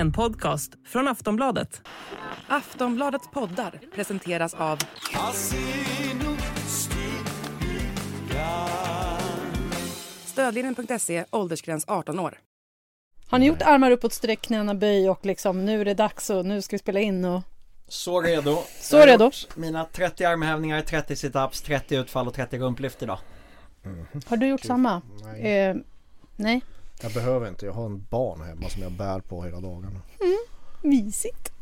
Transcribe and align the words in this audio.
En 0.00 0.12
podcast 0.12 0.72
från 0.86 1.08
Aftonbladet. 1.08 1.82
Aftonbladets 2.48 3.28
poddar 3.30 3.80
presenteras 3.94 4.54
av 4.54 4.78
Stödlinjen.se, 10.24 11.24
åldersgräns 11.30 11.84
18 11.88 12.18
år. 12.18 12.38
Har 13.28 13.38
ni 13.38 13.46
gjort 13.46 13.62
armar 13.62 13.90
uppåt, 13.90 14.12
streck, 14.12 14.42
knäna, 14.42 14.74
böj 14.74 15.10
och 15.10 15.26
liksom 15.26 15.64
nu 15.64 15.80
är 15.80 15.84
det 15.84 15.94
dags 15.94 16.30
och 16.30 16.46
nu 16.46 16.62
ska 16.62 16.74
vi 16.74 16.78
spela 16.78 17.00
in 17.00 17.24
och 17.24 17.42
Så 17.88 18.20
redo. 18.20 18.58
Så 18.80 18.96
Jag 18.96 19.00
har 19.00 19.06
redo. 19.06 19.30
Mina 19.54 19.84
30 19.84 20.24
armhävningar, 20.24 20.80
30 20.80 21.16
situps, 21.16 21.62
30 21.62 21.96
utfall 21.96 22.26
och 22.26 22.34
30 22.34 22.58
rumplyft 22.58 23.02
idag. 23.02 23.18
har 24.26 24.36
du 24.36 24.46
gjort 24.46 24.64
samma? 24.64 25.02
Nej, 25.22 25.68
Eh, 25.68 25.76
nej, 26.36 26.60
jag 27.02 27.12
behöver 27.12 27.48
inte. 27.48 27.66
Jag 27.66 27.72
har 27.72 27.86
en 27.86 28.04
barn 28.10 28.40
hemma 28.42 28.68
som 28.68 28.82
jag 28.82 28.92
bär 28.92 29.20
på 29.20 29.42
hela 29.44 29.60
dagarna. 29.60 30.00
mysigt. 30.82 31.52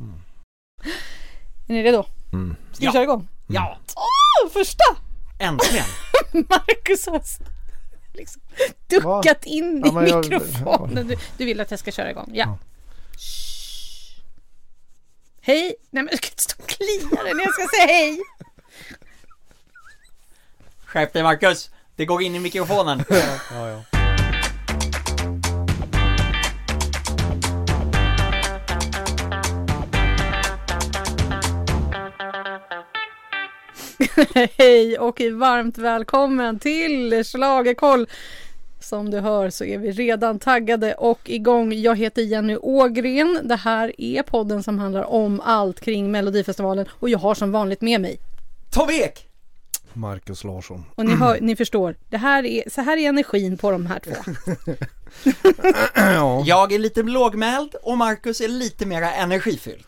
Är 1.69 1.73
ni 1.73 1.83
redo? 1.83 2.05
Mm. 2.33 2.57
Ska 2.73 2.81
vi 2.81 2.87
Ja. 2.87 2.93
köra 2.93 3.03
igång? 3.03 3.29
Ja, 3.47 3.79
Åh, 3.97 4.51
första! 4.53 4.85
äntligen! 5.39 5.85
Marcus 6.33 7.07
har 7.07 7.23
liksom 8.15 8.43
duckat 8.89 9.45
in 9.47 9.83
Ja, 9.87 10.07
i 10.07 10.09
jag- 10.09 10.25
mikrofonen. 10.25 11.07
Du, 11.07 11.17
du 11.39 11.45
vill 11.45 11.61
att 11.61 11.71
jag 11.71 11.81
ska 11.81 11.91
köra 11.91 12.11
igång? 12.11 12.31
Ja. 12.35 12.45
Ja. 12.45 12.59
Hej! 15.41 15.75
Nej 15.91 16.03
men 16.03 16.09
jag 16.11 16.19
ska 16.19 16.29
inte 16.29 16.43
stå 16.43 16.63
och 16.63 16.69
klia 16.69 17.23
dig 17.25 17.35
när 17.35 17.45
jag 17.45 17.55
ska 17.55 17.63
säga 17.77 17.87
hej! 17.87 18.21
Skärp 20.85 21.13
dig 21.13 21.23
Marcus! 21.23 21.71
Det 21.97 22.05
går 22.07 22.23
in 22.23 22.35
i 22.35 22.39
mikrofonen. 22.39 23.05
Ja, 23.53 23.69
ja. 23.69 23.98
Hej 34.59 34.99
och 34.99 35.21
varmt 35.21 35.79
välkommen 35.79 36.59
till 36.59 37.25
Schlagerkoll. 37.25 38.07
Som 38.81 39.11
du 39.11 39.21
hör 39.21 39.51
så 39.51 39.65
är 39.65 39.79
vi 39.79 39.93
redan 39.93 40.39
taggade 40.39 40.95
och 40.95 41.21
igång. 41.25 41.73
Jag 41.73 41.97
heter 41.97 42.23
Jenny 42.23 42.57
Ågren. 42.57 43.41
Det 43.43 43.57
här 43.57 43.93
är 44.01 44.23
podden 44.23 44.63
som 44.63 44.79
handlar 44.79 45.03
om 45.05 45.41
allt 45.41 45.81
kring 45.81 46.11
Melodifestivalen 46.11 46.87
och 46.91 47.09
jag 47.09 47.19
har 47.19 47.35
som 47.35 47.53
vanligt 47.53 47.81
med 47.81 48.01
mig. 48.01 48.19
Tove 48.71 48.93
Ek! 48.95 49.25
Marcus 49.93 50.45
Larsson. 50.45 50.85
Och 50.95 51.05
ni, 51.05 51.15
hör, 51.15 51.39
ni 51.41 51.57
förstår, 51.57 51.97
det 52.09 52.17
här 52.17 52.47
är, 52.47 52.71
så 52.71 52.81
här 52.81 52.97
är 52.97 53.09
energin 53.09 53.59
på 53.59 53.71
de 53.71 53.87
här 53.87 53.99
två. 53.99 54.15
Ja, 55.95 56.43
Jag 56.47 56.73
är 56.73 56.79
lite 56.79 57.03
lågmäld 57.03 57.75
och 57.83 57.99
Marcus 57.99 58.41
är 58.41 58.49
lite 58.49 58.87
mera 58.87 59.13
energifylld. 59.13 59.85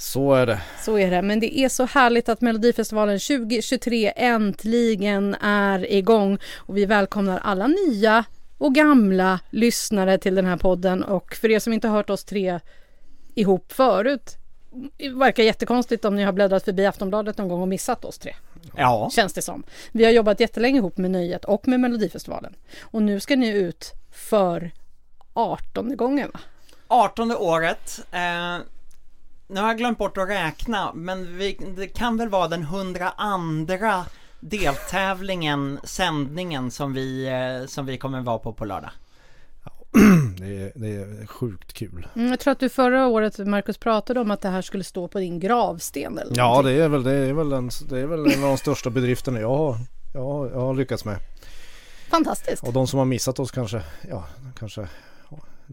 Så 0.00 0.32
är 0.32 0.46
det. 0.46 0.60
Så 0.80 0.98
är 0.98 1.10
det. 1.10 1.22
Men 1.22 1.40
det 1.40 1.58
är 1.58 1.68
så 1.68 1.84
härligt 1.84 2.28
att 2.28 2.40
Melodifestivalen 2.40 3.18
2023 3.18 4.12
äntligen 4.16 5.34
är 5.40 5.92
igång. 5.92 6.38
Och 6.56 6.76
vi 6.76 6.86
välkomnar 6.86 7.38
alla 7.38 7.66
nya 7.66 8.24
och 8.58 8.74
gamla 8.74 9.40
lyssnare 9.50 10.18
till 10.18 10.34
den 10.34 10.46
här 10.46 10.56
podden. 10.56 11.04
Och 11.04 11.34
för 11.34 11.50
er 11.50 11.58
som 11.58 11.72
inte 11.72 11.88
har 11.88 11.96
hört 11.96 12.10
oss 12.10 12.24
tre 12.24 12.60
ihop 13.34 13.72
förut. 13.72 14.36
Det 14.96 15.08
verkar 15.08 15.42
jättekonstigt 15.42 16.04
om 16.04 16.16
ni 16.16 16.22
har 16.22 16.32
bläddrat 16.32 16.64
förbi 16.64 16.86
Aftonbladet 16.86 17.38
någon 17.38 17.48
gång 17.48 17.62
och 17.62 17.68
missat 17.68 18.04
oss 18.04 18.18
tre. 18.18 18.34
Ja, 18.76 19.10
Känns 19.14 19.32
det 19.32 19.42
som. 19.42 19.62
Vi 19.92 20.04
har 20.04 20.12
jobbat 20.12 20.40
jättelänge 20.40 20.78
ihop 20.78 20.96
med 20.96 21.10
Nöjet 21.10 21.44
och 21.44 21.68
med 21.68 21.80
Melodifestivalen. 21.80 22.54
Och 22.80 23.02
nu 23.02 23.20
ska 23.20 23.36
ni 23.36 23.48
ut 23.48 23.92
för 24.12 24.70
18 25.32 25.96
gången 25.96 26.30
va? 26.34 26.40
18 26.88 27.32
året. 27.32 28.00
Eh, 28.12 28.58
nu 29.50 29.60
har 29.60 29.68
jag 29.68 29.78
glömt 29.78 29.98
bort 29.98 30.18
att 30.18 30.28
räkna, 30.28 30.92
men 30.94 31.38
vi, 31.38 31.58
det 31.76 31.86
kan 31.86 32.16
väl 32.16 32.28
vara 32.28 32.48
den 32.48 32.62
102 32.62 34.04
deltävlingen, 34.40 35.80
sändningen 35.84 36.70
som 36.70 36.92
vi, 36.92 37.26
eh, 37.28 37.66
som 37.66 37.86
vi 37.86 37.98
kommer 37.98 38.20
vara 38.20 38.38
på 38.38 38.52
på 38.52 38.64
lördag. 38.64 38.90
Det 40.38 40.46
är, 40.46 40.72
det 40.74 40.88
är 40.88 41.26
sjukt 41.26 41.72
kul. 41.72 42.06
Mm, 42.16 42.30
jag 42.30 42.40
tror 42.40 42.52
att 42.52 42.60
du 42.60 42.68
förra 42.68 43.06
året, 43.06 43.38
Markus, 43.38 43.78
pratade 43.78 44.20
om 44.20 44.30
att 44.30 44.40
det 44.40 44.48
här 44.48 44.62
skulle 44.62 44.84
stå 44.84 45.08
på 45.08 45.18
din 45.18 45.40
gravsten 45.40 46.18
eller 46.18 46.36
Ja, 46.36 46.48
någonting. 46.48 46.76
det 46.76 46.82
är 46.84 46.88
väl, 46.88 47.02
det 47.02 47.12
är 47.12 47.32
väl, 47.32 47.52
en, 47.52 47.70
det 47.88 48.00
är 48.00 48.06
väl 48.06 48.26
en 48.32 48.42
av 48.42 48.48
de 48.48 48.58
största 48.58 48.90
bedrifterna 48.90 49.40
jag 49.40 49.48
har, 49.56 49.76
jag 50.14 50.24
har, 50.24 50.46
jag 50.50 50.60
har 50.60 50.74
lyckats 50.74 51.04
med. 51.04 51.16
Fantastiskt. 52.10 52.62
Och 52.66 52.72
de 52.72 52.86
som 52.86 52.98
har 52.98 53.06
missat 53.06 53.38
oss 53.38 53.50
kanske, 53.50 53.82
ja, 54.10 54.24
kanske 54.58 54.88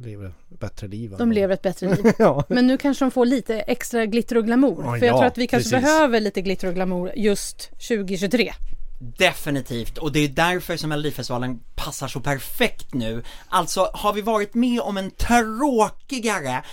lever 0.04 0.26
ett 0.26 0.60
bättre 0.60 0.88
liv. 0.88 1.16
De 1.18 1.32
lever 1.32 1.54
ett 1.54 1.62
bättre 1.62 1.96
liv. 1.96 2.14
Ja, 2.20 2.44
Men 2.50 2.68
nu 2.68 2.78
kanske 2.78 3.06
de 3.06 3.12
får 3.12 3.26
lite 3.26 3.60
extra 3.60 4.06
glitter 4.06 4.38
och 4.38 4.46
glamour. 4.46 4.84
Ja, 4.86 5.00
För 5.00 5.06
jag 5.06 5.14
ja, 5.14 5.18
tror 5.18 5.28
att 5.28 5.38
vi 5.38 5.48
kanske 5.48 5.70
precis. 5.70 5.86
behöver 5.86 6.20
lite 6.20 6.42
glitter 6.42 6.68
och 6.68 6.74
glamour 6.74 7.12
just 7.16 7.70
2023. 7.70 8.54
Definitivt, 9.00 9.98
och 9.98 10.12
det 10.12 10.20
är 10.20 10.28
därför 10.28 10.78
som 10.78 10.90
Melodifestivalen 10.90 11.60
passar 11.76 12.08
så 12.08 12.20
perfekt 12.20 12.94
nu. 12.94 13.24
Alltså, 13.50 13.90
har 13.94 14.14
vi 14.14 14.22
varit 14.22 14.54
med 14.54 14.82
om 14.82 14.98
en 14.98 15.12
tråkigare, 15.12 16.64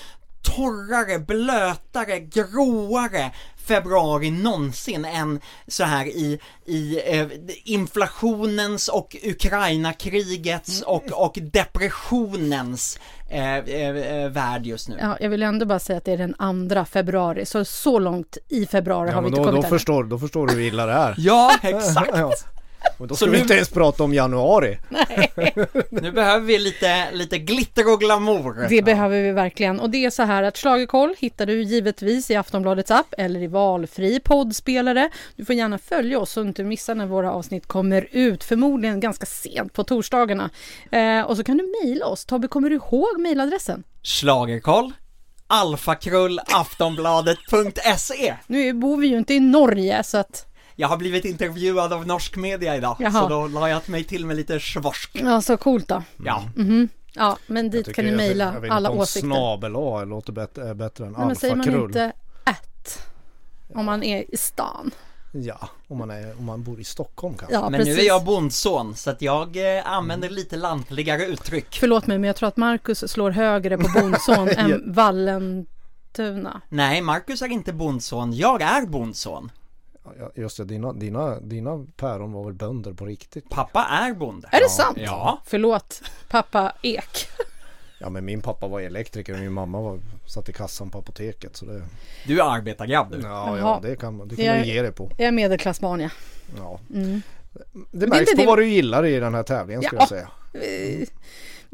torrare, 0.42 1.18
blötare, 1.18 2.20
gråare 2.20 3.32
februari 3.66 4.30
någonsin 4.30 5.04
än 5.04 5.40
så 5.68 5.84
här 5.84 6.06
i, 6.06 6.38
i 6.66 7.00
eh, 7.18 7.26
inflationens 7.64 8.88
och 8.88 9.16
Ukraina-krigets 9.22 10.82
och, 10.82 11.04
och 11.12 11.38
depressionens 11.42 12.98
eh, 13.30 13.56
eh, 13.56 13.96
eh, 13.96 14.28
värld 14.30 14.66
just 14.66 14.88
nu. 14.88 14.96
Ja, 15.00 15.16
jag 15.20 15.30
vill 15.30 15.42
ändå 15.42 15.66
bara 15.66 15.78
säga 15.78 15.96
att 15.98 16.04
det 16.04 16.12
är 16.12 16.18
den 16.18 16.34
andra 16.38 16.84
februari. 16.84 17.46
Så 17.46 17.64
så 17.64 17.98
långt 17.98 18.38
i 18.48 18.66
februari 18.66 19.08
ja 19.08 19.14
har 19.14 19.22
vi 19.22 19.28
inte 19.28 19.40
då, 19.40 19.44
då, 19.44 19.50
kommit 19.50 19.64
än. 19.64 19.70
förstår, 19.70 20.04
då 20.04 20.18
förstår 20.18 20.46
du 20.46 20.52
hur 20.54 20.60
illa 20.60 20.86
det 20.86 20.92
är. 20.92 21.14
Ja, 21.18 21.52
exakt! 21.62 22.10
Ja. 22.18 22.32
Och 22.98 23.06
då 23.06 23.14
Så 23.14 23.16
ska 23.24 23.30
vi 23.30 23.36
nu- 23.36 23.42
inte 23.42 23.54
ens 23.54 23.68
prata 23.68 24.04
om 24.04 24.14
januari. 24.14 24.78
Nu 25.90 25.93
behöver 26.14 26.46
vi 26.46 26.58
lite, 26.58 27.10
lite 27.12 27.38
glitter 27.38 27.92
och 27.92 28.00
glamour. 28.00 28.68
Det 28.68 28.82
behöver 28.82 29.22
vi 29.22 29.32
verkligen. 29.32 29.80
Och 29.80 29.90
det 29.90 30.04
är 30.04 30.10
så 30.10 30.22
här 30.22 30.42
att 30.42 30.56
Schlagerkoll 30.56 31.14
hittar 31.18 31.46
du 31.46 31.62
givetvis 31.62 32.30
i 32.30 32.36
Aftonbladets 32.36 32.90
app 32.90 33.14
eller 33.18 33.42
i 33.42 33.46
valfri 33.46 34.20
poddspelare. 34.20 35.10
Du 35.36 35.44
får 35.44 35.54
gärna 35.54 35.78
följa 35.78 36.18
oss 36.18 36.30
så 36.30 36.42
du 36.42 36.48
inte 36.48 36.64
missar 36.64 36.94
när 36.94 37.06
våra 37.06 37.32
avsnitt 37.32 37.66
kommer 37.66 38.08
ut. 38.10 38.44
Förmodligen 38.44 39.00
ganska 39.00 39.26
sent 39.26 39.72
på 39.72 39.84
torsdagarna. 39.84 40.50
Eh, 40.90 41.20
och 41.20 41.36
så 41.36 41.44
kan 41.44 41.56
du 41.56 41.74
mejla 41.82 42.06
oss. 42.06 42.24
Tobbe, 42.24 42.48
kommer 42.48 42.70
du 42.70 42.76
ihåg 42.76 43.20
mejladressen? 43.20 43.84
Schlagerkoll 44.02 44.92
alfakrull 45.46 46.40
aftonbladet.se 46.46 48.34
Nu 48.46 48.72
bor 48.72 48.96
vi 48.96 49.06
ju 49.06 49.18
inte 49.18 49.34
i 49.34 49.40
Norge 49.40 50.02
så 50.02 50.18
att 50.18 50.53
Jag 50.76 50.88
har 50.88 50.96
blivit 50.96 51.24
intervjuad 51.24 51.92
av 51.92 52.06
norsk 52.06 52.36
media 52.36 52.76
idag, 52.76 52.96
Jaha. 52.98 53.12
så 53.12 53.28
då 53.28 53.46
la 53.46 53.68
jag 53.68 53.88
mig 53.88 54.04
till 54.04 54.26
med 54.26 54.36
lite 54.36 54.60
svorsk. 54.60 55.10
Ja, 55.12 55.40
så 55.40 55.56
coolt 55.56 55.88
då. 55.88 56.02
Ja, 56.24 56.42
Ja, 57.16 57.38
men 57.46 57.70
dit 57.70 57.94
kan 57.94 58.04
ni 58.04 58.16
mejla 58.16 58.54
alla 58.70 58.90
om 58.90 58.98
åsikter. 58.98 59.28
snabel 59.28 59.76
A 59.76 60.04
låter 60.04 60.32
bättre, 60.32 60.68
är 60.68 60.74
bättre 60.74 61.06
än 61.06 61.12
Nej, 61.12 61.26
men 61.26 61.36
säger 61.36 61.54
man 61.54 61.68
alfakrull. 61.68 61.86
inte 61.90 62.12
ett 62.46 63.06
om 63.74 63.86
man 63.86 64.02
är 64.02 64.34
i 64.34 64.36
stan? 64.36 64.90
Ja, 65.32 65.68
om 65.88 65.98
man, 65.98 66.10
är, 66.10 66.38
om 66.38 66.44
man 66.44 66.62
bor 66.62 66.80
i 66.80 66.84
Stockholm 66.84 67.34
kanske. 67.34 67.54
Ja, 67.54 67.70
men 67.70 67.80
precis. 67.80 67.96
nu 67.96 68.02
är 68.02 68.06
jag 68.06 68.24
bondson, 68.24 68.96
så 68.96 69.10
att 69.10 69.22
jag 69.22 69.76
eh, 69.76 69.90
använder 69.90 70.30
lite 70.30 70.56
lantligare 70.56 71.26
uttryck. 71.26 71.76
Förlåt 71.80 72.06
mig, 72.06 72.18
men 72.18 72.26
jag 72.26 72.36
tror 72.36 72.48
att 72.48 72.56
Marcus 72.56 73.10
slår 73.12 73.30
högre 73.30 73.78
på 73.78 74.00
Bondson 74.00 74.48
än 74.56 74.92
Vallentuna. 74.92 76.60
Nej, 76.68 77.00
Marcus 77.02 77.42
är 77.42 77.46
inte 77.52 77.72
bondson, 77.72 78.32
jag 78.32 78.62
är 78.62 78.86
bondson. 78.86 79.50
Just 80.34 80.56
det, 80.56 80.64
dina, 80.64 80.92
dina, 80.92 81.40
dina 81.40 81.86
päron 81.96 82.32
var 82.32 82.44
väl 82.44 82.54
bönder 82.54 82.92
på 82.92 83.06
riktigt? 83.06 83.50
Pappa 83.50 83.84
är 83.84 84.14
bonde. 84.14 84.48
Är 84.52 84.60
det 84.60 84.68
sant? 84.68 84.98
Ja. 85.00 85.42
Förlåt, 85.46 86.02
pappa 86.28 86.72
Ek. 86.82 87.28
Ja 87.98 88.10
men 88.10 88.24
min 88.24 88.40
pappa 88.42 88.68
var 88.68 88.80
elektriker 88.80 89.32
och 89.34 89.38
min 89.40 89.52
mamma 89.52 89.80
var, 89.80 89.98
satt 90.26 90.48
i 90.48 90.52
kassan 90.52 90.90
på 90.90 90.98
apoteket 90.98 91.56
så 91.56 91.64
det... 91.66 91.82
Du 92.26 92.40
är 92.40 92.44
arbetargrabb 92.44 93.10
du. 93.12 93.20
Ja, 93.20 93.28
Jaha. 93.46 93.58
ja 93.58 93.80
det 93.82 93.96
kan, 93.96 94.16
man- 94.16 94.28
det 94.28 94.36
kan 94.36 94.44
Jag- 94.44 94.56
man 94.58 94.66
ge 94.66 94.82
dig 94.82 94.92
på. 94.92 95.10
Jag 95.18 95.26
är 95.28 95.32
medelklassbarn, 95.32 96.00
ja. 96.00 96.08
Ja. 96.58 96.78
Mm. 96.94 97.22
Det 97.90 98.06
märks 98.06 98.20
inte 98.20 98.32
på 98.34 98.40
det- 98.42 98.46
vad 98.46 98.58
du 98.58 98.66
gillar 98.68 99.06
i 99.06 99.20
den 99.20 99.34
här 99.34 99.42
tävlingen 99.42 99.82
skulle 99.82 99.98
Ja. 100.00 100.02
jag 100.02 100.08
säga. 100.08 100.28
Vi- 100.52 101.06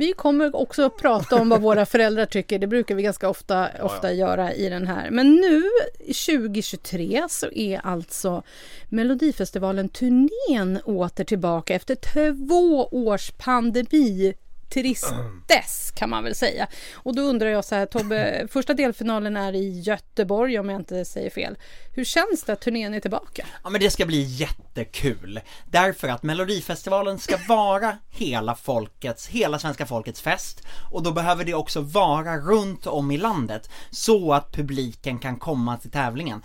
Vi 0.00 0.12
kommer 0.12 0.56
också 0.56 0.87
att 0.87 0.97
prata 0.97 1.37
om 1.37 1.49
vad 1.49 1.61
våra 1.61 1.87
föräldrar 1.87 2.26
tycker. 2.26 2.58
Det 2.58 2.67
brukar 2.67 2.94
vi 2.94 3.02
ganska 3.02 3.29
ofta, 3.29 3.69
ofta 3.82 4.12
göra 4.12 4.55
i 4.55 4.69
den 4.69 4.87
här. 4.87 5.11
Men 5.11 5.35
nu 5.35 5.62
2023 5.99 7.26
så 7.31 7.50
är 7.50 7.81
alltså 7.87 8.43
Melodifestivalen 8.88 9.88
turnén 9.88 10.79
åter 10.85 11.25
tillbaka 11.25 11.75
efter 11.75 11.94
två 11.94 12.88
års 12.93 13.31
pandemi 13.31 14.35
tristess 14.70 15.90
kan 15.94 16.11
man 16.11 16.25
väl 16.25 16.34
säga. 16.34 16.69
Och 16.94 17.17
då 17.17 17.22
undrar 17.22 17.49
jag 17.49 17.64
så 17.64 17.75
här 17.75 17.87
Tobbe, 17.87 18.46
första 18.50 18.75
delfinalen 18.75 19.37
är 19.37 19.52
i 19.52 19.81
Göteborg 19.81 20.58
om 20.58 20.69
jag 20.69 20.81
inte 20.81 21.05
säger 21.05 21.31
fel. 21.31 21.56
Hur 21.94 22.05
känns 22.05 22.43
det 22.46 22.52
att 22.52 22.61
turnén 22.61 22.94
är 22.94 23.00
tillbaka? 23.00 23.46
Ja 23.64 23.70
men 23.70 23.81
det 23.81 23.90
ska 23.90 24.06
bli 24.06 24.22
jättekul. 24.22 25.40
Därför 25.70 26.08
att 26.08 26.22
Melodifestivalen 26.22 27.19
ska 27.19 27.37
vara 27.49 27.99
hela 28.08 28.55
folkets, 28.55 29.26
hela 29.28 29.58
svenska 29.58 29.87
folkets 29.87 30.20
fest. 30.20 30.62
Och 30.90 31.02
då 31.02 31.12
behöver 31.12 31.44
det 31.44 31.55
också 31.55 31.81
vara 31.81 32.37
runt 32.37 32.87
om 32.87 33.11
i 33.11 33.19
landet. 33.19 33.70
Så 33.90 34.32
att 34.32 34.52
publiken 34.52 35.19
kan 35.19 35.37
komma 35.37 35.76
till 35.76 35.90
tävlingen. 35.90 36.43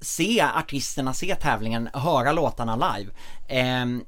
Se 0.00 0.40
artisterna, 0.40 1.14
se 1.14 1.34
tävlingen, 1.34 1.88
höra 1.92 2.32
låtarna 2.32 2.96
live. 2.96 3.12
Ehm, 3.48 4.04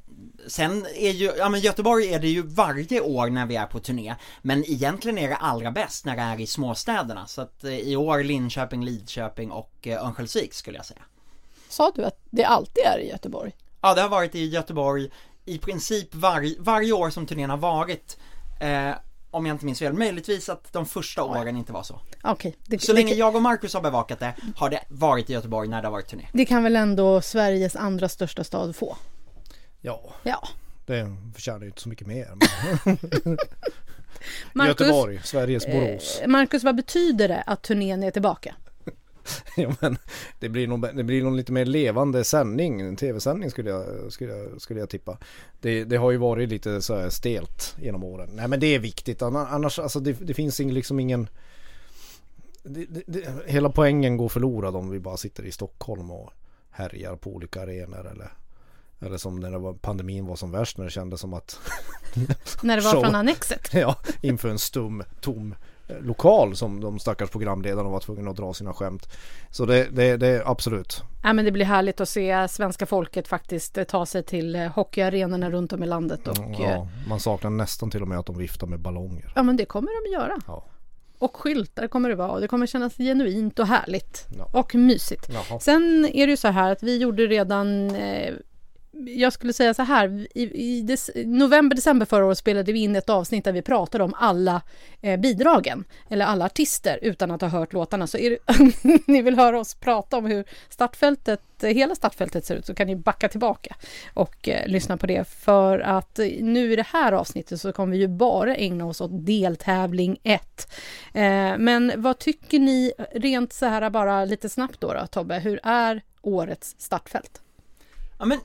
sen 0.46 0.86
är 0.94 1.10
ju, 1.10 1.32
ja 1.38 1.48
men 1.48 1.60
Göteborg 1.60 2.14
är 2.14 2.18
det 2.18 2.28
ju 2.28 2.42
varje 2.42 3.00
år 3.00 3.30
när 3.30 3.46
vi 3.46 3.56
är 3.56 3.66
på 3.66 3.78
turné 3.78 4.14
Men 4.42 4.70
egentligen 4.70 5.18
är 5.18 5.28
det 5.28 5.36
allra 5.36 5.70
bäst 5.70 6.04
när 6.04 6.16
det 6.16 6.22
är 6.22 6.40
i 6.40 6.46
småstäderna. 6.46 7.26
Så 7.26 7.40
att 7.40 7.64
eh, 7.64 7.78
i 7.78 7.96
år 7.96 8.22
Linköping, 8.22 8.84
Lidköping 8.84 9.50
och 9.50 9.72
eh, 9.82 10.04
Örnsköldsvik 10.04 10.54
skulle 10.54 10.76
jag 10.76 10.86
säga. 10.86 11.02
Sa 11.68 11.92
du 11.94 12.04
att 12.04 12.18
det 12.30 12.44
alltid 12.44 12.84
är 12.84 12.98
i 12.98 13.08
Göteborg? 13.08 13.52
Ja 13.80 13.94
det 13.94 14.00
har 14.02 14.08
varit 14.08 14.34
i 14.34 14.46
Göteborg 14.48 15.10
i 15.44 15.58
princip 15.58 16.14
varje, 16.14 16.56
varje 16.58 16.92
år 16.92 17.10
som 17.10 17.26
turnén 17.26 17.50
har 17.50 17.56
varit. 17.56 18.16
Eh, 18.60 18.90
Om 19.30 19.46
jag 19.46 19.54
inte 19.54 19.64
minns 19.64 19.78
fel, 19.78 19.92
möjligtvis 19.92 20.48
att 20.48 20.72
de 20.72 20.86
första 20.86 21.24
åren 21.24 21.56
inte 21.56 21.72
var 21.72 21.82
så. 21.82 22.00
Okej, 22.22 22.56
det, 22.66 22.82
Så 22.82 22.92
länge 22.92 23.14
jag 23.14 23.36
och 23.36 23.42
Marcus 23.42 23.74
har 23.74 23.80
bevakat 23.80 24.18
det 24.18 24.34
har 24.56 24.70
det 24.70 24.80
varit 24.88 25.30
i 25.30 25.32
Göteborg 25.32 25.68
när 25.68 25.82
det 25.82 25.88
har 25.88 25.92
varit 25.92 26.08
turné. 26.08 26.28
Det 26.32 26.44
kan 26.44 26.62
väl 26.62 26.76
ändå 26.76 27.20
Sveriges 27.20 27.76
andra 27.76 28.08
största 28.08 28.44
stad 28.44 28.76
få? 28.76 28.96
Ja, 29.86 30.00
Ja. 30.22 30.48
det 30.86 31.16
förtjänar 31.34 31.60
ju 31.60 31.66
inte 31.66 31.80
så 31.80 31.88
mycket 31.88 32.06
mer. 32.06 32.28
Marcus, 34.52 34.80
Göteborg, 34.80 35.20
Sveriges 35.24 35.66
Borås. 35.66 36.20
eh, 36.22 36.28
Marcus, 36.28 36.64
vad 36.64 36.76
betyder 36.76 37.28
det 37.28 37.42
att 37.46 37.62
turnén 37.62 38.02
är 38.02 38.10
tillbaka? 38.10 38.54
Ja, 39.56 39.74
men 39.80 39.96
det 40.40 40.48
blir 40.48 40.66
nog, 40.68 40.96
det 40.96 41.04
blir 41.04 41.22
nog 41.22 41.34
lite 41.36 41.52
mer 41.52 41.64
levande 41.64 42.24
sändning, 42.24 42.80
en 42.80 42.96
tv-sändning 42.96 43.50
skulle 43.50 43.70
jag, 43.70 44.12
skulle 44.12 44.32
jag, 44.32 44.60
skulle 44.62 44.80
jag 44.80 44.88
tippa. 44.90 45.18
Det, 45.60 45.84
det 45.84 45.96
har 45.96 46.10
ju 46.10 46.16
varit 46.16 46.48
lite 46.48 46.82
så 46.82 46.96
här 46.96 47.10
stelt 47.10 47.76
genom 47.80 48.04
åren. 48.04 48.30
Nej 48.32 48.48
men 48.48 48.60
det 48.60 48.66
är 48.74 48.78
viktigt, 48.78 49.22
Anna- 49.22 49.46
annars 49.50 49.78
alltså 49.78 50.00
det, 50.00 50.12
det 50.12 50.34
finns 50.34 50.58
liksom 50.58 51.00
ingen 51.00 51.28
det, 52.62 52.86
det, 53.06 53.28
Hela 53.46 53.70
poängen 53.70 54.16
går 54.16 54.28
förlorad 54.28 54.76
om 54.76 54.90
vi 54.90 55.00
bara 55.00 55.16
sitter 55.16 55.44
i 55.46 55.52
Stockholm 55.52 56.10
och 56.10 56.30
härjar 56.70 57.16
på 57.16 57.30
olika 57.34 57.62
arenor 57.62 58.10
eller 58.10 58.32
eller 59.04 59.16
som 59.18 59.40
när 59.40 59.50
det 59.50 59.58
var, 59.58 59.72
pandemin 59.72 60.26
var 60.26 60.36
som 60.36 60.50
värst 60.50 60.78
när 60.78 60.84
det 60.84 60.90
kändes 60.90 61.20
som 61.20 61.34
att 61.34 61.60
När 62.62 62.76
det 62.76 62.82
var 62.82 62.92
Show. 62.92 63.02
från 63.02 63.14
Annexet? 63.14 63.68
Ja, 63.74 63.96
inför 64.20 64.48
en 64.48 64.58
stum, 64.58 65.02
tom 65.20 65.54
eh, 65.88 65.96
lokal 66.00 66.56
som 66.56 66.80
de 66.80 66.98
stackars 66.98 67.30
programledarna 67.30 67.88
var 67.88 68.00
tvungna 68.00 68.30
att 68.30 68.36
dra 68.36 68.54
sina 68.54 68.72
skämt. 68.74 69.08
Så 69.50 69.66
det, 69.66 69.88
det, 69.90 70.16
det 70.16 70.26
är 70.28 70.50
absolut. 70.50 71.02
Ja, 71.22 71.32
men 71.32 71.44
det 71.44 71.52
blir 71.52 71.64
härligt 71.64 72.00
att 72.00 72.08
se 72.08 72.48
svenska 72.48 72.86
folket 72.86 73.28
faktiskt 73.28 73.78
eh, 73.78 73.84
ta 73.84 74.06
sig 74.06 74.22
till 74.22 74.56
eh, 74.56 74.66
hockeyarenorna 74.66 75.50
runt 75.50 75.72
om 75.72 75.82
i 75.82 75.86
landet 75.86 76.28
och 76.28 76.36
ja. 76.58 76.88
Man 77.08 77.20
saknar 77.20 77.50
nästan 77.50 77.90
till 77.90 78.02
och 78.02 78.08
med 78.08 78.18
att 78.18 78.26
de 78.26 78.38
viftar 78.38 78.66
med 78.66 78.80
ballonger. 78.80 79.32
ja 79.36 79.42
men 79.42 79.56
det 79.56 79.64
kommer 79.64 80.04
de 80.04 80.12
göra. 80.12 80.36
Ja. 80.46 80.64
Och 81.18 81.36
skyltar 81.36 81.86
kommer 81.88 82.08
det 82.08 82.14
vara 82.14 82.30
och 82.30 82.40
det 82.40 82.48
kommer 82.48 82.66
kännas 82.66 82.96
genuint 82.96 83.58
och 83.58 83.66
härligt 83.66 84.26
Ja. 84.38 84.48
och 84.52 84.74
mysigt. 84.74 85.26
Jaha. 85.32 85.60
Sen 85.60 86.04
är 86.12 86.26
det 86.26 86.30
ju 86.30 86.36
så 86.36 86.48
här 86.48 86.72
att 86.72 86.82
vi 86.82 86.98
gjorde 86.98 87.26
redan 87.26 87.94
eh, 87.96 88.34
jag 89.06 89.32
skulle 89.32 89.52
säga 89.52 89.74
så 89.74 89.82
här, 89.82 90.26
i, 90.34 90.42
i 90.42 90.82
des, 90.82 91.10
november, 91.14 91.76
december 91.76 92.06
förra 92.06 92.24
året 92.24 92.38
spelade 92.38 92.72
vi 92.72 92.78
in 92.80 92.96
ett 92.96 93.10
avsnitt 93.10 93.44
där 93.44 93.52
vi 93.52 93.62
pratade 93.62 94.04
om 94.04 94.14
alla 94.16 94.62
eh, 95.00 95.20
bidragen, 95.20 95.84
eller 96.08 96.26
alla 96.26 96.44
artister 96.44 96.98
utan 97.02 97.30
att 97.30 97.40
ha 97.40 97.48
hört 97.48 97.72
låtarna. 97.72 98.06
Så 98.06 98.18
är 98.18 98.30
det, 98.30 98.38
ni 99.06 99.22
vill 99.22 99.34
höra 99.34 99.60
oss 99.60 99.74
prata 99.74 100.16
om 100.16 100.26
hur 100.26 100.44
startfältet, 100.68 101.40
hela 101.60 101.94
startfältet 101.94 102.44
ser 102.44 102.56
ut 102.56 102.66
så 102.66 102.74
kan 102.74 102.86
ni 102.86 102.96
backa 102.96 103.28
tillbaka 103.28 103.76
och 104.14 104.48
eh, 104.48 104.68
lyssna 104.68 104.96
på 104.96 105.06
det. 105.06 105.28
För 105.28 105.78
att 105.78 106.18
eh, 106.18 106.26
nu 106.40 106.72
i 106.72 106.76
det 106.76 106.86
här 106.86 107.12
avsnittet 107.12 107.60
så 107.60 107.72
kommer 107.72 107.92
vi 107.92 107.98
ju 107.98 108.08
bara 108.08 108.56
ägna 108.56 108.86
oss 108.86 109.00
åt 109.00 109.26
deltävling 109.26 110.18
1. 110.22 110.72
Eh, 111.14 111.22
men 111.58 111.92
vad 111.96 112.18
tycker 112.18 112.58
ni 112.58 112.92
rent 113.12 113.52
så 113.52 113.66
här 113.66 113.90
bara 113.90 114.24
lite 114.24 114.48
snabbt 114.48 114.80
då, 114.80 114.92
då 114.92 115.06
Tobbe, 115.06 115.38
hur 115.38 115.60
är 115.62 116.02
årets 116.22 116.74
startfält? 116.78 117.40
Ja 118.18 118.24
men 118.24 118.38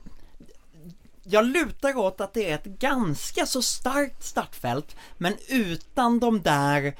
jag 1.30 1.44
lutar 1.44 1.96
åt 1.96 2.20
att 2.20 2.34
det 2.34 2.50
är 2.50 2.54
ett 2.54 2.64
ganska 2.64 3.46
så 3.46 3.62
starkt 3.62 4.24
startfält 4.24 4.96
men 5.18 5.34
utan 5.48 6.18
de 6.18 6.42
där 6.42 6.94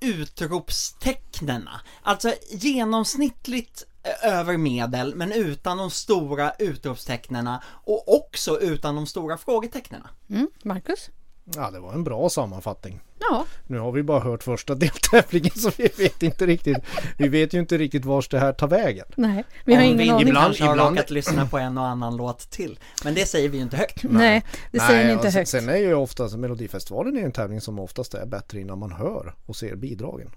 utropstecknena. 0.00 1.80
Alltså 2.02 2.34
genomsnittligt 2.50 3.84
eh, 4.02 4.32
över 4.38 4.56
medel 4.56 5.14
men 5.14 5.32
utan 5.32 5.78
de 5.78 5.90
stora 5.90 6.52
utropstecknena 6.58 7.62
och 7.66 8.16
också 8.16 8.60
utan 8.60 8.94
de 8.94 9.06
stora 9.06 9.38
frågetecknena. 9.38 10.10
Mm, 10.30 10.48
Marcus? 10.62 11.10
Ja, 11.44 11.70
det 11.70 11.80
var 11.80 11.92
en 11.92 12.04
bra 12.04 12.30
sammanfattning. 12.30 13.00
Ja, 13.30 13.46
Nu 13.66 13.78
har 13.78 13.92
vi 13.92 14.02
bara 14.02 14.20
hört 14.20 14.42
första 14.42 14.74
deltävlingen 14.74 15.50
så 15.54 15.70
vi 15.76 15.88
vet 15.98 16.22
inte 16.22 16.46
riktigt. 16.46 16.76
Vi 17.18 17.28
vet 17.28 17.54
ju 17.54 17.58
inte 17.58 17.78
riktigt 17.78 18.04
vars 18.04 18.28
det 18.28 18.38
här 18.38 18.52
tar 18.52 18.68
vägen. 18.68 19.06
nej, 19.16 19.44
vi 19.64 19.74
har 19.74 19.80
Om 19.82 19.86
ingen 19.86 19.98
vi 19.98 20.10
aning. 20.10 20.28
ibland- 20.28 20.44
kanske 20.46 20.64
har 20.64 20.72
ibland- 20.72 20.96
råkat 20.96 21.10
lyssna 21.10 21.46
på 21.46 21.58
en 21.58 21.78
och 21.78 21.86
annan 21.86 22.16
låt 22.16 22.50
till. 22.50 22.78
Men 23.04 23.14
det 23.14 23.26
säger 23.26 23.48
vi 23.48 23.56
ju 23.56 23.62
inte 23.62 23.76
högt. 23.76 24.02
Nej, 24.02 24.42
det 24.72 24.80
säger 24.80 25.06
ni 25.06 25.12
inte 25.12 25.30
högt. 25.30 25.48
Sen 25.48 25.68
är 25.68 25.76
ju 25.76 25.94
oftast 25.94 26.36
Melodifestivalen 26.36 27.16
är 27.16 27.22
en 27.24 27.32
tävling 27.32 27.60
som 27.60 27.78
oftast 27.78 28.14
är 28.14 28.26
bättre 28.26 28.60
innan 28.60 28.78
man 28.78 28.92
hör 28.92 29.34
och 29.46 29.56
ser 29.56 29.76
bidragen. 29.76 30.30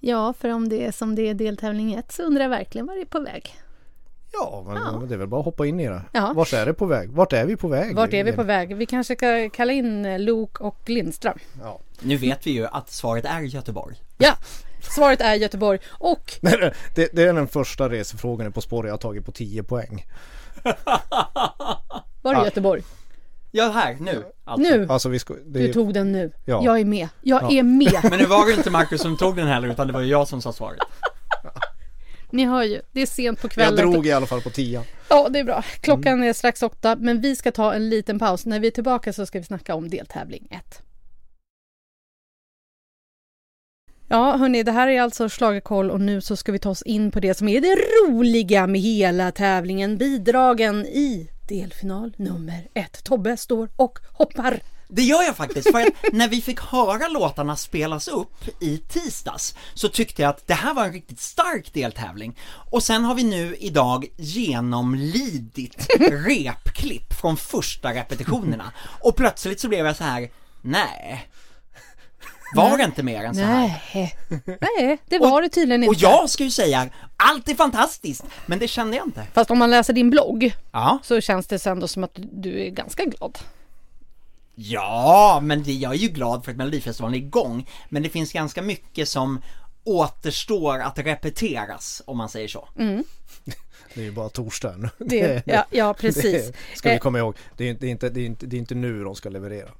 Ja, 0.00 0.32
för 0.40 0.48
om 0.48 0.68
det 0.68 0.86
är 0.86 0.92
som 0.92 1.14
det 1.14 1.28
är 1.28 1.34
deltävling 1.34 1.94
1 1.94 2.12
så 2.12 2.22
undrar 2.22 2.42
jag 2.42 2.50
verkligen 2.50 2.86
var 2.86 2.94
det 2.94 3.00
är 3.00 3.04
på 3.04 3.20
väg. 3.20 3.54
Ja, 4.40 4.64
men 4.66 4.76
Ja. 4.76 5.02
det 5.08 5.14
är 5.14 5.18
väl 5.18 5.26
bara 5.28 5.40
att 5.40 5.44
hoppa 5.44 5.66
in 5.66 5.80
i 5.80 5.88
det. 5.88 6.02
Ja. 6.12 6.32
Vart 6.36 6.52
är 6.52 6.66
det 6.66 6.74
på 6.74 6.86
väg? 6.86 7.10
Vart 7.10 7.32
är 7.32 7.44
vi 7.46 7.56
på 7.56 7.68
väg? 7.68 7.94
Vart 7.96 8.12
är 8.12 8.24
vi 8.24 8.32
på 8.32 8.42
väg? 8.42 8.76
Vi 8.76 8.86
kanske 8.86 9.16
ska 9.16 9.48
kalla 9.52 9.72
in 9.72 10.04
eh, 10.04 10.18
Luke 10.18 10.62
och 10.62 10.76
Lindström. 10.86 11.38
Ja. 11.62 11.80
Nu 12.00 12.16
vet 12.16 12.46
vi 12.46 12.50
ju 12.50 12.66
att 12.66 12.90
svaret 12.90 13.24
är 13.24 13.40
Göteborg. 13.40 13.96
Ja, 14.18 14.32
svaret 14.94 15.20
är 15.20 15.34
Göteborg 15.34 15.78
och 15.90 16.32
Det, 16.94 17.08
det 17.12 17.22
är 17.22 17.32
den 17.32 17.48
första 17.48 17.88
resefrågan 17.88 18.52
På 18.52 18.60
spår 18.60 18.86
jag 18.86 18.92
har 18.92 18.98
tagit 18.98 19.26
på 19.26 19.32
10 19.32 19.62
poäng. 19.62 20.04
var 22.22 22.32
är 22.34 22.38
Ja. 22.38 22.44
Göteborg? 22.44 22.82
Ja, 23.50 23.70
här, 23.74 23.96
nu. 24.00 24.24
Alltså. 24.44 24.70
Nu! 24.76 24.86
Alltså 24.90 25.08
vi 25.08 25.18
ska, 25.18 25.34
det 25.34 25.58
Du 25.58 25.72
tog 25.72 25.94
den 25.94 26.12
nu. 26.12 26.32
Ja. 26.44 26.60
Jag 26.64 26.80
är 26.80 26.84
med. 26.84 27.08
Jag 27.20 27.42
Ja. 27.42 27.50
är 27.50 27.62
med. 27.62 28.00
Men 28.10 28.18
nu 28.18 28.24
var 28.26 28.46
det 28.46 28.52
inte 28.52 28.70
Marcus 28.70 29.00
som 29.02 29.16
tog 29.16 29.36
den 29.36 29.46
heller 29.48 29.68
utan 29.68 29.86
det 29.86 29.92
var 29.92 30.00
ju 30.00 30.06
jag 30.06 30.28
som 30.28 30.42
sa 30.42 30.52
svaret. 30.52 30.78
Ni 32.34 32.44
hör 32.44 32.62
ju, 32.62 32.80
det 32.92 33.02
är 33.02 33.06
sent 33.06 33.40
på 33.40 33.46
jag 33.46 33.52
kvällen. 33.52 33.90
drog 33.90 34.06
i 34.06 34.12
alla 34.12 34.26
fall 34.26 34.40
på 34.40 34.50
10. 34.50 34.82
Ja, 35.08 35.28
det 35.28 35.38
är 35.38 35.44
bra. 35.44 35.64
Klockan 35.80 36.22
är 36.22 36.32
strax 36.32 36.62
åtta, 36.62 36.96
men 36.96 37.20
vi 37.20 37.36
ska 37.36 37.52
ta 37.52 37.74
en 37.74 37.88
liten 37.88 38.18
paus. 38.18 38.46
När 38.46 38.60
vi 38.60 38.66
är 38.66 38.70
tillbaka 38.70 39.12
så 39.12 39.26
ska 39.26 39.38
vi 39.38 39.44
snacka 39.44 39.74
om 39.74 39.90
deltävling 39.90 40.48
1. 40.50 40.82
Ja, 44.08 44.36
hörni, 44.36 44.62
det 44.62 44.72
här 44.72 44.88
är 44.88 45.00
alltså 45.00 45.28
Schlagerkoll 45.28 45.90
och 45.90 46.00
nu 46.00 46.20
så 46.20 46.36
ska 46.36 46.52
vi 46.52 46.58
ta 46.58 46.70
oss 46.70 46.82
in 46.82 47.10
på 47.10 47.20
det 47.20 47.34
som 47.34 47.48
är 47.48 47.60
det 47.60 47.76
roliga 47.76 48.66
med 48.66 48.80
hela 48.80 49.32
tävlingen, 49.32 49.96
bidragen 49.96 50.86
i 50.86 51.30
delfinal 51.48 52.14
nummer 52.16 52.68
ett. 52.74 53.04
Tobbe 53.04 53.36
står 53.36 53.68
och 53.76 53.98
hoppar. 54.12 54.60
Det 54.94 55.02
gör 55.02 55.22
jag 55.22 55.36
faktiskt, 55.36 55.70
för 55.70 55.80
att 55.80 56.12
när 56.12 56.28
vi 56.28 56.40
fick 56.42 56.60
höra 56.60 57.08
låtarna 57.08 57.56
spelas 57.56 58.08
upp 58.08 58.48
i 58.60 58.78
tisdags 58.78 59.54
så 59.74 59.88
tyckte 59.88 60.22
jag 60.22 60.28
att 60.28 60.46
det 60.46 60.54
här 60.54 60.74
var 60.74 60.84
en 60.84 60.92
riktigt 60.92 61.20
stark 61.20 61.72
deltävling. 61.74 62.38
Och 62.70 62.82
sen 62.82 63.04
har 63.04 63.14
vi 63.14 63.24
nu 63.24 63.56
idag 63.60 64.06
genomlidit 64.16 65.86
repklipp 66.00 67.12
från 67.12 67.36
första 67.36 67.94
repetitionerna. 67.94 68.72
Och 69.00 69.16
plötsligt 69.16 69.60
så 69.60 69.68
blev 69.68 69.86
jag 69.86 69.96
så 69.96 70.04
här: 70.04 70.30
nej. 70.62 71.28
Var 72.54 72.78
det 72.78 72.84
inte 72.84 73.02
mer 73.02 73.24
än 73.24 73.34
så 73.34 73.40
här? 73.40 73.82
Nej, 73.94 74.16
nej, 74.60 74.98
det 75.08 75.18
var 75.18 75.42
det 75.42 75.48
tydligen 75.48 75.82
inte. 75.84 75.90
Och 75.90 76.02
jag 76.02 76.30
ska 76.30 76.44
ju 76.44 76.50
säga, 76.50 76.88
allt 77.16 77.48
är 77.48 77.54
fantastiskt, 77.54 78.24
men 78.46 78.58
det 78.58 78.68
kände 78.68 78.96
jag 78.96 79.06
inte. 79.06 79.26
Fast 79.32 79.50
om 79.50 79.58
man 79.58 79.70
läser 79.70 79.92
din 79.92 80.10
blogg 80.10 80.56
Ja, 80.72 80.98
så 81.02 81.20
känns 81.20 81.46
det 81.46 81.66
ändå 81.66 81.88
som 81.88 82.04
att 82.04 82.12
du 82.14 82.66
är 82.66 82.70
ganska 82.70 83.04
glad. 83.04 83.38
Ja, 84.54 85.40
men 85.42 85.62
det, 85.62 85.72
jag 85.72 85.92
är 85.92 85.98
ju 85.98 86.08
glad 86.08 86.44
för 86.44 86.50
att 86.50 86.56
Melodifestivalen 86.56 87.14
är 87.14 87.18
igång, 87.18 87.68
men 87.88 88.02
det 88.02 88.08
finns 88.08 88.32
ganska 88.32 88.62
mycket 88.62 89.08
som 89.08 89.40
återstår 89.84 90.78
att 90.78 90.98
repeteras, 90.98 92.02
om 92.04 92.18
man 92.18 92.28
säger 92.28 92.48
så. 92.48 92.68
Det 93.94 94.00
är 94.00 94.04
ju 94.04 94.12
bara 94.12 94.28
torsdag 94.28 94.76
nu. 94.76 94.88
Det, 94.98 95.42
ja, 95.46 95.64
ja, 95.70 95.94
precis. 96.00 96.22
Det 96.46 96.76
ska 96.76 96.88
vi 96.88 96.94
Eh, 96.94 96.98
komma 96.98 97.18
ihåg. 97.18 97.36
Det 97.56 97.68
är, 97.68 97.74
det, 97.74 97.86
är 97.86 97.90
inte, 97.90 98.08
det, 98.08 98.20
är 98.20 98.26
inte, 98.26 98.46
det 98.46 98.56
är 98.56 98.58
inte 98.58 98.74
nu 98.74 99.04
de 99.04 99.14
ska 99.14 99.28
leverera. 99.28 99.70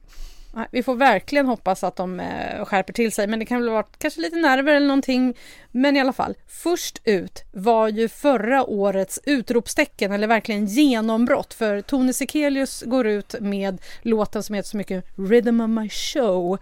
Vi 0.71 0.83
får 0.83 0.95
verkligen 0.95 1.47
hoppas 1.47 1.85
att 1.85 1.97
de 1.97 2.21
eh, 2.21 2.65
skärper 2.65 2.93
till 2.93 3.13
sig 3.13 3.27
men 3.27 3.39
det 3.39 3.45
kan 3.45 3.61
väl 3.61 3.71
vara 3.71 3.87
kanske 3.99 4.21
lite 4.21 4.37
nerver 4.37 4.75
eller 4.75 4.87
någonting. 4.87 5.35
Men 5.71 5.97
i 5.97 6.01
alla 6.01 6.13
fall, 6.13 6.35
först 6.47 7.01
ut 7.05 7.45
var 7.53 7.89
ju 7.89 8.09
förra 8.09 8.65
årets 8.65 9.21
utropstecken 9.25 10.13
eller 10.13 10.27
verkligen 10.27 10.67
genombrott 10.67 11.55
för 11.55 11.81
Tone 11.81 12.13
Sekelius 12.13 12.83
går 12.87 13.07
ut 13.07 13.35
med 13.41 13.81
låten 14.03 14.43
som 14.43 14.55
heter 14.55 14.69
så 14.69 14.77
mycket 14.77 15.05
Rhythm 15.17 15.61
of 15.61 15.71
my 15.71 15.89
show. 15.89 16.59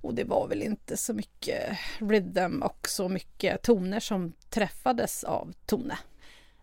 Och 0.00 0.14
det 0.14 0.24
var 0.24 0.48
väl 0.48 0.62
inte 0.62 0.96
så 0.96 1.14
mycket 1.14 1.78
rhythm 1.98 2.62
och 2.62 2.88
så 2.88 3.08
mycket 3.08 3.62
toner 3.62 4.00
som 4.00 4.32
träffades 4.50 5.24
av 5.24 5.52
Tone. 5.66 5.98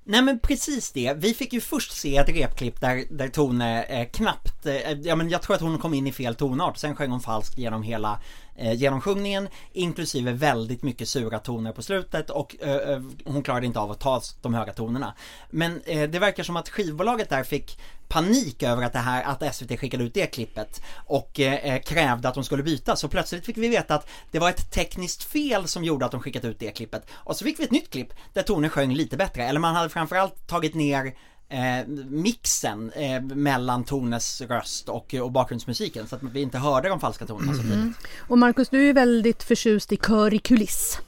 Nej 0.08 0.22
men 0.22 0.40
precis 0.40 0.92
det, 0.92 1.14
vi 1.18 1.34
fick 1.34 1.54
ju 1.54 1.62
först 1.62 1.92
se 1.92 2.18
ett 2.18 2.30
repklipp 2.30 2.82
där, 2.82 3.04
där 3.10 3.28
Tone 3.28 3.84
eh, 3.84 4.08
knappt, 4.08 4.66
eh, 4.66 4.92
ja 4.92 5.16
men 5.16 5.30
jag 5.30 5.42
tror 5.42 5.56
att 5.56 5.62
hon 5.62 5.78
kom 5.78 5.94
in 5.94 6.08
i 6.08 6.12
fel 6.12 6.36
tonart, 6.36 6.78
sen 6.78 6.96
sjöng 6.96 7.12
hon 7.12 7.22
falskt 7.22 7.58
genom 7.58 7.84
hela 7.84 8.20
eh, 8.56 8.74
genomsjungningen 8.74 9.48
inklusive 9.72 10.32
väldigt 10.32 10.84
mycket 10.84 11.10
sura 11.10 11.40
toner 11.40 11.72
på 11.72 11.82
slutet 11.82 12.30
och 12.30 12.56
eh, 12.62 12.76
eh 12.76 13.02
hon 13.26 13.44
klarade 13.44 13.66
inte 13.66 13.80
av 13.80 13.92
att 13.92 14.00
ta 14.00 14.22
de 14.42 14.54
höga 14.54 14.74
tonerna. 14.74 15.14
Men 15.50 15.82
eh, 15.86 16.10
det 16.10 16.20
verkar 16.20 16.44
som 16.44 16.56
att 16.56 16.70
skivbolaget 16.70 17.30
där 17.30 17.44
fick 17.44 17.80
panik 18.08 18.64
över 18.64 18.84
att 18.84 18.94
det 18.94 19.00
här, 19.00 19.24
att 19.24 19.56
SVT 19.56 19.80
skickade 19.80 20.04
ut 20.04 20.14
det 20.14 20.26
klippet 20.26 20.82
och 20.96 21.40
eh, 21.40 21.54
eh, 21.54 21.82
krävde 21.82 22.28
att 22.28 22.36
de 22.36 22.44
skulle 22.44 22.64
byta. 22.64 22.96
Så 22.96 23.08
plötsligt 23.08 23.46
fick 23.46 23.58
vi 23.58 23.68
veta 23.68 23.96
att 23.96 24.10
det 24.32 24.40
var 24.40 24.50
ett 24.50 24.72
tekniskt 24.72 25.24
fel 25.24 25.68
som 25.68 25.84
gjorde 25.84 26.06
att 26.06 26.12
de 26.12 26.22
skickat 26.22 26.46
ut 26.46 26.60
det 26.60 26.72
klippet. 26.72 27.08
Och 27.14 27.36
så 27.36 27.46
fick 27.46 27.60
vi 27.60 27.64
ett 27.64 27.72
nytt 27.72 27.90
klipp 27.90 28.14
där 28.34 28.42
Tone 28.42 28.70
sjöng 28.70 28.94
lite 28.94 29.18
bättre. 29.18 29.44
Eller 29.44 29.60
man 29.60 29.76
hade 29.76 29.90
framförallt 29.90 30.48
tagit 30.48 30.76
ner 30.76 31.16
eh, 31.50 31.88
mixen 32.10 32.92
eh, 32.92 33.22
mellan 33.22 33.84
Tones 33.84 34.42
röst 34.42 34.90
och, 34.90 35.14
och 35.14 35.32
bakgrundsmusiken 35.32 36.08
så 36.08 36.16
att 36.16 36.24
vi 36.24 36.42
inte 36.42 36.58
hörde 36.58 36.90
de 36.90 37.00
falska 37.00 37.26
tonerna 37.26 37.54
så 37.54 37.62
tydligt. 37.62 37.98
Och 38.20 38.38
Markus, 38.38 38.70
du 38.70 38.90
är 38.90 38.94
väldigt 38.94 39.44
förtjust 39.44 39.92
i 39.92 39.98
kör 39.98 40.34
i 40.34 40.40
kuliss. 40.40 41.00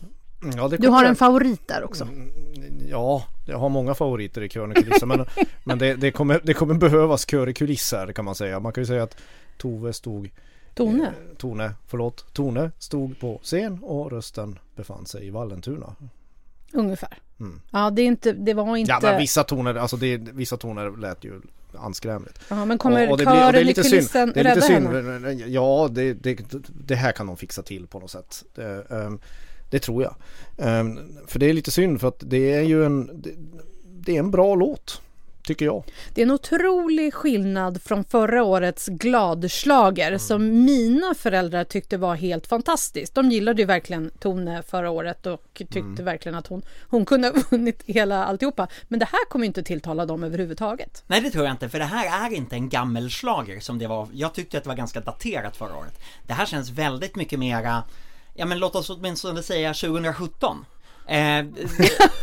Ja, 0.55 0.67
det 0.67 0.77
Du 0.77 0.87
har 0.87 1.05
en 1.05 1.15
favorit 1.15 1.67
där 1.67 1.83
också. 1.83 2.07
Ja, 2.89 3.23
jag 3.45 3.57
har 3.57 3.69
många 3.69 3.95
favoriter 3.95 4.41
i 4.41 4.49
kören 4.49 4.71
och 4.71 4.77
kulisser 4.77 5.05
men, 5.05 5.25
men 5.63 5.79
det, 5.79 5.95
det, 5.95 6.11
kommer, 6.11 6.41
det 6.43 6.53
kommer 6.53 6.73
behövas 6.73 7.25
kör 7.29 7.49
i 7.49 7.53
kulisser 7.53 8.11
kan 8.11 8.25
man 8.25 8.35
säga. 8.35 8.59
Man 8.59 8.73
kan 8.73 8.81
ju 8.81 8.85
säga 8.85 9.03
att 9.03 9.17
Tove 9.57 9.93
stod 9.93 10.29
Tone. 10.73 11.13
Tone, 11.37 11.73
förlåt, 11.87 12.33
Tone 12.33 12.71
stod 12.77 13.19
på 13.19 13.39
scen 13.43 13.79
och 13.83 14.11
rösten 14.11 14.59
befann 14.75 15.05
sig 15.05 15.27
i 15.27 15.29
Vallentuna. 15.29 15.95
Ungefär. 16.73 17.17
Ja, 17.71 17.89
det, 17.89 18.01
är 18.01 18.05
inte, 18.05 18.31
det 18.33 18.53
var 18.53 18.77
inte... 18.77 18.91
Ja 18.91 18.99
men 19.01 19.17
vissa 19.19 19.43
toner, 19.43 19.75
alltså 19.75 19.97
det, 19.97 20.17
vissa 20.17 20.57
toner 20.57 20.97
lät 20.97 21.23
ju 21.23 21.41
anskrämligt. 21.77 22.39
Ja, 22.49 22.65
men 22.65 22.77
kommer 22.77 23.05
Och- 23.05 23.11
och 23.11 23.17
det 23.17 23.23
kören 23.23 23.37
blir- 23.37 23.45
och 23.47 23.51
det 23.53 23.57
är 23.59 23.61
i 23.61 23.65
lite 23.65 23.81
kulissen 23.81 24.21
synd. 24.21 24.33
Det 24.33 24.39
är 24.39 24.43
lite 24.55 24.73
rädda 24.73 24.89
henne? 24.89 25.29
synd. 25.37 25.53
Ja, 25.53 25.89
det, 25.91 26.13
det, 26.13 26.39
det 26.85 26.95
här 26.95 27.11
kan 27.11 27.27
de 27.27 27.37
fixa 27.37 27.61
till 27.61 27.87
på 27.87 27.99
något 27.99 28.11
sätt. 28.11 28.43
Det, 28.55 28.85
ehm, 28.91 29.19
det 29.69 29.79
tror 29.79 30.03
jag. 30.03 30.15
Ehm, 30.57 30.99
för 31.27 31.39
det 31.39 31.45
är 31.45 31.53
lite 31.53 31.71
synd 31.71 32.01
för 32.01 32.07
att 32.07 32.23
det 32.25 32.53
är 32.53 32.61
ju 32.61 32.85
en, 32.85 33.21
det, 33.21 33.31
det 33.99 34.15
är 34.15 34.19
en 34.19 34.31
bra 34.31 34.55
låt. 34.55 35.01
Tycker 35.47 35.65
jag. 35.65 35.83
Det 36.13 36.21
är 36.21 36.25
en 36.25 36.31
otrolig 36.31 37.13
skillnad 37.13 37.81
från 37.81 38.03
förra 38.03 38.43
årets 38.43 38.87
gladslager 38.87 40.07
Mm. 40.07 40.19
som 40.19 40.65
mina 40.65 41.13
föräldrar 41.15 41.63
tyckte 41.63 41.97
var 41.97 42.15
helt 42.15 42.47
fantastiskt. 42.47 43.15
De 43.15 43.31
gillade 43.31 43.61
ju 43.61 43.65
verkligen 43.65 44.09
Tone 44.19 44.63
förra 44.63 44.89
året 44.89 45.25
och 45.25 45.43
tyckte 45.53 45.79
Mm. 45.79 46.05
verkligen 46.05 46.35
att 46.37 46.47
hon, 46.47 46.61
hon 46.89 47.05
kunde 47.05 47.27
ha 47.27 47.35
vunnit 47.51 47.83
hela 47.85 48.25
alltihopa. 48.25 48.67
Men 48.87 48.99
det 48.99 49.05
här 49.05 49.25
kommer 49.29 49.45
inte 49.45 49.63
tilltala 49.63 50.05
dem 50.05 50.23
överhuvudtaget. 50.23 51.03
Nej 51.07 51.21
det 51.21 51.29
tror 51.31 51.45
jag 51.45 51.53
inte, 51.53 51.69
för 51.69 51.79
det 51.79 51.85
här 51.85 52.25
är 52.27 52.35
inte 52.35 52.55
en 52.55 52.69
gammelslager 52.69 53.59
som 53.59 53.79
det 53.79 53.87
var. 53.87 54.07
Jag 54.13 54.33
tyckte 54.33 54.57
att 54.57 54.63
det 54.63 54.69
var 54.69 54.75
ganska 54.77 54.99
daterat 54.99 55.57
förra 55.57 55.75
året. 55.77 55.99
Det 56.27 56.33
här 56.33 56.45
känns 56.45 56.69
väldigt 56.69 57.15
mycket 57.15 57.39
mera, 57.39 57.83
ja 58.35 58.45
men 58.45 58.59
låt 58.59 58.75
oss 58.75 58.89
åtminstone 58.89 59.43
säga 59.43 59.73
2017. 59.73 60.65
Eh, 61.09 61.45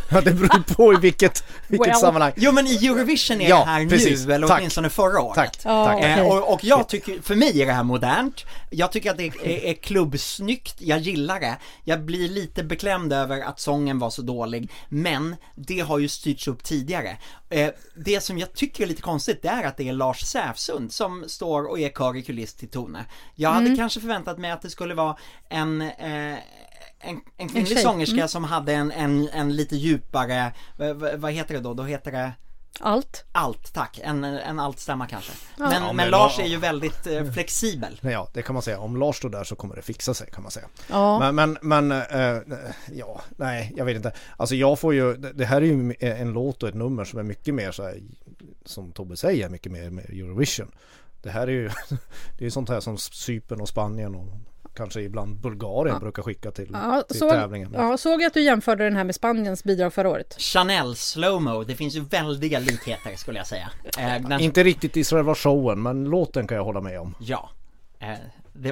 Ja, 0.09 0.21
det 0.25 0.31
beror 0.31 0.75
på 0.75 0.93
i 0.93 0.97
vilket, 0.97 1.43
vilket 1.67 1.87
Well. 1.87 1.95
sammanhang. 1.95 2.31
jo 2.35 2.51
men 2.51 2.67
i 2.67 2.85
Eurovision 2.87 3.41
är 3.41 3.49
Ja, 3.49 3.59
det 3.59 3.65
här 3.71 3.85
precis. 3.89 4.25
nu, 4.25 4.33
eller 4.33 4.47
Tack. 4.47 4.59
åtminstone 4.59 4.89
förra 4.89 5.21
året. 5.21 5.35
Tack, 5.35 5.57
tack. 5.57 6.03
Eh, 6.03 6.27
och, 6.27 6.53
och 6.53 6.63
jag 6.63 6.89
tycker, 6.89 7.21
för 7.21 7.35
mig 7.35 7.61
är 7.61 7.65
det 7.65 7.73
här 7.73 7.83
modernt. 7.83 8.45
Jag 8.69 8.91
tycker 8.91 9.11
att 9.11 9.17
det 9.17 9.27
är, 9.27 9.47
är, 9.47 9.65
är 9.65 9.73
klubbsnyggt, 9.73 10.75
jag 10.81 10.99
gillar 10.99 11.39
det. 11.39 11.57
Jag 11.83 12.01
blir 12.05 12.29
lite 12.29 12.63
beklämd 12.63 13.13
över 13.13 13.41
att 13.41 13.59
sången 13.59 13.99
var 13.99 14.09
så 14.09 14.21
dålig, 14.21 14.71
men 14.89 15.35
det 15.55 15.79
har 15.79 15.99
ju 15.99 16.07
styrts 16.07 16.47
upp 16.47 16.63
tidigare. 16.63 17.17
Eh, 17.49 17.69
det 18.05 18.21
som 18.23 18.37
jag 18.37 18.53
tycker 18.53 18.83
är 18.83 18.87
lite 18.87 19.01
konstigt, 19.01 19.41
det 19.41 19.47
är 19.47 19.63
att 19.63 19.77
det 19.77 19.89
är 19.89 19.93
Lars 19.93 20.21
Säfsund 20.21 20.93
som 20.93 21.23
står 21.27 21.63
och 21.69 21.79
är 21.79 21.89
kör 21.89 22.17
i 22.17 22.21
kuliss 22.21 22.53
till 22.53 22.69
Tone. 22.69 23.05
Jag 23.35 23.49
hade 23.49 23.65
Mm. 23.65 23.77
kanske 23.77 23.99
förväntat 23.99 24.37
mig 24.37 24.51
att 24.51 24.61
det 24.61 24.69
skulle 24.69 24.93
vara 24.93 25.15
en 25.49 25.81
eh, 25.81 26.37
en, 27.05 27.21
en 27.37 27.49
kvinnlig 27.49 27.73
tjej. 27.73 27.83
sångerska 27.83 28.15
Mm. 28.15 28.27
som 28.27 28.43
hade 28.43 28.73
en, 28.73 28.91
en, 28.91 29.29
en 29.29 29.55
lite 29.55 29.75
djupare, 29.75 30.53
vad, 31.17 31.31
heter 31.31 31.53
det 31.53 31.59
då? 31.59 31.73
Då 31.73 31.83
heter 31.83 32.11
det 32.11 32.31
Allt. 32.79 33.25
allt, 33.31 33.73
tack. 33.73 33.99
En, 34.03 34.23
en 34.23 34.59
altstämma 34.59 35.07
kanske. 35.07 35.31
Men, 35.57 35.71
Ja, 35.71 35.79
men, 35.79 35.95
men 35.95 36.09
Lars 36.09 36.39
är 36.39 36.45
ju 36.45 36.57
väldigt 36.57 37.07
eh, 37.07 37.31
flexibel. 37.31 37.99
Ja, 38.01 38.27
det 38.33 38.41
kan 38.41 38.53
man 38.53 38.61
säga. 38.63 38.79
Om 38.79 38.97
Lars 38.97 39.15
står 39.17 39.29
där 39.29 39.43
så 39.43 39.55
kommer 39.55 39.75
det 39.75 39.81
fixa 39.81 40.13
sig 40.13 40.31
kan 40.31 40.43
man 40.43 40.51
säga. 40.51 40.65
Ja. 40.89 41.19
Men, 41.19 41.35
men, 41.35 41.57
men 41.61 42.01
eh, 42.01 42.41
ja, 42.93 43.21
nej, 43.37 43.73
jag 43.75 43.85
vet 43.85 43.95
inte. 43.95 44.11
Alltså 44.37 44.55
jag 44.55 44.79
får 44.79 44.93
ju, 44.93 45.13
det 45.13 45.45
här 45.45 45.61
är 45.61 45.65
ju 45.65 45.95
en 45.99 46.33
låt 46.33 46.63
och 46.63 46.69
ett 46.69 46.75
nummer 46.75 47.05
som 47.05 47.19
är 47.19 47.23
mycket 47.23 47.53
mer 47.53 47.71
så 47.71 47.83
här, 47.83 47.99
som 48.65 48.91
Tobbe 48.91 49.17
säger, 49.17 49.49
mycket 49.49 49.71
mer 49.71 49.89
med 49.89 50.05
Eurovision. 50.05 50.71
Det 51.23 51.29
här 51.29 51.47
är 51.47 51.51
ju, 51.51 51.69
det 52.37 52.39
är 52.39 52.45
ju 52.45 52.51
sånt 52.51 52.69
här 52.69 52.79
som 52.79 52.97
Cypern 52.97 53.61
och 53.61 53.69
Spanien 53.69 54.15
och 54.15 54.27
kanske 54.75 55.01
ibland 55.01 55.35
Bulgarien 55.35 55.99
brukar 55.99 56.23
skicka 56.23 56.51
till, 56.51 56.69
Ja, 56.73 57.03
till 57.07 57.19
såg, 57.19 57.29
tävlingen. 57.31 57.71
ja, 57.73 57.97
såg 57.97 58.21
jag 58.21 58.27
att 58.27 58.33
du 58.33 58.41
jämförde 58.41 58.83
den 58.83 58.95
här 58.95 59.03
med 59.03 59.15
Spaniens 59.15 59.63
bidrag 59.63 59.93
förra 59.93 60.09
året? 60.09 60.35
Chanel 60.39 60.95
slowmo, 60.95 61.63
det 61.63 61.75
finns 61.75 61.95
ju 61.95 61.99
väldiga 61.99 62.59
likheter 62.59 63.15
skulle 63.15 63.37
jag 63.37 63.47
säga. 63.47 63.69
Eh, 63.97 64.29
den, 64.29 64.39
Inte 64.39 64.63
riktigt 64.63 64.97
i 64.97 65.03
själva 65.03 65.35
showen, 65.35 65.81
men 65.81 66.03
låten 66.05 66.47
kan 66.47 66.57
jag 66.57 66.63
hålla 66.65 66.81
med 66.81 66.99
om. 66.99 67.15
Ja. 67.19 67.49
Eh, 67.99 68.07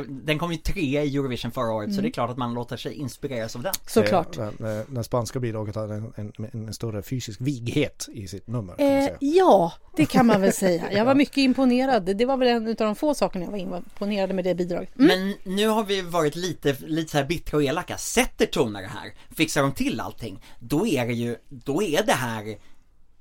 den 0.07 0.39
kom 0.39 0.51
ju 0.51 0.57
tre 0.57 0.81
i 1.03 1.17
Eurovision 1.17 1.51
förra 1.51 1.71
året 1.71 1.95
så 1.95 2.01
det 2.01 2.07
är 2.07 2.11
klart 2.11 2.29
att 2.29 2.37
man 2.37 2.53
låter 2.53 2.77
sig 2.77 2.93
inspireras 2.93 3.55
av 3.55 3.61
den. 3.63 3.73
Såklart. 3.87 4.35
Det, 4.35 4.51
det, 4.57 4.85
det 4.87 5.03
spanska 5.03 5.39
bidraget 5.39 5.75
hade 5.75 5.93
en, 5.93 6.13
en, 6.15 6.33
en 6.53 6.73
större 6.73 7.01
fysisk 7.03 7.41
vighet 7.41 8.07
i 8.13 8.27
sitt 8.27 8.47
nummer. 8.47 8.73
Kan 8.75 8.85
man 8.87 8.95
Eh, 8.97 9.05
säga. 9.05 9.17
ja, 9.19 9.73
det 9.95 10.05
kan 10.05 10.25
man 10.25 10.41
väl 10.41 10.53
säga. 10.53 10.91
Jag 10.93 11.05
var 11.05 11.15
mycket 11.15 11.37
imponerad. 11.37 12.17
Det 12.17 12.25
var 12.25 12.37
väl 12.37 12.47
en 12.47 12.67
av 12.67 12.75
de 12.75 12.95
få 12.95 13.13
sakerna 13.13 13.45
jag 13.45 13.51
var 13.51 13.57
imponerad 13.57 14.35
med 14.35 14.43
det 14.45 14.55
bidraget. 14.55 14.99
Mm. 14.99 15.07
Men 15.07 15.55
nu 15.55 15.67
har 15.67 15.83
vi 15.83 16.01
varit 16.01 16.35
lite, 16.35 16.75
lite 16.85 17.11
så 17.11 17.17
här 17.17 17.25
bittra 17.25 17.57
och 17.57 17.63
elaka. 17.63 17.97
Sätter 17.97 18.45
toner 18.45 18.81
det 18.81 18.87
här, 18.87 19.13
fixar 19.35 19.61
de 19.61 19.71
till 19.71 19.99
allting, 19.99 20.43
då 20.59 20.87
är 20.87 21.07
det 21.07 21.13
ju, 21.13 21.35
då 21.49 21.83
är 21.83 22.03
det 22.03 22.13
här 22.13 22.57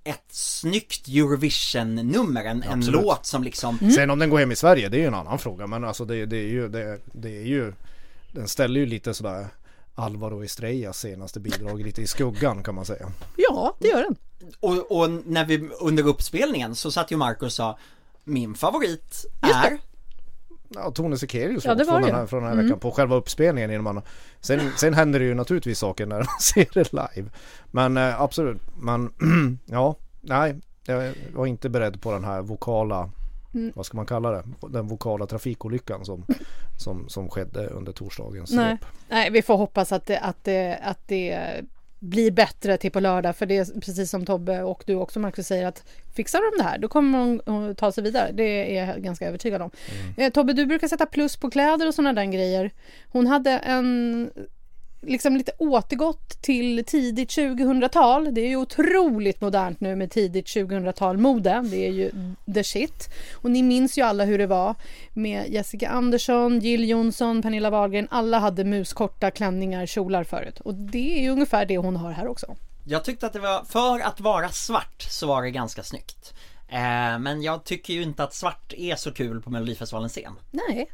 ett 0.05 0.25
snyggt 0.31 1.09
Eurovision-nummer, 1.09 2.45
en, 2.45 2.63
en 2.63 2.87
låt 2.87 3.27
som 3.27 3.43
liksom 3.43 3.79
Mm. 3.81 3.93
Sen 3.93 4.11
om 4.11 4.19
den 4.19 4.31
går 4.31 4.39
hem 4.39 4.53
i 4.53 4.57
Sverige, 4.57 4.89
det 4.89 4.97
är 4.97 5.01
ju 5.01 5.07
en 5.07 5.15
annan 5.15 5.39
fråga. 5.39 5.67
Men 5.67 5.85
alltså 5.85 6.05
det, 6.05 6.27
det 6.27 6.37
är 6.37 6.49
ju, 6.49 6.69
det, 6.69 6.99
det 7.13 7.37
är 7.37 7.47
ju, 7.47 7.73
den 8.33 8.49
ställer 8.49 8.81
ju 8.81 8.87
lite 8.87 9.15
sådär 9.15 9.47
Alvaro 9.95 10.45
Estrellas 10.45 10.99
senaste 10.99 11.41
bidrag 11.41 11.83
lite 11.83 12.03
i 12.03 12.07
skuggan 12.07 12.63
kan 12.63 12.75
man 12.75 12.85
säga. 12.85 13.13
Ja, 13.37 13.77
det 13.79 13.89
gör 13.89 14.03
den. 14.03 14.17
Och, 14.61 14.99
och 14.99 15.11
när 15.11 15.45
vi 15.45 15.69
under 15.81 16.07
uppspelningen 16.07 16.75
så 16.75 16.91
satt 16.91 17.11
ju 17.11 17.17
Marco 17.17 17.45
och 17.47 17.53
sa 17.53 17.79
Min 18.25 18.55
favorit 18.55 19.27
Just 19.43 19.63
det. 19.63 19.69
är 19.69 19.79
Ja, 20.75 20.91
Tone 20.91 21.19
Sekelius 21.19 21.65
Ja, 21.65 21.75
det 21.75 21.85
låt 21.85 21.89
var 21.93 22.01
från, 22.01 22.09
den 22.09 22.15
här, 22.19 22.27
från 22.27 22.43
den 22.45 22.57
här 22.57 22.63
veckan 22.63 22.79
på 22.79 22.91
själva 22.91 23.17
uppspelningen. 23.17 23.71
Innan 23.71 23.85
man, 23.85 24.03
sen, 24.41 24.61
sen 24.77 24.95
händer 24.95 25.19
det 25.19 25.25
ju 25.25 25.35
naturligtvis 25.35 25.79
saker 25.79 26.07
när 26.07 26.17
man 26.17 26.27
ser 26.41 26.67
det 26.75 26.93
live. 26.93 27.31
Men 27.71 27.97
eh, 27.97 28.21
absolut, 28.21 28.63
men 28.77 29.13
ja, 29.67 29.97
nej, 30.21 30.55
jag 30.87 31.13
var 31.33 31.47
inte 31.47 31.69
beredd 31.69 32.03
på 32.03 32.13
den 32.13 32.25
här 32.25 32.43
vokala, 32.43 33.11
Mm. 33.55 33.73
vad 33.75 33.87
ska 33.87 33.97
man 33.97 34.07
kalla 34.07 34.31
det, 34.31 34.43
den 34.69 34.89
vokala 34.89 35.27
trafikolyckan 35.27 36.05
som, 36.05 36.25
som, 36.79 37.09
som 37.09 37.29
skedde 37.29 37.67
under 37.67 37.93
torsdagens 37.93 38.53
Nej. 38.53 38.73
rep. 38.73 38.85
Nej, 39.09 39.31
vi 39.31 39.43
får 39.43 39.57
hoppas 39.57 39.93
att 39.93 40.07
det, 40.07 40.19
att 40.19 40.45
det, 40.45 40.77
att 40.83 40.99
det 41.07 41.61
blir 42.03 42.31
bättre 42.31 42.77
till 42.77 42.91
på 42.91 43.01
lördag. 43.01 43.37
För 43.37 43.47
det 43.47 43.57
är 43.57 43.81
precis 43.81 44.11
som 44.11 44.27
Tobbe 44.27 44.63
och 44.63 44.83
du 44.87 44.95
också 44.95 45.21
Marcus 45.21 45.47
säger 45.47 45.67
att 45.67 45.85
fixar 46.15 46.41
de 46.51 46.63
det 46.63 46.69
här 46.69 46.79
då 46.79 46.89
kommer 46.89 47.41
att 47.71 47.79
ta 47.79 47.93
sig 47.93 48.05
vidare. 48.05 48.31
Det 48.33 48.77
är 48.77 48.87
jag 48.87 49.03
ganska 49.03 49.29
övertygad 49.29 49.63
om. 49.63 49.71
Eh, 50.17 50.33
Tobbe, 50.33 50.53
du 50.53 50.67
brukar 50.67 50.89
sätta 50.89 51.07
plus 51.07 51.37
på 51.37 51.51
kläder 51.51 51.87
och 51.87 51.95
sådana 51.95 52.13
där 52.13 52.25
grejer. 52.25 52.71
Hon 53.13 53.27
hade 53.27 53.51
en 53.51 54.31
liksom 55.03 55.37
lite 55.37 55.53
återgått 55.59 56.43
till 56.43 56.85
tidigt 56.87 57.31
2000-tal. 57.31 58.35
Det 58.35 58.41
är 58.41 58.49
ju 58.49 58.57
otroligt 58.57 59.41
modernt 59.41 59.81
nu 59.81 59.97
med 59.97 60.11
tidigt 60.11 60.47
2000-tal 60.47 61.19
mode. 61.19 61.63
Det 61.65 61.87
är 61.87 61.91
ju 61.91 62.11
the 62.55 62.65
shit. 62.65 63.09
Och 63.35 63.51
ni 63.51 63.63
minns 63.63 63.99
ju 63.99 64.03
alla 64.03 64.25
hur 64.25 64.39
det 64.39 64.47
var 64.47 64.75
med 65.13 65.49
Jessica 65.49 65.89
Andersson, 65.89 66.61
Jill 66.61 66.89
Johnson, 66.89 67.43
Pernilla 67.43 67.71
Wahlgren. 67.71 68.09
Alla 68.11 68.39
hade 68.39 68.65
muskorta 68.65 69.31
klänningar, 69.31 69.87
kjolar 69.87 70.25
förut. 70.25 70.61
Och 70.61 70.75
det 70.75 71.19
är 71.19 71.23
ju 71.23 71.31
ungefär 71.31 71.67
det 71.67 71.79
hon 71.79 71.97
har 71.97 72.13
här 72.13 72.27
också. 72.27 72.57
Jag 72.85 73.05
tyckte 73.05 73.27
att 73.27 73.33
det 73.33 73.41
var, 73.41 73.65
för 73.65 74.01
att 74.01 74.21
vara 74.21 74.49
svart 74.49 75.03
så 75.03 75.27
var 75.27 75.43
det 75.43 75.51
ganska 75.51 75.83
snyggt 75.83 76.35
eh, 76.69 77.19
Men 77.19 77.43
jag 77.43 77.65
tycker 77.65 77.95
ju 77.95 78.03
inte 78.03 78.25
att 78.25 78.35
svart 78.35 78.73
är 78.77 78.97
så 78.97 79.13
kul 79.13 79.43
på 79.43 79.51
Melodifestivalens 79.51 80.13
scen 80.13 80.33
Nej, 80.51 80.91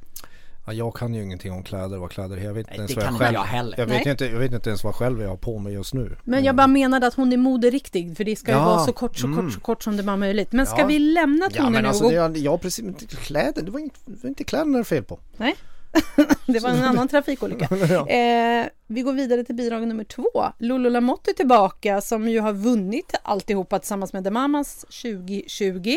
Ja, 0.69 0.73
jag 0.73 0.95
kan 0.95 1.15
ju 1.15 1.23
ingenting 1.23 1.53
om 1.53 1.63
kläder, 1.63 1.99
vad 1.99 2.11
kläder 2.11 2.37
är. 2.37 2.41
Jag 2.41 2.55
vet 2.55 2.67
inte 2.67 2.71
Nej, 2.71 2.79
ens 2.79 2.95
det 2.95 3.01
vad 3.01 3.05
jag 3.13 3.19
själv... 3.19 3.35
jag 3.35 3.43
heller. 3.43 3.79
Jag 3.79 3.87
vet, 3.87 4.05
Nej. 4.05 4.11
inte, 4.11 4.27
jag 4.27 4.39
vet 4.39 4.53
inte 4.53 4.71
ens 4.71 4.85
vad 4.85 4.95
själv 4.95 5.23
jag 5.23 5.29
har 5.29 5.37
på 5.37 5.59
mig 5.59 5.73
just 5.73 5.95
nu. 5.95 6.17
Men 6.25 6.45
jag 6.45 6.57
bara 6.57 6.67
menade 6.67 7.07
att 7.07 7.15
hon 7.15 7.33
är 7.33 7.37
moderiktig 7.37 8.17
för 8.17 8.25
det 8.25 8.37
ska 8.37 8.51
ju 8.51 8.57
Ja, 8.59 8.65
vara 8.65 8.79
så 8.87 8.93
kort, 8.93 9.17
så 9.17 9.27
mm. 9.27 9.39
kort, 9.45 9.53
så 9.53 9.61
kort 9.61 9.83
som 9.83 9.97
det 9.97 10.03
bara 10.03 10.13
är 10.13 10.17
möjligt. 10.17 10.53
Men 10.53 10.67
ska 10.67 10.81
Ja. 10.81 10.87
vi 10.87 10.99
lämna 10.99 11.49
Ja 11.51 11.57
tonen 11.57 11.73
men 11.73 11.83
nu 11.83 11.89
alltså 11.89 12.05
och 12.05 12.31
det 12.31 12.39
ja 12.39 12.59
precis, 12.59 12.85
kläder, 13.11 13.63
det 13.63 13.71
var 13.71 13.81
inte, 13.81 13.99
det 14.05 14.23
var 14.23 14.29
inte 14.29 14.45
kläderna 14.45 14.73
det 14.73 14.83
är 14.83 14.85
fel 14.85 15.05
på. 15.05 15.19
Nej, 15.37 15.55
det 16.47 16.61
var 16.61 16.71
en 16.71 16.85
annan 16.85 17.09
trafikolycka. 17.09 17.69
Ja. 17.89 18.09
Eh, 18.09 18.69
vi 18.87 19.03
går 19.03 19.13
vidare 19.13 19.45
till 19.45 19.55
bidrag 19.55 19.89
nummer 19.89 20.05
två. 20.05 20.53
Lolo 20.59 20.89
Lamotte 20.89 21.31
är 21.31 21.35
tillbaka 21.35 22.01
som 22.01 22.29
ju 22.29 22.41
har 22.41 22.53
vunnit 22.53 23.15
alltihopa 23.23 23.79
tillsammans 23.79 24.13
med 24.13 24.25
The 24.25 24.31
Mamas 24.31 24.81
2020. 24.81 25.97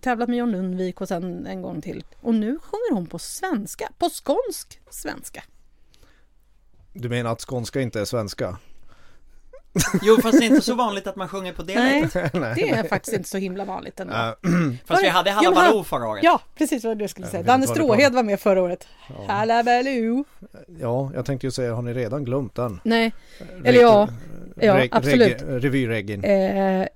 Tävlat 0.00 0.28
med 0.28 0.38
John 0.38 0.50
Lundvik 0.50 1.00
och 1.00 1.08
sen 1.08 1.46
en 1.46 1.62
gång 1.62 1.82
till. 1.82 2.04
Och 2.20 2.34
nu 2.34 2.58
sjunger 2.58 2.94
hon 2.94 3.06
på 3.06 3.18
svenska, 3.18 3.88
på 3.98 4.08
skånsk 4.10 4.80
svenska. 4.90 5.42
Du 6.92 7.08
menar 7.08 7.32
att 7.32 7.40
skånska 7.40 7.80
inte 7.80 8.00
är 8.00 8.04
svenska? 8.04 8.58
Jo 10.02 10.18
fast 10.22 10.38
det 10.38 10.44
är 10.44 10.48
inte 10.48 10.62
så 10.62 10.74
vanligt 10.74 11.06
att 11.06 11.16
man 11.16 11.28
sjunger 11.28 11.52
på 11.52 11.62
Nej, 11.62 11.74
dialekt. 12.12 12.32
det 12.56 12.70
är 12.70 12.88
faktiskt 12.88 13.16
inte 13.16 13.28
så 13.28 13.38
himla 13.38 13.64
vanligt 13.64 14.00
ändå. 14.00 14.14
Äh, 14.14 14.32
Fast 14.86 15.02
vi 15.02 15.08
hade 15.08 15.30
Halla 15.30 15.70
Ja, 15.74 15.84
förra 15.84 16.08
året. 16.08 16.24
Ja, 16.24 16.40
precis 16.54 16.84
vad 16.84 16.98
du 16.98 17.08
skulle 17.08 17.26
säga. 17.26 17.42
Danne 17.42 17.66
Stråhed 17.66 18.12
var 18.12 18.22
med 18.22 18.40
förra 18.40 18.62
året. 18.62 18.86
Halla 19.28 19.62
Baloo. 19.62 20.24
ja, 20.80 21.10
jag 21.14 21.24
tänkte 21.26 21.46
ju 21.46 21.50
säga, 21.50 21.74
har 21.74 21.82
ni 21.82 21.94
redan 21.94 22.24
glömt 22.24 22.54
den? 22.54 22.80
Nej, 22.84 23.12
eller 23.64 23.80
ja, 23.80 24.08
ja 24.56 24.86
absolut. 24.90 25.42
reg- 25.42 25.58
Revyregin. 25.60 26.24
Eh, 26.24 26.86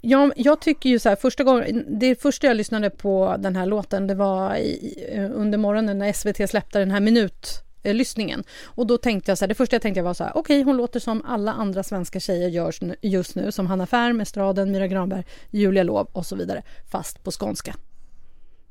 jag, 0.00 0.32
jag 0.36 0.60
tycker 0.60 0.90
ju 0.90 0.98
så 0.98 1.08
här, 1.08 1.16
första 1.16 1.44
gången, 1.44 1.84
det 1.88 2.22
första 2.22 2.46
jag 2.46 2.56
lyssnade 2.56 2.90
på 2.90 3.36
den 3.38 3.56
här 3.56 3.66
låten, 3.66 4.06
det 4.06 4.14
var 4.14 4.56
i, 4.56 5.30
under 5.34 5.58
morgonen 5.58 5.98
när 5.98 6.12
SVT 6.12 6.50
släppte 6.50 6.78
den 6.78 6.90
här 6.90 7.00
minut 7.00 7.62
eh, 7.88 7.94
lyssningen. 7.94 8.44
Och 8.64 8.86
då 8.86 8.98
tänkte 8.98 9.30
jag 9.30 9.38
så 9.38 9.44
här, 9.44 9.48
det 9.48 9.54
första 9.54 9.74
jag 9.74 9.82
tänkte 9.82 10.02
var 10.02 10.14
så 10.14 10.24
här, 10.24 10.32
okej 10.36 10.62
hon 10.62 10.76
låter 10.76 11.00
som 11.00 11.22
alla 11.24 11.52
andra 11.52 11.82
svenska 11.82 12.20
tjejer 12.20 12.48
gör 12.48 12.74
just 13.02 13.34
nu, 13.34 13.52
som 13.52 13.66
Hanna 13.66 13.86
Färm, 13.86 14.20
Estraden, 14.20 14.72
Myra 14.72 14.86
Granberg, 14.86 15.24
Julia 15.50 15.82
Lov 15.82 16.08
och 16.12 16.26
så 16.26 16.36
vidare, 16.36 16.62
fast 16.90 17.24
på 17.24 17.30
skånska. 17.30 17.74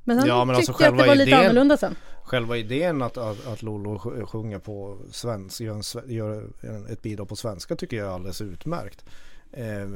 Men 0.03 0.19
sen 0.19 0.27
Ja, 0.29 0.45
men 0.45 0.55
tyckte 0.55 0.71
alltså 0.71 0.83
jag 0.85 0.93
att 0.93 0.99
det 0.99 1.07
var 1.07 1.15
lite 1.15 1.31
idén- 1.31 1.39
annorlunda 1.45 1.77
sen. 1.77 1.95
Själva 2.23 2.57
idén 2.57 3.01
att, 3.01 3.17
att, 3.17 3.47
att 3.47 3.61
Lolo 3.61 3.95
sj- 3.97 4.25
sjunger 4.25 4.59
på 4.59 4.97
svenska, 5.11 5.63
gör, 5.63 5.73
en, 5.75 5.83
gör 6.15 6.49
en, 6.61 6.87
ett 6.87 7.01
bidrag 7.01 7.29
på 7.29 7.35
svenska 7.35 7.75
tycker 7.75 7.97
jag 7.97 8.07
är 8.07 8.11
alldeles 8.11 8.41
utmärkt. 8.41 9.05
Eh, 9.51 9.87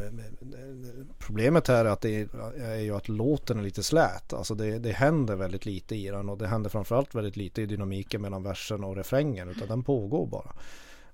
problemet 1.20 1.67
här 1.67 1.86
är 1.86 1.89
att 1.89 2.01
det 2.01 2.22
är, 2.22 2.62
är 2.62 2.79
ju 2.79 2.96
att 2.96 3.10
låten 3.10 3.60
är 3.60 3.63
lite 3.63 3.84
slät. 3.84 4.34
Alltså 4.34 4.55
det, 4.55 4.79
det 4.79 4.91
händer 4.91 5.36
väldigt 5.36 5.65
lite 5.65 5.96
i 5.96 6.08
den 6.08 6.29
och 6.29 6.38
det 6.38 6.48
händer 6.48 6.70
framförallt 6.70 7.15
väldigt 7.15 7.38
lite 7.38 7.62
i 7.62 7.65
dynamiken 7.65 8.22
mellan 8.22 8.43
versen 8.43 8.84
och 8.84 8.96
refrängen 8.96 9.50
utan 9.50 9.67
den 9.67 9.84
pågår 9.84 10.27
bara. 10.27 10.53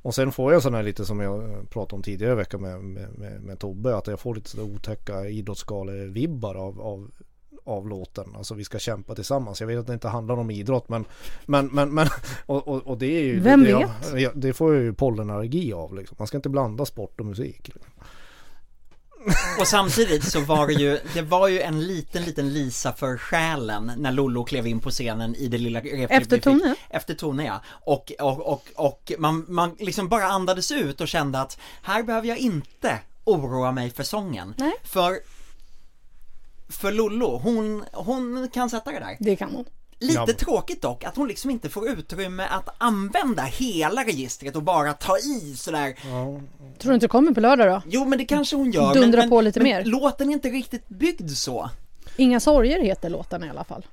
Och 0.02 0.16
sen 0.16 0.32
får 0.32 0.54
jag 0.54 0.62
sån 0.62 0.74
här 0.74 0.84
lite 0.84 1.06
som 1.06 1.20
jag 1.20 1.70
pratade 1.70 1.96
om 1.96 2.04
tidigare 2.04 2.34
i 2.34 2.36
veckan 2.36 2.62
med, 2.62 2.84
med, 2.84 3.20
med, 3.20 3.42
med 3.42 3.60
Tobbe 3.60 3.98
att 3.98 4.08
jag 4.08 4.20
får 4.20 4.36
lite 4.36 4.50
så 4.50 4.62
otäcka 4.62 5.14
idrottsgale-vibbar 5.14 6.56
av, 6.56 6.82
av 6.82 7.12
av 7.68 7.88
låten. 7.88 8.36
Alltså 8.36 8.54
vi 8.54 8.64
ska 8.64 8.80
kämpa 8.80 9.16
tillsammans. 9.16 9.62
Jag 9.62 9.68
vet 9.68 9.80
att 9.80 9.88
det 9.88 9.94
inte 9.94 10.08
handlar 10.08 10.38
om 10.38 10.52
idrott 10.52 10.90
men 10.90 11.06
Men, 11.46 11.68
men, 11.68 11.94
men 11.94 12.08
och, 12.46 12.68
och, 12.68 12.88
och 12.88 12.98
det 12.98 13.06
är 13.06 13.24
ju 13.24 13.40
Vem 13.40 13.64
det, 13.64 13.74
vet? 13.74 13.90
Jag, 14.12 14.22
ja, 14.22 14.32
det 14.36 14.54
får 14.54 14.76
jag 14.76 14.84
ju 14.84 14.94
pollenallergi 14.94 15.74
av 15.74 15.96
liksom. 15.96 16.16
Man 16.20 16.28
ska 16.28 16.38
inte 16.38 16.50
blanda 16.50 16.86
sport 16.86 17.20
och 17.20 17.26
musik. 17.26 17.68
Liksom. 17.68 17.92
Och 19.60 19.68
samtidigt 19.68 20.24
så 20.32 20.40
var 20.40 20.68
det 20.68 20.74
ju, 20.74 21.00
det 21.14 21.22
var 21.22 21.48
ju 21.48 21.62
en 21.62 21.88
liten, 21.88 22.24
liten 22.24 22.54
Lisa 22.54 22.94
för 22.94 23.18
själen 23.18 23.92
när 23.98 24.12
Lollo 24.12 24.44
klev 24.44 24.68
in 24.68 24.80
på 24.80 24.92
scenen 24.92 25.36
i 25.36 25.48
det 25.48 25.58
lilla 25.58 25.80
repet 25.80 26.22
Efter. 26.22 26.40
Tone? 26.40 26.76
Efter 26.90 27.14
Tone 27.14 27.46
ja. 27.46 27.62
Och, 27.68 28.12
och, 28.20 28.54
och, 28.54 28.68
och 28.76 29.12
man, 29.18 29.46
man 29.48 29.76
liksom 29.80 30.10
bara 30.10 30.26
andades 30.26 30.72
ut 30.72 31.02
och 31.02 31.08
kände 31.08 31.40
att 31.40 31.60
här 31.82 32.04
behöver 32.04 32.28
jag 32.28 32.38
inte 32.38 33.00
oroa 33.24 33.72
mig 33.72 33.90
för 33.90 34.04
sången. 34.04 34.54
Nej. 34.58 34.74
För 34.84 35.20
för 36.70 36.92
Lollo, 36.92 37.38
hon, 37.38 37.84
hon 37.94 38.50
kan 38.54 38.70
sätta 38.70 38.92
det 38.92 39.00
där. 39.00 39.18
Det 39.20 39.36
kan 39.36 39.52
hon. 39.52 39.66
Lite 40.00 40.14
Ja. 40.28 40.28
tråkigt 40.40 40.82
dock 40.82 41.04
att 41.04 41.16
hon 41.16 41.28
liksom 41.28 41.50
inte 41.52 41.70
får 41.70 41.90
utrymme 41.90 42.44
att 42.50 42.70
använda 42.78 43.44
hela 43.44 44.04
registret 44.04 44.56
och 44.56 44.64
bara 44.64 44.94
ta 44.94 45.18
i 45.18 45.56
sådär 45.56 45.94
Tror 46.80 46.92
du 46.92 46.94
inte 46.94 47.04
det 47.06 47.10
kommer 47.10 47.32
på 47.32 47.40
lördag 47.40 47.68
då? 47.68 47.82
Jo 47.90 48.06
men 48.06 48.18
det 48.20 48.26
kanske 48.26 48.56
hon 48.56 48.72
gör 48.72 48.94
Dundra 48.94 49.20
men, 49.20 49.30
på 49.30 49.42
lite 49.42 49.60
men 49.60 49.70
mer. 49.70 49.86
låten 49.86 50.30
är 50.30 50.34
inte 50.34 50.50
riktigt 50.50 50.88
byggd 50.90 51.30
så 51.32 51.70
Inga 52.18 52.40
sorger 52.40 52.82
heter 52.82 53.10
låten 53.10 53.44
i 53.44 53.50
alla 53.50 53.64
fall. 53.64 53.86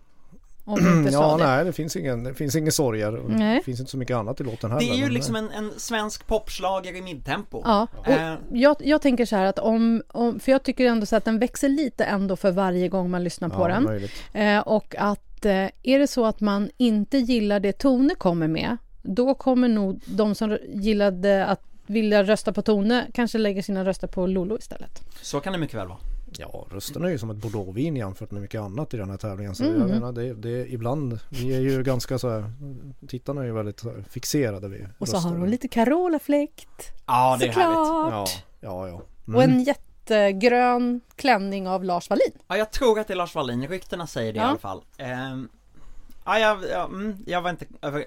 Om 0.67 0.85
du 0.85 0.99
inte 0.99 1.13
Ja 1.13 1.37
det. 1.37 1.45
nej 1.47 1.65
det 1.65 1.73
finns 1.73 1.97
ingen, 1.97 2.25
det 2.25 2.35
finns 2.35 2.57
ingen 2.57 2.73
sorger. 2.73 3.17
och 3.17 3.31
Nej. 3.31 3.57
Det 3.59 3.63
finns 3.65 3.81
inte 3.81 3.91
så 3.91 3.97
mycket 3.99 4.17
annat 4.17 4.41
i 4.41 4.45
låten 4.45 4.71
heller. 4.71 4.87
Det 4.87 4.93
är 4.93 4.97
ju 4.97 5.03
men, 5.05 5.13
liksom 5.15 5.37
en, 5.37 5.51
en 5.51 5.73
svensk 5.77 6.27
popslager 6.27 6.97
i 6.97 7.03
midtempo 7.03 7.63
Ja, 7.65 7.87
och 7.99 8.09
Eh. 8.09 8.35
jag, 8.53 8.77
jag 8.81 9.03
tänker 9.03 9.27
så 9.27 9.37
här 9.37 9.45
att 9.47 9.59
om, 9.59 10.03
om, 10.09 10.41
för 10.41 10.53
jag 10.53 10.63
tycker 10.63 10.87
ändå 10.87 11.07
så 11.07 11.17
att 11.17 11.25
den 11.25 11.39
växer 11.39 11.69
lite 11.69 12.05
ändå 12.05 12.37
för 12.37 12.51
varje 12.51 12.89
gång 12.89 13.11
man 13.11 13.25
lyssnar 13.25 13.49
på 13.49 13.63
ja, 13.63 13.69
den. 13.69 13.83
Möjligt. 13.85 14.13
Eh, 14.33 14.59
och 14.59 14.95
att 14.99 15.21
eh, 15.47 15.69
är 15.83 15.99
det 15.99 16.07
så 16.07 16.25
att 16.25 16.41
man 16.41 16.71
inte 16.77 17.19
gillar 17.19 17.61
det 17.61 17.73
Tone 17.73 18.15
kommer 18.15 18.49
med, 18.49 18.77
då 19.03 19.35
kommer 19.35 19.69
nog 19.69 20.01
de 20.07 20.35
som 20.35 20.59
gillade 20.69 21.47
att 21.47 21.61
vilja 21.87 22.23
rösta 22.23 22.53
på 22.53 22.63
Tone 22.63 23.07
kanske 23.15 23.39
lägger 23.39 23.63
sina 23.63 23.85
röster 23.85 24.07
på 24.07 24.27
Lolo 24.27 24.59
istället. 24.59 25.01
Så 25.23 25.41
kan 25.41 25.53
det 25.53 25.59
mycket 25.59 25.77
väl 25.77 25.89
vara 25.89 25.99
Ja, 26.39 26.67
rösten 26.71 27.05
är 27.05 27.09
ju 27.09 27.19
som 27.19 27.31
ett 27.31 27.37
bordeauxvin 27.37 27.97
jämfört 27.97 28.31
med 28.31 28.43
mycket 28.43 28.61
annat 28.61 28.95
i 28.95 28.97
den 28.97 29.11
här 29.11 29.17
tävlingen. 29.17 29.55
Så 29.55 29.65
Mm. 29.65 29.81
jag 29.81 29.91
menar, 29.91 30.13
det, 30.13 30.35
det, 30.35 30.73
ibland, 30.73 31.19
vi 31.29 31.55
är 31.55 31.61
ju 31.61 31.83
ganska 31.83 32.19
så 32.19 32.29
här, 32.31 32.53
tittarna 33.09 33.41
är 33.41 33.45
ju 33.45 33.53
väldigt 33.53 33.83
fixerade 34.11 34.69
vid 34.69 34.87
Och 34.99 35.09
så 35.09 35.17
har 35.17 35.31
röster. 35.31 35.39
hon 35.41 35.51
lite 35.51 35.69
Carola-fläkt. 35.69 36.93
Ja 37.07 37.37
det 37.41 37.47
är 37.47 37.53
härligt 37.53 37.77
Såklart! 37.77 38.11
Ja, 38.11 38.27
ja, 38.61 38.89
ja. 38.89 39.03
Och 39.35 39.43
Mm. 39.43 39.51
en 39.59 39.65
jättegrön 40.11 41.01
klänning 41.17 41.69
av 41.69 41.85
Lars 41.85 42.11
Wallin. 42.11 42.33
Ja 42.49 42.57
jag 42.57 42.71
tror 42.71 42.99
att 43.01 43.07
det 43.07 43.15
är 43.15 43.17
Lars 43.17 43.35
Wallin, 43.35 43.69
ryktena 43.69 44.07
säger 44.07 44.33
det 44.33 44.39
Ja. 44.39 44.45
i 44.45 44.49
alla 44.49 44.59
fall 44.59 44.83
Ehm, 44.99 45.49
Ja 46.25 46.39
jag, 46.39 46.65
ja, 46.73 46.85
mm, 46.85 47.17
jag 47.27 47.43
var 47.43 47.51
inte 47.51 47.67
över 47.83 48.05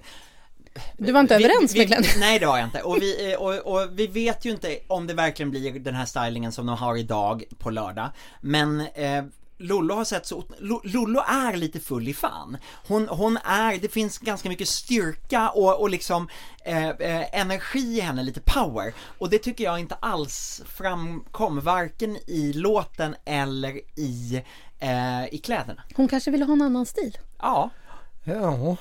Du 0.98 1.12
var 1.12 1.20
inte 1.20 1.38
vi, 1.38 1.46
överens 1.46 1.76
vi, 1.76 1.80
med 1.80 1.88
Glenn? 1.88 2.04
Nej 2.20 2.40
det 2.40 2.46
var 2.46 2.58
jag 2.58 2.68
inte 2.68 2.82
och 2.82 2.98
vi, 3.02 3.32
eh, 3.34 3.40
och, 3.40 3.54
och 3.74 3.90
vi 4.00 4.08
vet 4.08 4.46
ju 4.46 4.52
inte 4.52 4.80
om 4.88 5.08
det 5.08 5.14
verkligen 5.14 5.50
blir 5.50 5.80
den 5.80 5.96
här 5.96 6.06
stylingen 6.06 6.52
som 6.52 6.66
de 6.66 6.78
har 6.78 6.98
idag 6.98 7.44
på 7.60 7.70
lördag 7.70 8.10
Men 8.42 8.82
eh, 8.94 9.24
Lollo 9.58 9.96
har 9.96 10.04
sett 10.06 10.26
så, 10.26 10.44
Lo- 10.60 10.82
Lollo 10.84 11.20
är 11.28 11.58
lite 11.58 11.80
full 11.80 12.08
i 12.08 12.14
fan. 12.14 12.58
Hon, 12.88 13.08
hon 13.08 13.38
är, 13.38 13.78
det 13.78 13.88
finns 13.90 14.18
ganska 14.18 14.50
mycket 14.50 14.68
styrka 14.68 15.50
och, 15.50 15.82
och 15.82 15.90
liksom 15.90 16.30
eh, 16.66 16.90
eh, 16.90 17.40
energi 17.40 17.80
i 17.98 18.00
henne, 18.00 18.24
lite 18.24 18.42
power. 18.42 18.94
Och 19.18 19.30
det 19.30 19.40
tycker 19.40 19.64
jag 19.64 19.80
inte 19.80 19.96
alls 19.96 20.62
framkom, 20.76 21.60
varken 21.60 22.18
i 22.28 22.54
låten 22.54 23.16
eller 23.26 23.80
i, 24.00 24.44
eh, 24.80 25.34
i 25.34 25.38
kläderna. 25.44 25.84
Hon 25.96 26.08
kanske 26.08 26.32
ville 26.32 26.46
ha 26.46 26.54
en 26.54 26.62
annan 26.62 26.86
stil? 26.86 27.18
Ja, 27.40 27.70
Ja, 28.24 28.78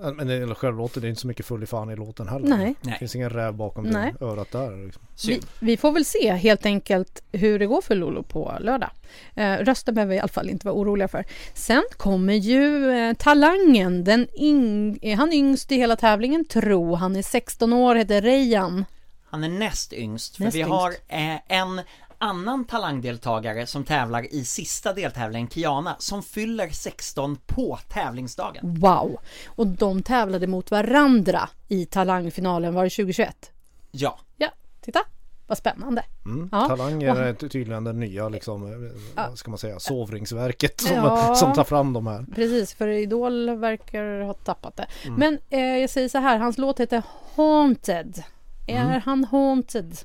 men 0.00 0.26
det, 0.26 0.34
eller 0.34 0.54
själv 0.54 0.76
låter 0.76 1.00
det 1.00 1.06
är 1.06 1.08
inte 1.08 1.20
så 1.20 1.26
mycket 1.26 1.46
full 1.46 1.62
i 1.62 1.66
fan 1.66 1.90
i 1.90 1.96
låten 1.96 2.28
heller. 2.28 2.48
Nej. 2.48 2.74
Det 2.80 2.92
finns 2.98 3.16
ingen 3.16 3.30
räv 3.30 3.54
bakom 3.54 3.84
Nej. 3.84 4.14
det 4.18 4.24
örat 4.24 4.52
där. 4.52 4.84
Liksom. 4.84 5.02
Vi, 5.26 5.40
vi 5.60 5.76
får 5.76 5.92
väl 5.92 6.04
se 6.04 6.32
helt 6.32 6.66
enkelt 6.66 7.22
hur 7.32 7.58
det 7.58 7.66
går 7.66 7.82
för 7.82 7.94
Lolo 7.94 8.22
på 8.22 8.52
lördag. 8.60 8.90
Eh, 9.34 9.52
rösten 9.52 9.94
behöver 9.94 10.10
vi 10.10 10.16
i 10.16 10.20
alla 10.20 10.28
fall 10.28 10.50
inte 10.50 10.66
vara 10.66 10.76
oroliga 10.76 11.08
för. 11.08 11.24
Sen 11.54 11.82
kommer 11.96 12.34
ju 12.34 12.90
eh, 12.90 13.14
Talangen. 13.14 14.04
Den 14.04 14.26
yng, 14.38 14.98
är 15.02 15.16
han 15.16 15.32
yngst 15.32 15.72
i 15.72 15.76
hela 15.76 15.96
tävlingen 15.96 16.44
tro. 16.44 16.94
Han 16.94 17.16
är 17.16 17.22
16 17.22 17.72
år, 17.72 17.94
heter 17.94 18.22
Rejan. 18.22 18.84
Han 19.30 19.44
är 19.44 19.48
näst 19.48 19.92
yngst, 19.92 20.36
för 20.36 20.44
Näst 20.44 20.54
vi 20.56 20.60
yngst. 20.60 20.70
har 20.70 20.90
eh, 21.08 21.36
en 21.48 21.80
annan 22.24 22.64
talangdeltagare 22.64 23.66
som 23.66 23.84
tävlar 23.84 24.34
i 24.34 24.44
sista 24.44 24.92
deltävlingen, 24.92 25.48
Kiana, 25.48 25.96
som 25.98 26.22
fyller 26.22 26.68
16 26.68 27.36
på 27.46 27.78
tävlingsdagen. 27.88 28.74
Wow! 28.80 29.16
Och 29.46 29.66
de 29.66 30.02
tävlade 30.02 30.46
mot 30.46 30.70
varandra 30.70 31.48
i 31.68 31.86
Talangfinalen, 31.86 32.74
var 32.74 32.84
det 32.84 32.90
2021? 32.90 33.50
Ja, 33.90 34.18
Ja, 34.36 34.48
titta! 34.80 35.00
Vad 35.46 35.58
spännande. 35.58 36.04
Mm. 36.24 36.48
Ja. 36.52 36.68
Talang 36.68 36.96
Och- 36.96 37.02
är 37.18 37.32
tydligen 37.34 37.84
den 37.84 38.00
nya 38.00 38.28
liksom, 38.28 38.72
eh, 38.72 38.90
vad 39.28 39.38
ska 39.38 39.50
man 39.50 39.58
säga, 39.58 39.78
sovringsverket 39.80 40.80
som, 40.80 40.96
Ja. 40.96 41.34
som 41.34 41.52
tar 41.52 41.64
fram 41.64 41.92
de 41.92 42.06
här. 42.06 42.26
Precis, 42.34 42.74
för 42.74 42.88
Idol 42.88 43.56
verkar 43.56 44.20
ha 44.20 44.34
tappat 44.34 44.76
det. 44.76 44.86
Men 45.16 45.38
eh, 45.50 45.60
jag 45.60 45.90
säger 45.90 46.08
så 46.08 46.18
här, 46.18 46.38
hans 46.38 46.58
låt 46.58 46.80
heter 46.80 47.02
Haunted. 47.36 48.22
Är 48.66 49.00
han 49.04 49.24
haunted, 49.24 49.96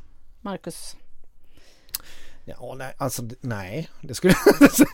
Marcus? 0.41 0.95
Ja, 2.59 2.75
nej, 2.77 2.93
alltså 2.97 3.23
nej, 3.41 3.89
det 4.01 4.13
skulle, 4.13 4.33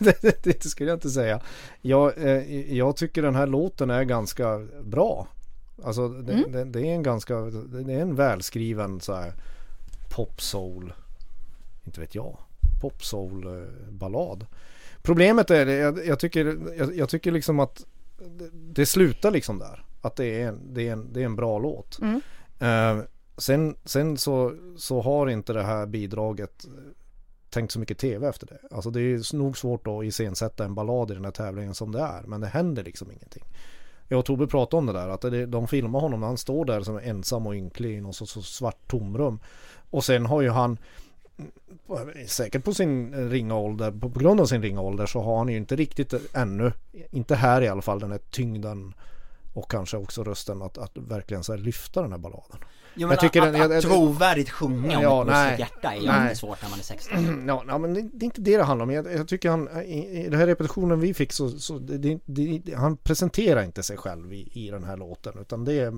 det, 0.00 0.42
det, 0.42 0.64
skulle 0.64 0.90
jag 0.90 0.96
inte 0.96 1.10
säga. 1.10 1.40
Jag, 1.80 2.18
eh, 2.18 2.72
jag 2.76 2.96
tycker 2.96 3.22
den 3.22 3.34
här 3.34 3.46
låten 3.46 3.90
är 3.90 4.04
ganska 4.04 4.58
bra. 4.82 5.28
Alltså 5.84 6.08
det, 6.08 6.44
det, 6.48 6.64
det 6.64 6.80
är 6.80 6.94
en 6.94 7.02
ganska, 7.02 7.34
det 7.40 7.92
är 7.92 8.00
en 8.00 8.14
välskriven 8.14 9.00
så 9.00 9.14
här 9.14 9.32
pop 10.10 10.40
soul, 10.40 10.92
inte 11.84 12.00
vet 12.00 12.14
jag, 12.14 12.38
pop 12.80 13.04
soul 13.04 13.46
eh, 13.46 13.90
ballad. 13.90 14.46
Problemet 15.02 15.50
är 15.50 15.66
det, 15.66 15.74
jag, 15.74 16.06
jag 16.06 16.18
tycker, 16.18 16.58
jag, 16.78 16.96
jag 16.96 17.08
tycker 17.08 17.32
liksom 17.32 17.60
att 17.60 17.86
det, 18.52 18.86
slutar 18.86 19.30
liksom 19.30 19.58
där. 19.58 19.84
att 20.00 20.16
det 20.16 20.42
är 20.42 20.48
en, 20.48 20.74
det 20.74 20.88
är 20.88 20.92
en, 20.92 21.12
det 21.12 21.20
är 21.20 21.24
en 21.24 21.36
bra 21.36 21.58
låt. 21.58 21.98
Mm. 22.02 22.20
Eh, 22.58 23.04
sen 23.36 23.76
sen 23.84 24.16
så, 24.16 24.54
så 24.76 25.00
har 25.00 25.28
inte 25.28 25.52
det 25.52 25.62
här 25.62 25.86
bidraget 25.86 26.66
tänkt 27.50 27.72
så 27.72 27.78
mycket 27.78 27.98
tv 27.98 28.28
efter 28.28 28.46
det. 28.46 28.58
Alltså 28.70 28.90
det 28.90 29.00
är 29.00 29.36
nog 29.36 29.58
svårt 29.58 29.86
att 29.86 30.04
iscensätta 30.04 30.64
en 30.64 30.74
ballad 30.74 31.10
i 31.10 31.14
den 31.14 31.24
här 31.24 31.32
tävlingen 31.32 31.74
som 31.74 31.92
det 31.92 32.00
är. 32.00 32.22
Men 32.22 32.40
det 32.40 32.46
händer 32.46 32.84
liksom 32.84 33.10
ingenting. 33.10 33.44
Jag 34.08 34.18
och 34.18 34.24
Tobbe 34.24 34.46
pratade 34.46 34.78
om 34.78 34.86
det 34.86 34.92
där, 34.92 35.08
att 35.08 35.20
det, 35.20 35.46
de 35.46 35.68
filmar 35.68 36.00
honom 36.00 36.20
när 36.20 36.26
han 36.26 36.38
står 36.38 36.64
där 36.64 36.80
som 36.80 36.98
ensam 36.98 37.46
och 37.46 37.54
ynklig 37.54 37.96
i 37.96 38.00
något 38.00 38.16
så, 38.16 38.26
så 38.26 38.42
svart 38.42 38.88
tomrum. 38.88 39.38
Och 39.90 40.04
sen 40.04 40.26
har 40.26 40.42
ju 40.42 40.50
han 40.50 40.78
säkert 42.26 42.64
på 42.64 42.74
sin 42.74 43.14
ringa 43.30 43.54
ålder, 43.54 43.90
på 43.90 44.08
grund 44.08 44.40
av 44.40 44.46
sin 44.46 44.62
ringa 44.62 44.80
ålder 44.80 45.06
så 45.06 45.20
har 45.20 45.38
han 45.38 45.48
ju 45.48 45.56
inte 45.56 45.76
riktigt 45.76 46.14
ännu, 46.32 46.72
inte 47.10 47.34
här 47.34 47.62
i 47.62 47.68
alla 47.68 47.82
fall, 47.82 48.00
den 48.00 48.10
här 48.10 48.20
tyngden 48.30 48.94
och 49.54 49.70
kanske 49.70 49.96
också 49.96 50.24
rösten 50.24 50.62
att, 50.62 50.78
att 50.78 50.92
verkligen 50.94 51.44
så 51.44 51.52
här 51.52 51.60
lyfta 51.60 52.02
den 52.02 52.12
här 52.12 52.18
balladen. 52.18 52.58
Jo, 52.98 53.08
men 53.08 53.14
Jag 53.14 53.20
tycker 53.20 53.42
att, 53.42 53.52
den- 53.52 53.62
att, 53.62 53.70
jag- 53.70 53.78
att 53.78 53.84
trovärdigt 53.84 54.50
sjunga 54.50 54.96
om 54.96 55.02
Ja, 55.02 55.22
ett 55.22 55.28
nej. 55.28 55.56
hjärta 55.58 55.92
är 55.94 56.00
ju 56.00 56.06
Nej. 56.06 56.36
svårt 56.36 56.62
när 56.62 56.70
man 56.70 56.78
är 56.78 56.82
16. 56.82 57.44
Ja, 57.68 57.78
men 57.78 57.94
det, 57.94 58.02
det 58.12 58.22
är 58.22 58.26
inte 58.26 58.40
det 58.40 58.56
det 58.56 58.62
handlar 58.64 58.84
om. 58.84 58.90
Jag, 58.90 59.12
jag 59.12 59.28
tycker 59.28 59.50
han, 59.50 59.68
i, 59.82 60.20
i 60.20 60.28
den 60.28 60.40
här 60.40 60.46
repetitionen 60.46 61.00
vi 61.00 61.14
fick 61.14 61.32
så, 61.32 61.50
så 61.50 61.78
det, 61.78 61.98
det, 61.98 62.18
det, 62.64 62.74
han 62.74 62.96
presenterar 62.96 63.62
inte 63.62 63.82
sig 63.82 63.96
själv 63.96 64.32
i, 64.32 64.48
i 64.52 64.70
den 64.70 64.84
här 64.84 64.96
låten 64.96 65.32
utan 65.40 65.64
det 65.64 65.72
är, 65.80 65.94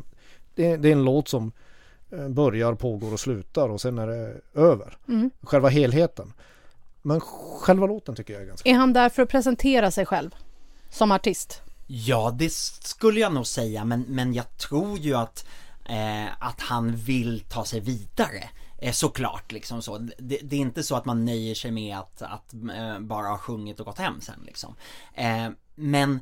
det, 0.55 0.77
det 0.77 0.89
är 0.89 0.93
en 0.93 1.05
låt 1.05 1.29
som 1.29 1.53
eh, 2.11 2.29
börjar, 2.29 2.75
pågår 2.75 3.13
och 3.13 3.21
slutar 3.21 3.69
och 3.69 3.81
sen 3.81 3.99
är 3.99 4.07
det 4.07 4.35
över. 4.55 4.97
Mm. 5.09 5.31
Själva 5.43 5.69
helheten. 5.69 6.33
Men 7.03 7.21
själva 7.21 7.87
låten 7.87 8.15
tycker 8.15 8.33
jag 8.33 8.43
är 8.43 8.47
ganska 8.47 8.71
Är 8.71 8.75
han 8.75 8.93
där 8.93 9.09
för 9.09 9.23
att 9.23 9.29
presentera 9.29 9.91
sig 9.91 10.07
själv 10.07 10.35
som 10.91 11.13
artist? 11.13 11.63
Ja, 11.87 12.35
det 12.39 12.53
skulle 12.53 13.21
jag 13.21 13.33
nog 13.35 13.47
säga, 13.47 13.85
men, 13.85 14.05
men 14.09 14.35
jag 14.35 14.57
tror 14.59 14.99
ju 14.99 15.15
att, 15.15 15.47
eh, 15.88 16.27
att 16.38 16.61
han 16.61 16.96
vill 16.96 17.40
ta 17.40 17.64
sig 17.64 17.81
vidare. 17.81 18.51
Eh, 18.79 18.92
såklart 18.92 19.53
liksom 19.53 19.83
så. 19.83 19.98
Det, 19.98 20.38
det 20.42 20.57
är 20.57 20.61
inte 20.61 20.83
så 20.83 20.96
att 20.96 21.05
man 21.05 21.24
nöjer 21.24 21.55
sig 21.55 21.70
med 21.70 21.98
att, 21.98 22.22
att 22.22 22.55
eh, 22.55 22.98
bara 23.01 23.29
ha 23.29 23.38
sjungit 23.38 23.81
och 23.81 23.87
gått 23.87 23.98
hem 23.98 24.20
sen 24.20 24.42
liksom. 24.46 24.74
Eh, 25.14 25.48
men 25.74 26.20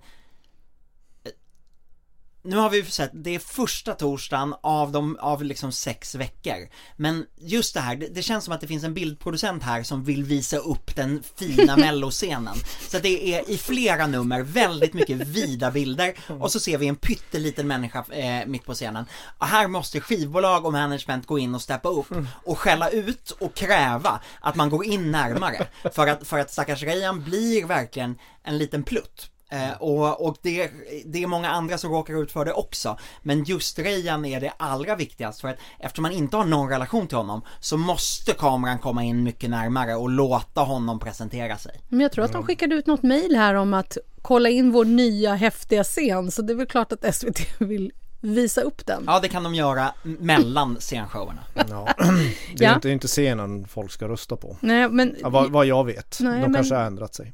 nu 2.46 2.56
har 2.56 2.70
vi 2.70 2.84
sett, 2.84 3.10
det 3.14 3.34
är 3.34 3.38
första 3.38 3.94
torsdagen 3.94 4.54
av 4.60 4.92
de, 4.92 5.18
av 5.20 5.44
liksom 5.44 5.72
sex 5.72 6.14
veckor. 6.14 6.68
Men 6.96 7.26
just 7.40 7.74
det 7.74 7.80
här, 7.80 7.96
det, 7.96 8.06
det 8.06 8.22
känns 8.22 8.44
som 8.44 8.54
att 8.54 8.60
det 8.60 8.66
finns 8.66 8.84
en 8.84 8.94
bildproducent 8.94 9.62
här 9.62 9.82
som 9.82 10.04
vill 10.04 10.24
visa 10.24 10.56
upp 10.56 10.96
den 10.96 11.22
fina 11.36 11.76
melloscenen. 11.86 12.56
Så 12.88 12.98
det 12.98 13.34
är 13.34 13.50
i 13.50 13.58
flera 13.58 14.06
nummer 14.06 14.42
väldigt 14.42 14.94
mycket 14.94 15.16
vida 15.16 15.70
bilder 15.70 16.14
och 16.40 16.52
så 16.52 16.60
ser 16.60 16.78
vi 16.78 16.88
en 16.88 16.96
pytteliten 16.96 17.66
människa 17.66 18.04
eh, 18.10 18.46
mitt 18.46 18.64
på 18.64 18.74
scenen. 18.74 19.04
Och 19.38 19.46
här 19.46 19.68
måste 19.68 20.00
skivbolag 20.00 20.66
och 20.66 20.72
management 20.72 21.26
gå 21.26 21.38
in 21.38 21.54
och 21.54 21.62
steppa 21.62 21.88
upp 21.88 22.14
och 22.44 22.58
skälla 22.58 22.90
ut 22.90 23.30
och 23.30 23.54
kräva 23.54 24.20
att 24.40 24.54
man 24.56 24.70
går 24.70 24.84
in 24.84 25.10
närmare. 25.10 25.66
För 25.94 26.06
att, 26.06 26.26
för 26.26 26.38
att 26.38 26.52
stackars 26.52 26.82
Rejan 26.82 27.24
blir 27.24 27.66
verkligen 27.66 28.18
en 28.44 28.58
liten 28.58 28.82
plutt. 28.82 29.30
Eh, 29.50 29.72
och 29.82 30.26
och 30.26 30.36
det, 30.42 30.70
det 31.06 31.22
är 31.22 31.26
många 31.26 31.50
andra 31.50 31.78
som 31.78 31.90
råkar 31.92 32.22
ut 32.22 32.32
för 32.32 32.44
det 32.44 32.52
också. 32.52 32.98
Men 33.22 33.44
just 33.44 33.78
Rejan 33.78 34.24
är 34.24 34.40
det 34.40 34.52
allra 34.56 34.96
viktigast 34.96 35.40
för 35.40 35.48
att 35.48 35.56
eftersom 35.78 36.02
man 36.02 36.12
inte 36.12 36.36
har 36.36 36.44
någon 36.44 36.68
relation 36.68 37.06
till 37.06 37.16
honom 37.16 37.42
så 37.60 37.76
måste 37.76 38.32
kameran 38.32 38.78
komma 38.78 39.02
in 39.04 39.22
mycket 39.22 39.50
närmare 39.50 39.94
och 39.94 40.10
låta 40.10 40.60
honom 40.60 40.98
presentera 41.00 41.58
sig. 41.58 41.80
Men 41.88 42.00
jag 42.00 42.12
tror 42.12 42.24
att 42.24 42.32
de 42.32 42.42
skickade 42.42 42.74
ut 42.74 42.86
något 42.86 43.02
mejl 43.02 43.36
här 43.36 43.54
om 43.54 43.74
att 43.74 43.96
kolla 44.22 44.48
in 44.48 44.72
vår 44.72 44.84
nya 44.84 45.34
häftiga 45.34 45.84
scen 45.84 46.30
så 46.30 46.42
det 46.42 46.52
är 46.52 46.56
väl 46.56 46.66
klart 46.66 46.92
att 46.92 47.14
SVT 47.14 47.40
vill 47.60 47.92
visa 48.20 48.60
upp 48.60 48.86
den. 48.86 49.04
Ja, 49.06 49.20
det 49.20 49.28
kan 49.28 49.42
de 49.42 49.54
göra 49.54 49.92
mellan 50.02 50.76
scenshowerna. 50.80 51.40
Ja. 51.54 51.88
Det 52.56 52.64
är 52.64 52.68
Ja. 52.68 52.74
inte, 52.74 52.88
inte 52.90 53.06
scenen 53.08 53.68
folk 53.68 53.90
ska 53.92 54.08
rösta 54.08 54.36
på. 54.36 54.56
Nej, 54.60 54.88
men 54.88 55.16
Ja, 55.20 55.28
vad, 55.28 55.50
vad 55.50 55.66
jag 55.66 55.84
vet. 55.84 56.18
Nej, 56.20 56.32
De 56.32 56.40
men- 56.40 56.54
kanske 56.54 56.74
har 56.74 56.82
ändrat 56.84 57.14
sig. 57.14 57.32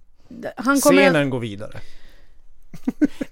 han 0.57 0.81
kommer... 0.81 1.03
Scenen 1.03 1.31
går 1.31 1.41
vidare. 1.41 1.81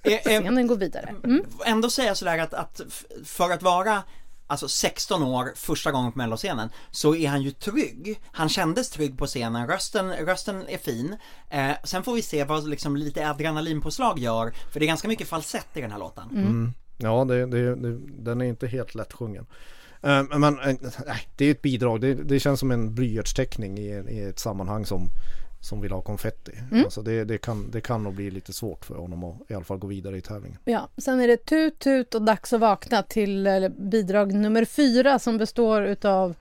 Eh, 0.02 0.12
eh, 0.12 0.40
Scenen 0.40 0.66
går 0.66 0.76
vidare. 0.76 1.14
Mm. 1.24 1.44
ändå 1.66 1.90
säga 1.90 2.14
sådär 2.14 2.38
att, 2.38 2.54
att 2.54 2.80
för 3.24 3.50
att 3.50 3.62
vara 3.62 4.02
Alltså 4.50 4.68
16 4.68 5.22
år, 5.22 5.52
första 5.56 5.92
gången 5.92 6.12
på 6.12 6.18
melloscenen, 6.18 6.68
så 6.90 7.14
är 7.14 7.28
han 7.28 7.42
ju 7.42 7.50
trygg. 7.50 8.20
Han 8.32 8.48
kändes 8.48 8.90
trygg 8.90 9.18
på 9.18 9.26
scenen, 9.26 9.66
rösten, 9.66 10.12
rösten 10.12 10.64
är 10.68 10.78
fin. 10.78 11.16
Eh, 11.50 11.70
sen 11.84 12.02
får 12.02 12.14
vi 12.14 12.22
se 12.22 12.44
vad 12.44 12.68
liksom 12.68 12.96
lite 12.96 13.30
adrenalinpåslag 13.30 14.18
gör, 14.18 14.52
för 14.72 14.80
det 14.80 14.86
är 14.86 14.88
ganska 14.88 15.08
mycket 15.08 15.28
falsett 15.28 15.76
i 15.76 15.80
den 15.80 15.90
här 15.90 15.98
låten. 15.98 16.30
Mm. 16.30 16.72
Ja, 16.96 17.24
det, 17.24 17.46
det, 17.46 17.74
det, 17.74 17.98
den 18.18 18.40
är 18.40 18.44
inte 18.44 18.66
helt 18.66 18.94
lättsjungen. 18.94 19.46
Uh, 20.06 20.38
men 20.38 20.58
eh, 20.60 20.76
det 21.36 21.44
är 21.44 21.50
ett 21.50 21.62
bidrag. 21.62 22.00
Det, 22.00 22.14
det 22.14 22.40
känns 22.40 22.60
som 22.60 22.70
en 22.70 22.94
blyertsteckning 22.94 23.78
i, 23.78 23.88
i 23.88 24.22
ett 24.22 24.38
sammanhang 24.38 24.86
som, 24.86 25.10
som 25.60 25.80
vill 25.80 25.92
ha 25.92 26.02
konfetti. 26.02 26.52
Mm. 26.70 26.84
Alltså 26.84 27.02
det, 27.02 27.24
det, 27.24 27.38
kan, 27.38 27.70
det 27.70 27.80
kan 27.80 28.02
nog 28.02 28.14
bli 28.14 28.30
lite 28.30 28.52
svårt 28.52 28.84
för 28.84 28.94
honom 28.94 29.24
att 29.24 29.50
i 29.50 29.54
alla 29.54 29.64
fall 29.64 29.78
gå 29.78 29.86
vidare 29.86 30.16
i 30.16 30.20
tävlingen. 30.20 30.58
Ja, 30.64 30.88
sen 30.98 31.20
är 31.20 31.28
det 31.28 31.36
tut 31.36 31.78
tut 31.78 32.14
och 32.14 32.22
dags 32.22 32.52
att 32.52 32.60
vakna 32.60 33.02
till 33.02 33.70
bidrag 33.78 34.34
nummer 34.34 34.64
fyra 34.64 35.18
som 35.18 35.38
består 35.38 35.82
utav 35.82 36.34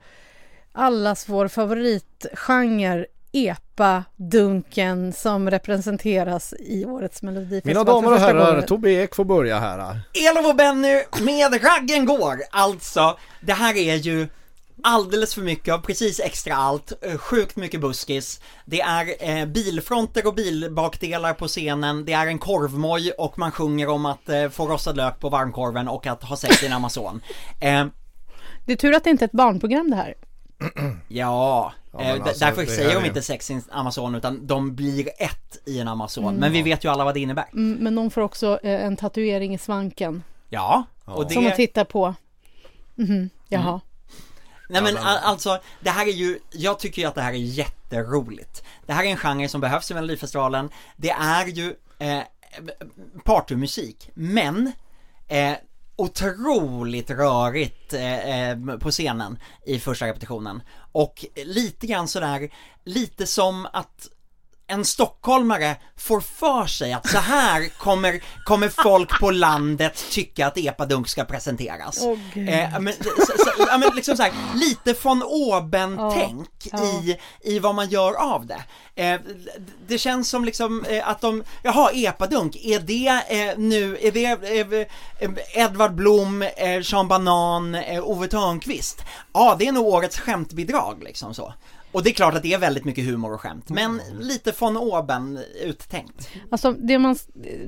allas 0.72 1.28
vår 1.28 1.48
favoritgenre 1.48 3.06
epa-dunken 3.32 5.12
som 5.12 5.50
representeras 5.50 6.54
i 6.58 6.84
årets 6.84 7.22
melodifestival. 7.22 7.74
Mina 7.74 7.84
damer 7.84 8.12
och 8.12 8.18
herrar, 8.18 8.50
gången. 8.50 8.66
Tobbe 8.66 8.90
Ek 8.90 9.14
får 9.14 9.24
börja 9.24 9.58
här. 9.58 10.00
Elof 10.30 10.46
och 10.46 10.56
Benny 10.56 11.02
med 11.20 11.64
Raggen 11.64 12.04
går! 12.04 12.40
Alltså, 12.50 13.18
det 13.40 13.52
här 13.52 13.76
är 13.76 13.94
ju 13.94 14.28
alldeles 14.84 15.34
för 15.34 15.42
mycket 15.42 15.74
av 15.74 15.78
precis 15.78 16.20
extra 16.20 16.54
allt, 16.54 16.92
eh, 17.02 17.16
sjukt 17.18 17.56
mycket 17.56 17.80
buskis. 17.80 18.40
Det 18.64 18.80
är 18.80 19.28
eh, 19.38 19.46
bilfronter 19.46 20.26
och 20.26 20.34
bilbakdelar 20.34 21.34
på 21.34 21.48
scenen, 21.48 22.04
det 22.04 22.12
är 22.12 22.26
en 22.26 22.38
korvmoj 22.38 23.12
och 23.18 23.38
man 23.38 23.50
sjunger 23.52 23.88
om 23.88 24.06
att 24.06 24.28
eh, 24.28 24.48
få 24.48 24.66
rostad 24.66 24.92
lök 24.92 25.20
på 25.20 25.28
varmkorven 25.28 25.88
och 25.88 26.06
att 26.06 26.22
ha 26.22 26.36
sex 26.36 26.62
i 26.62 26.66
en 26.66 26.72
Amazon. 26.72 27.20
Eh, 27.60 27.86
Det 28.66 28.72
är 28.72 28.76
tur 28.76 28.94
att 28.94 29.04
det 29.04 29.10
inte 29.10 29.24
är 29.24 29.26
ett 29.26 29.32
barnprogram 29.32 29.90
det 29.90 29.96
här. 29.96 30.14
ja, 31.08 31.72
Ja, 31.92 32.00
eh, 32.00 32.12
alltså, 32.12 32.44
därför 32.44 32.66
säger 32.66 33.00
de 33.00 33.06
inte 33.06 33.22
sex 33.22 33.50
i 33.50 33.54
en 33.54 33.62
Amazon 33.70 34.14
utan 34.14 34.46
de 34.46 34.74
blir 34.74 35.08
ett 35.18 35.58
i 35.66 35.80
en 35.80 35.88
Amazon. 35.88 36.34
Men 36.34 36.52
vi 36.52 36.62
vet 36.62 36.84
ju 36.84 36.88
alla 36.88 37.04
vad 37.04 37.14
det 37.14 37.20
innebär. 37.20 37.44
Mm, 37.52 37.78
Men 37.80 37.94
de 37.94 38.10
får 38.10 38.20
också 38.20 38.58
eh, 38.62 38.84
en 38.84 38.96
tatuering 38.96 39.54
i 39.54 39.58
svanken 39.58 40.22
Ja, 40.48 40.84
och 41.04 41.28
det... 41.28 41.34
som 41.34 41.44
de 41.44 41.50
tittar 41.50 41.84
på. 41.84 42.14
Mhm, 42.94 43.30
jaha. 43.48 43.80
Nej 44.70 44.82
men 44.82 44.96
al- 44.96 45.18
alltså, 45.22 45.58
det 45.80 45.90
här 45.90 46.06
är 46.06 46.12
ju, 46.12 46.38
jag 46.50 46.78
tycker 46.78 47.02
ju 47.02 47.08
att 47.08 47.14
det 47.14 47.22
här 47.22 47.32
är 47.32 47.36
jätteroligt. 47.36 48.62
Det 48.86 48.92
här 48.92 49.04
är 49.04 49.08
en 49.08 49.16
genre 49.16 49.48
som 49.48 49.60
behövs 49.60 49.90
i 49.90 49.94
Melodifestivalen. 49.94 50.70
Det 50.96 51.10
är 51.10 51.46
ju 51.46 51.74
eh, 51.98 52.20
partymusik, 53.24 54.10
men 54.14 54.72
eh, 55.28 55.54
otroligt 55.96 57.10
rörigt 57.10 57.92
eh, 57.92 58.48
eh, 58.50 58.58
på 58.80 58.90
scenen 58.90 59.38
i 59.66 59.78
första 59.78 60.06
repetitionen. 60.06 60.62
Och 60.92 61.24
lite 61.44 61.86
grann 61.86 62.08
sådär, 62.08 62.50
lite 62.84 63.26
som 63.26 63.66
att 63.72 64.08
en 64.70 64.84
stockholmare 64.84 65.76
får 65.96 66.20
för 66.20 66.66
sig 66.66 66.92
att 66.92 67.08
så 67.08 67.18
här 67.18 67.68
kommer, 67.78 68.20
kommer 68.44 68.68
folk 68.68 69.20
på 69.20 69.30
landet 69.30 70.04
tycka 70.10 70.46
att 70.46 70.58
epadunk 70.58 71.08
ska 71.08 71.24
presenteras. 71.24 72.04
Gud. 72.34 72.48
eh, 72.48 72.78
men, 72.80 72.92
så, 72.92 73.10
så, 73.38 73.50
ja, 73.68 73.78
men 73.78 73.90
liksom 73.94 74.16
så 74.16 74.22
här, 74.22 74.32
lite 74.54 74.94
von 75.02 75.22
oben-tänk 75.22 76.48
Ja, 76.72 76.84
i, 76.84 77.16
i 77.40 77.58
vad 77.58 77.74
man 77.74 77.88
gör 77.88 78.12
av 78.14 78.46
det. 78.46 78.62
Eh, 78.94 79.20
det 79.88 79.98
känns 79.98 80.28
som 80.28 80.44
liksom 80.44 80.84
eh, 80.84 81.08
att 81.08 81.20
de, 81.20 81.44
jaha, 81.62 81.90
epadunk, 81.92 82.56
är 82.56 82.80
det 82.80 83.22
eh, 83.28 83.58
nu, 83.58 83.98
är 84.00 84.12
det 84.12 84.24
eh, 84.24 84.86
eh, 85.18 85.64
Edvard 85.64 85.94
Blom, 85.94 86.44
Sean 86.84 87.08
Banan, 87.08 87.74
Ove 88.02 88.28
Thörnqvist? 88.28 89.02
Ja, 89.32 89.56
det 89.58 89.66
är 89.68 89.72
nog 89.72 89.86
årets 89.86 90.18
skämtbidrag 90.18 91.02
liksom 91.02 91.34
så. 91.34 91.54
Och 91.92 92.02
det 92.02 92.10
är 92.10 92.14
klart 92.14 92.34
att 92.34 92.42
det 92.42 92.52
är 92.52 92.58
väldigt 92.58 92.84
mycket 92.84 93.04
humor 93.04 93.34
och 93.34 93.40
skämt, 93.40 93.68
men 93.68 94.00
lite 94.20 94.52
von 94.58 94.76
oben 94.76 95.38
uttänkt. 95.62 96.28
Alltså 96.50 96.72
det 96.72 96.98
man, 96.98 97.16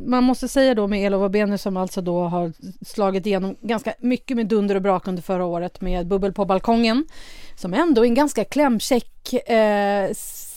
man 0.07 0.25
måste 0.25 0.49
säga 0.49 0.75
då 0.75 0.87
med 0.87 1.07
Elof 1.07 1.23
och 1.23 1.31
Benny 1.31 1.59
som 1.59 1.77
alltså 1.77 2.01
då 2.01 2.23
har 2.23 2.53
slagit 2.87 3.27
igenom 3.27 3.57
ganska 3.61 3.95
mycket 3.99 4.37
med 4.37 4.47
dunder 4.47 4.75
och 4.75 4.83
brak 4.83 5.09
under 5.09 5.23
förra 5.23 5.45
året 5.45 5.81
med 5.81 6.07
Bubbel 6.07 6.33
på 6.33 6.45
balkongen. 6.45 7.07
Som 7.57 7.75
ändå 7.75 8.03
är 8.03 8.07
en 8.07 8.15
ganska 8.15 8.45
klämkäck, 8.45 9.33
eh, 9.33 10.11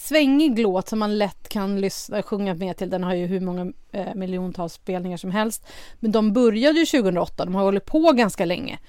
svängig 0.08 0.60
låt 0.60 0.88
som 0.88 1.00
man 1.00 1.18
lätt 1.18 1.50
kan 1.50 1.82
lyssna, 1.82 2.24
sjunga 2.24 2.54
med 2.54 2.78
till. 2.78 2.90
Den 2.90 3.04
har 3.04 3.14
ju 3.14 3.26
hur 3.26 3.40
många 3.40 3.74
eh, 3.92 4.16
miljontals 4.16 4.74
spelningar 4.74 5.18
som 5.18 5.32
helst. 5.32 5.66
Men 6.00 6.12
de 6.12 6.34
började 6.34 6.80
ju 6.80 6.86
2008, 6.86 7.46
de 7.46 7.56
har 7.56 7.64
hållit 7.64 7.86
på 7.86 8.12
ganska 8.12 8.46
länge. 8.46 8.80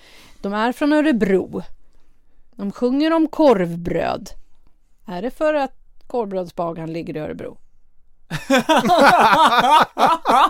De 0.40 0.52
är 0.54 0.72
från 0.72 0.92
Örebro. 0.92 1.62
De 2.56 2.72
sjunger 2.72 3.12
om 3.12 3.28
korvbröd. 3.28 4.30
Är 5.06 5.22
det 5.22 5.30
för 5.30 5.54
att 5.54 5.72
korvbrödsbagaren 6.06 6.92
ligger 6.92 7.16
i 7.16 7.18
Örebro? 7.20 7.58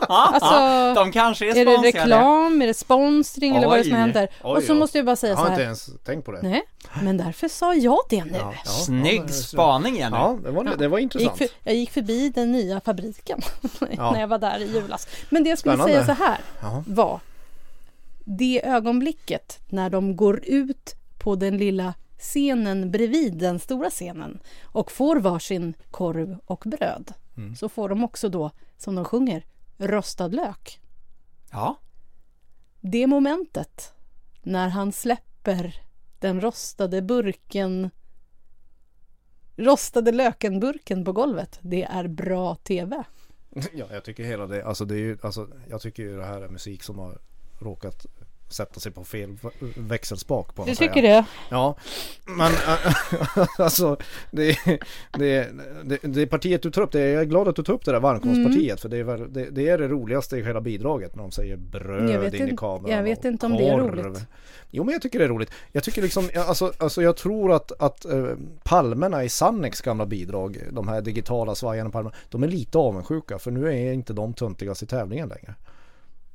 Alltså, 0.08 0.94
De 1.04 1.12
kanske 1.12 1.46
är 1.50 1.56
är 1.56 1.64
det 1.64 1.76
reklam, 1.88 2.62
är 2.62 2.66
det 2.66 2.74
sponsring 2.74 3.56
eller 3.56 3.66
vad 3.66 3.74
är 3.74 3.78
det 3.78 3.84
som 3.84 3.92
Oj. 3.94 3.98
händer? 4.00 4.28
Oj, 4.42 4.56
och 4.56 4.62
så 4.62 4.74
måste 4.74 4.98
jag 4.98 5.06
bara 5.06 5.16
säga 5.16 5.30
Jag 5.30 5.38
så 5.38 5.44
har 5.44 5.48
inte 5.50 5.56
här. 5.58 5.64
ens 5.64 5.90
tänkt 6.04 6.24
på 6.24 6.32
det. 6.32 6.42
Nej, 6.42 6.62
men 7.02 7.16
därför 7.16 7.48
sa 7.48 7.74
jag 7.74 7.98
det 8.10 8.24
nu. 8.24 8.38
Ja, 8.38 8.52
ja, 8.64 8.70
Snygg 8.70 9.22
ja, 9.22 9.28
spaning 9.28 9.96
Jenny. 9.96 10.16
Ja, 10.16 10.38
det 10.44 10.50
var, 10.50 10.64
det 10.64 10.88
var 10.88 10.98
Jag 10.98 11.02
gick, 11.02 11.14
intressant. 11.14 11.38
för, 11.38 11.48
jag 11.64 11.74
gick 11.74 11.90
förbi 11.90 12.28
den 12.28 12.52
nya 12.52 12.80
fabriken 12.80 13.40
Ja. 13.96 14.12
när 14.12 14.20
jag 14.20 14.28
var 14.28 14.38
där 14.38 14.58
i 14.58 14.72
julas. 14.72 15.08
Men 15.30 15.44
det 15.44 15.48
jag 15.50 15.58
skulle 15.58 15.74
Spännande. 15.76 16.04
säga 16.04 16.16
så 16.16 16.24
här 16.24 16.38
var 16.86 17.20
det 18.24 18.60
ögonblicket 18.66 19.58
när 19.68 19.90
de 19.90 20.16
går 20.16 20.40
ut 20.44 20.94
på 21.18 21.34
den 21.36 21.58
lilla 21.58 21.94
scenen 22.18 22.90
bredvid 22.90 23.38
den 23.38 23.58
stora 23.58 23.90
scenen 23.90 24.38
och 24.62 24.92
får 24.92 25.16
varsin 25.16 25.74
korv 25.90 26.38
och 26.44 26.64
bröd. 26.66 27.12
Mm. 27.36 27.56
Så 27.56 27.68
får 27.68 27.88
de 27.88 28.04
också 28.04 28.28
då, 28.28 28.50
som 28.76 28.94
de 28.94 29.04
sjunger, 29.04 29.46
rostad 29.78 30.28
lök. 30.28 30.80
Ja. 31.50 31.76
Det 32.80 33.06
momentet 33.06 33.94
när 34.42 34.68
han 34.68 34.92
släpper 34.92 35.82
den 36.18 36.40
rostade 36.40 37.02
burken 37.02 37.90
rostade 39.56 40.12
lökenburken 40.12 41.04
på 41.04 41.12
golvet. 41.12 41.58
Det 41.62 41.82
är 41.82 42.08
bra 42.08 42.54
TV. 42.54 43.04
Ja, 43.72 43.86
jag 43.90 44.04
tycker 44.04 44.24
hela 44.24 44.46
det, 44.46 44.64
alltså 44.64 44.84
det 44.84 44.94
är 44.94 44.98
ju, 44.98 45.18
alltså 45.22 45.48
jag 45.70 45.80
tycker 45.80 46.02
ju 46.02 46.16
det 46.16 46.24
här 46.24 46.40
är 46.40 46.48
musik 46.48 46.82
som 46.82 46.98
har 46.98 47.18
råkat 47.58 48.06
sätta 48.48 48.80
sig 48.80 48.92
på 48.92 49.04
fel 49.04 49.36
växelspak 49.76 50.54
på 50.54 50.64
Du 50.64 50.74
tycker 50.74 50.94
säga. 50.94 51.16
det? 51.16 51.26
Ja, 51.48 51.76
men 52.24 52.52
alltså 53.58 53.96
det, 54.30 54.58
det, 55.12 55.48
det, 55.84 55.98
det 56.02 56.26
partiet 56.26 56.62
du 56.62 56.70
tar 56.70 56.82
upp, 56.82 56.92
det, 56.92 57.08
jag 57.08 57.22
är 57.22 57.26
glad 57.26 57.48
att 57.48 57.56
du 57.56 57.62
tar 57.62 57.72
upp 57.72 57.84
det 57.84 57.92
där 57.92 58.00
varmkorvspartiet 58.00 58.80
för 58.80 58.88
det 58.88 58.96
är, 58.98 59.04
väl, 59.04 59.32
det, 59.32 59.50
det 59.50 59.68
är 59.68 59.78
det 59.78 59.88
roligaste 59.88 60.36
i 60.36 60.42
hela 60.42 60.60
bidraget 60.60 61.14
när 61.14 61.22
de 61.22 61.32
säger 61.32 61.56
bröd 61.56 62.34
in 62.34 62.48
i 62.48 62.56
kameran 62.56 62.96
jag 62.96 63.02
vet 63.02 63.24
inte 63.24 63.46
om 63.46 63.52
det 63.52 63.68
är 63.68 63.78
korv. 63.78 64.04
roligt. 64.04 64.26
Jo 64.70 64.84
men 64.84 64.92
jag 64.92 65.02
tycker 65.02 65.18
det 65.18 65.24
är 65.24 65.28
roligt. 65.28 65.50
Jag 65.72 65.82
tycker 65.82 66.02
liksom, 66.02 66.28
alltså, 66.36 66.72
alltså 66.78 67.02
jag 67.02 67.16
tror 67.16 67.52
att, 67.52 67.72
att 67.82 68.04
eh, 68.04 68.26
palmerna 68.62 69.24
i 69.24 69.28
Sannex 69.28 69.80
gamla 69.80 70.06
bidrag, 70.06 70.58
de 70.70 70.88
här 70.88 71.00
digitala 71.00 71.54
svajande 71.54 71.92
palmerna, 71.92 72.16
de 72.30 72.42
är 72.42 72.48
lite 72.48 72.78
avundsjuka 72.78 73.38
för 73.38 73.50
nu 73.50 73.68
är 73.68 73.92
inte 73.92 74.12
de 74.12 74.34
töntigast 74.34 74.82
i 74.82 74.86
tävlingen 74.86 75.28
längre. 75.28 75.54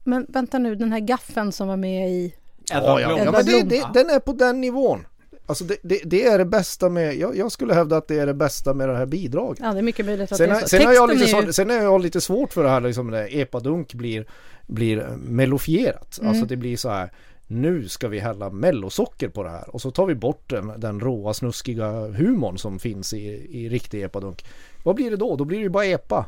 Men 0.03 0.25
vänta 0.29 0.59
nu, 0.59 0.75
den 0.75 0.91
här 0.91 0.99
gaffen 0.99 1.51
som 1.51 1.67
var 1.67 1.77
med 1.77 2.09
i... 2.09 2.33
Edvard 2.73 3.01
ja, 3.01 3.07
Blom. 3.07 3.19
ja, 3.19 3.31
men 3.31 3.45
det, 3.45 3.61
det, 3.61 3.87
den 3.93 4.09
är 4.09 4.19
på 4.19 4.33
den 4.33 4.61
nivån. 4.61 5.05
Alltså 5.45 5.63
det, 5.63 5.77
det, 5.83 6.01
det 6.05 6.25
är 6.25 6.37
det 6.37 6.45
bästa 6.45 6.89
med, 6.89 7.15
jag, 7.15 7.37
jag 7.37 7.51
skulle 7.51 7.73
hävda 7.73 7.97
att 7.97 8.07
det 8.07 8.19
är 8.19 8.25
det 8.25 8.33
bästa 8.33 8.73
med 8.73 8.89
det 8.89 8.97
här 8.97 9.05
bidraget. 9.05 9.59
Ja, 9.63 9.73
det 9.73 9.79
är 9.79 9.83
mycket 9.83 10.05
möjligt 10.05 10.31
att 10.31 10.37
Sen, 10.37 10.49
det 10.49 10.55
är 10.55 10.59
så. 10.59 10.67
sen, 10.67 10.85
har 10.85 10.93
jag 10.93 11.09
lite 11.09 11.23
är 11.23 11.27
ju- 11.27 11.43
svårt, 11.43 11.55
sen 11.55 11.69
är 11.69 11.81
jag 11.81 12.01
lite 12.01 12.21
svårt 12.21 12.53
för 12.53 12.63
det 12.63 12.69
här 12.69 12.81
liksom 12.81 13.07
när 13.07 13.35
epadunk 13.37 13.93
blir, 13.93 14.25
blir 14.67 15.07
mellofierat. 15.17 16.17
Mm. 16.19 16.29
Alltså 16.29 16.45
det 16.45 16.55
blir 16.55 16.77
så 16.77 16.89
här 16.89 17.11
nu 17.47 17.87
ska 17.87 18.07
vi 18.07 18.19
hälla 18.19 18.49
mellosocker 18.49 19.29
på 19.29 19.43
det 19.43 19.49
här 19.49 19.75
och 19.75 19.81
så 19.81 19.91
tar 19.91 20.05
vi 20.05 20.15
bort 20.15 20.49
den, 20.49 20.73
den 20.77 20.99
råa 20.99 21.33
snuskiga 21.33 21.91
humorn 21.91 22.57
som 22.57 22.79
finns 22.79 23.13
i, 23.13 23.47
i 23.49 23.69
riktig 23.69 24.03
epadunk. 24.03 24.45
Vad 24.83 24.95
blir 24.95 25.11
det 25.11 25.17
då? 25.17 25.35
Då 25.35 25.45
blir 25.45 25.57
det 25.57 25.63
ju 25.63 25.69
bara 25.69 25.85
epa. 25.85 26.25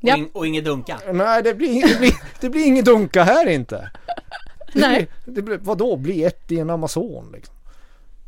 Ja. 0.00 0.14
Och, 0.14 0.18
in, 0.18 0.28
och 0.32 0.46
inget 0.46 0.64
dunka. 0.64 0.98
Nej 1.12 1.42
det 1.42 1.54
blir, 1.54 1.88
det 1.88 1.98
blir, 1.98 2.12
det 2.40 2.50
blir 2.50 2.66
inget 2.66 2.84
dunka 2.84 3.22
här 3.24 3.48
inte. 3.48 3.90
Det 4.72 4.80
Nej. 4.80 5.08
Blir, 5.24 5.34
det 5.34 5.42
blir, 5.42 5.58
vadå, 5.58 5.96
bli 5.96 6.24
ett 6.24 6.52
i 6.52 6.58
en 6.58 6.70
Amazon 6.70 7.30
liksom. 7.32 7.54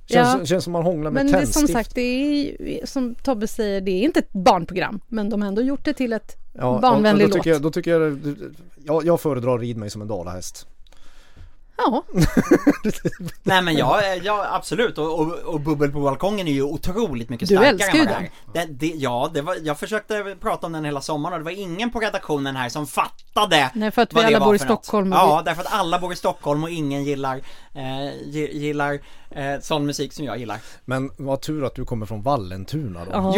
Känns, 0.06 0.36
Ja. 0.40 0.46
känns 0.46 0.64
som 0.64 0.72
man 0.72 0.82
hånglar 0.82 1.10
med 1.10 1.24
Men 1.24 1.32
det, 1.32 1.38
tändstift. 1.38 1.58
som 1.66 1.68
sagt, 1.68 1.94
det 1.94 2.00
är 2.00 2.86
som 2.86 3.14
Tobbe 3.14 3.46
säger, 3.46 3.80
det 3.80 3.90
är 3.90 4.02
inte 4.02 4.18
ett 4.18 4.32
barnprogram. 4.32 5.00
Men 5.08 5.30
de 5.30 5.42
har 5.42 5.48
ändå 5.48 5.62
gjort 5.62 5.84
det 5.84 5.92
till 5.94 6.12
ett 6.12 6.36
Ja, 6.52 6.78
barnvänlig 6.82 7.26
då 7.26 7.28
låt. 7.28 7.36
tycker 7.36 7.50
jag, 7.50 7.62
då 7.62 7.70
tycker 7.70 7.90
jag, 8.00 8.20
jag, 8.84 9.06
jag 9.06 9.20
föredrar 9.20 9.58
rid 9.58 9.76
mig 9.76 9.90
som 9.90 10.02
en 10.02 10.08
dalahäst. 10.08 10.66
Ja, 11.78 12.02
Nej 13.42 13.62
men 13.62 13.76
ja, 13.76 14.02
ja 14.22 14.46
absolut 14.52 14.98
och, 14.98 15.20
och, 15.20 15.32
och 15.34 15.60
bubbel 15.60 15.92
på 15.92 16.00
balkongen 16.00 16.48
är 16.48 16.52
ju 16.52 16.62
otroligt 16.62 17.28
mycket 17.28 17.48
Du 17.48 17.54
starkare 17.54 17.70
älskar 17.70 17.90
än 17.90 17.96
ju 17.96 18.04
vad 18.06 18.22
det. 18.52 18.66
Det, 18.66 18.86
ja, 18.86 19.30
det 19.34 19.42
var, 19.42 19.56
jag 19.62 19.78
försökte 19.78 20.36
prata 20.40 20.66
om 20.66 20.72
den 20.72 20.84
hela 20.84 21.00
sommaren 21.00 21.32
och 21.34 21.38
det 21.40 21.44
var 21.44 21.50
ingen 21.62 21.90
på 21.90 22.00
redaktionen 22.00 22.56
här 22.56 22.68
som 22.68 22.86
fattade 22.86 23.70
Nej, 23.74 23.90
för 23.90 24.02
att 24.02 24.14
vi 24.14 24.20
alla 24.20 24.40
bor 24.40 24.54
i. 24.54 24.58
Stockholm 24.58 25.12
Ja, 25.12 25.42
därför 25.44 25.62
att 25.62 25.72
alla 25.72 25.98
bor 25.98 26.12
i 26.12 26.16
Stockholm 26.16 26.64
och 26.64 26.70
ingen 26.70 27.04
gillar, 27.04 27.36
eh, 27.74 27.82
gi- 28.24 28.52
gillar 28.58 28.98
eh, 29.30 29.60
sån 29.60 29.86
musik 29.86 30.12
som 30.12 30.24
jag 30.24 30.38
gillar. 30.38 30.58
Men 30.84 31.10
vad 31.16 31.40
tur 31.40 31.64
att 31.64 31.74
du 31.74 31.84
kommer 31.84 32.06
från 32.06 32.22
Vallentuna 32.22 33.04
då. 33.04 33.10
ja, 33.12 33.32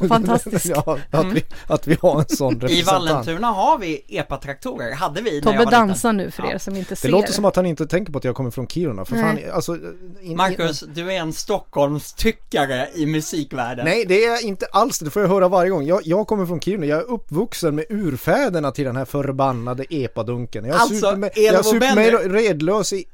Ja. 0.00 0.08
fantastiskt. 0.08 0.66
ja, 0.74 0.98
att, 1.10 1.26
vi, 1.26 1.42
att 1.66 1.86
vi 1.86 1.96
har 2.02 2.20
en 2.20 2.28
sån 2.28 2.52
I 2.54 2.58
representant. 2.58 2.86
Vallentuna 3.08 3.46
har 3.46 3.78
vi 3.78 4.02
epatraktorer, 4.08 4.92
hade 4.94 5.22
vi 5.22 5.30
när 5.30 5.34
jag 5.36 5.42
Tobbe 5.42 5.58
var 5.58 5.64
liten. 5.64 5.88
dansar 5.88 6.12
nu 6.12 6.30
för 6.30 6.42
Ja. 6.42 6.50
er 6.52 6.58
som 6.58 6.76
inte 6.76 6.90
Det 6.92 6.96
ser. 6.96 7.08
låter 7.08 7.32
som 7.32 7.44
att 7.44 7.56
han 7.56 7.66
inte 7.66 7.86
tänker 7.86 8.12
på 8.12 8.18
att 8.18 8.24
jag 8.24 8.34
kommer 8.34 8.50
från 8.50 8.66
Kiruna. 8.66 9.04
För 9.04 9.16
fan, 9.16 9.38
alltså, 9.52 9.78
in, 10.22 10.36
Marcus, 10.36 10.80
du 10.94 11.12
är 11.12 11.16
en 11.20 11.32
Stockholmstyckare 11.32 12.88
i 12.94 13.06
musikvärlden. 13.06 13.84
Nej, 13.84 14.04
det 14.08 14.24
är 14.24 14.44
inte 14.44 14.66
alls 14.72 14.98
det. 14.98 15.04
Det 15.04 15.10
får 15.10 15.22
jag 15.22 15.28
höra 15.28 15.48
varje 15.48 15.70
gång. 15.70 15.84
Jag, 15.86 16.00
jag 16.04 16.26
kommer 16.26 16.46
från 16.46 16.60
Kiruna. 16.60 16.86
Jag 16.86 16.98
är 16.98 17.10
uppvuxen 17.10 17.74
med 17.74 17.84
urfäderna 17.88 18.70
till 18.70 18.84
den 18.84 18.96
här 18.96 19.04
förbannade 19.04 19.84
epadunken. 19.90 20.64
Jag 20.64 20.74
har 20.74 20.80
Alltså, 20.80 21.16
mig, 21.16 21.30
Elof 21.36 21.66
jag 21.66 21.80
mig 21.80 22.10
Benny. 22.12 22.28
redlös 22.28 22.92
i 22.92 23.04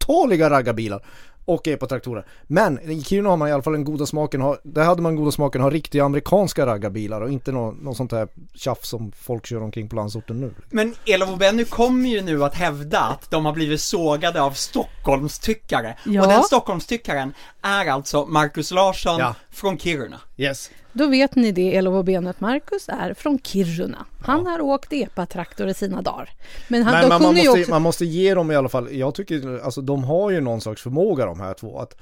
otaliga 0.00 0.50
raggarbilar. 0.50 1.02
Och 1.48 1.68
epatraktorer. 1.68 2.26
Men 2.46 2.90
i 2.90 3.02
Kiruna 3.02 3.28
har 3.28 3.36
man 3.36 3.48
i 3.48 3.52
alla 3.52 3.62
fall 3.62 3.72
den 3.72 3.84
goda 3.84 4.06
smaken, 4.06 4.40
ha- 4.40 4.58
där 4.62 4.84
hade 4.84 5.02
man 5.02 5.16
goda 5.16 5.30
smaken 5.30 5.60
att 5.60 5.64
ha 5.64 5.70
riktiga 5.70 6.04
amerikanska 6.04 6.66
raggarbilar 6.66 7.20
och 7.20 7.30
inte 7.30 7.52
något 7.52 7.82
nå 7.82 7.94
sånt 7.94 8.12
här 8.12 8.28
tjafs 8.54 8.88
som 8.88 9.12
folk 9.12 9.46
kör 9.46 9.62
omkring 9.62 9.88
på 9.88 9.96
landsorten 9.96 10.40
nu. 10.40 10.54
Men 10.70 10.94
Elof 11.06 11.30
och 11.30 11.38
Benny 11.38 11.64
kommer 11.64 12.08
ju 12.08 12.22
nu 12.22 12.44
att 12.44 12.54
hävda 12.54 13.00
att 13.00 13.30
de 13.30 13.44
har 13.46 13.52
blivit 13.52 13.80
sågade 13.80 14.42
av 14.42 14.50
Stockholmstyckare. 14.50 15.98
Ja. 16.04 16.22
Och 16.22 16.28
den 16.28 16.42
Stockholmstyckaren 16.42 17.32
är 17.62 17.86
alltså 17.86 18.26
Marcus 18.26 18.70
Larsson 18.70 19.18
Ja. 19.18 19.34
från 19.50 19.78
Kiruna. 19.78 20.20
Yes. 20.36 20.70
Då 20.92 21.06
vet 21.06 21.34
ni 21.34 21.52
det, 21.52 21.76
Elof 21.76 21.94
och 21.94 22.04
Benet 22.04 22.40
Marcus 22.40 22.88
är 22.88 23.14
från 23.14 23.38
Kiruna. 23.38 24.06
Han 24.20 24.46
har 24.46 24.60
åkt 24.60 24.92
epatraktor 24.92 25.68
i 25.68 25.74
sina 25.74 26.02
dagar. 26.02 26.30
Men 26.68 26.82
han, 26.82 27.08
Men, 27.08 27.22
man, 27.22 27.36
ju 27.36 27.44
måste, 27.44 27.60
också... 27.60 27.70
man 27.70 27.82
måste 27.82 28.04
ge 28.04 28.34
dem 28.34 28.50
i 28.50 28.56
alla 28.56 28.68
fall, 28.68 28.96
jag 28.96 29.14
tycker, 29.14 29.58
alltså 29.64 29.80
de 29.80 30.04
har 30.04 30.30
ju 30.30 30.40
någon 30.40 30.60
slags 30.60 30.82
förmåga 30.82 31.26
de 31.26 31.40
här 31.40 31.54
två 31.54 31.78
att 31.78 31.96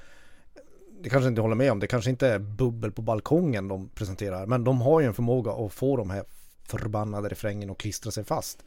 det 1.03 1.09
kanske 1.11 1.29
inte 1.29 1.41
håller 1.41 1.55
med 1.55 1.73
om, 1.73 1.81
det 1.81 1.87
kanske 1.87 2.11
inte 2.11 2.29
är 2.29 2.39
bubbel 2.39 2.93
på 2.93 3.03
balkongen 3.03 3.69
de 3.69 3.89
presenterar, 3.89 4.47
men 4.47 4.65
de 4.65 4.81
har 4.81 5.01
ju 5.01 5.07
en 5.07 5.15
förmåga 5.15 5.53
att 5.53 5.73
få 5.73 5.97
de 5.97 6.11
här 6.11 6.25
förbannade 6.69 7.29
refrängen 7.29 7.71
att 7.71 7.79
klistra 7.79 8.11
sig 8.11 8.25
fast. 8.25 8.65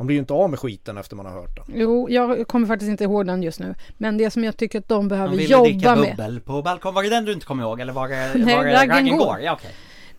Man 0.00 0.06
blir 0.06 0.14
ju 0.16 0.20
inte 0.20 0.32
av 0.32 0.50
med 0.50 0.58
skiten 0.58 0.98
efter 0.98 1.16
man 1.16 1.26
har 1.26 1.32
hört 1.32 1.56
den. 1.56 1.64
Jo, 1.80 2.06
jag 2.10 2.48
kommer 2.48 2.66
faktiskt 2.66 2.88
inte 2.90 3.04
ihåg 3.04 3.26
den 3.26 3.42
just 3.42 3.60
nu. 3.60 3.74
Men 3.98 4.18
det 4.18 4.30
som 4.30 4.44
jag 4.44 4.56
tycker 4.56 4.78
att 4.78 4.88
de 4.88 5.08
behöver 5.08 5.30
De 5.30 5.36
ville 5.36 5.52
jobba 5.52 5.64
dricka 5.64 5.96
med. 5.96 6.10
bubbel 6.16 6.40
på 6.40 6.62
balkong. 6.62 6.94
Var 6.94 7.02
det 7.02 7.08
den 7.08 7.24
du 7.24 7.32
inte 7.32 7.46
kommer 7.46 7.62
ihåg 7.62 7.80
eller 7.80 7.92
var 7.92 8.08
det, 8.08 8.16
Nej, 8.34 8.56
var 8.56 8.64
det 8.64 8.72
Raggen 8.74 8.90
Raggen 8.96 9.18
går. 9.18 9.26
går? 9.26 9.40
Ja, 9.40 9.52
okej. 9.52 9.70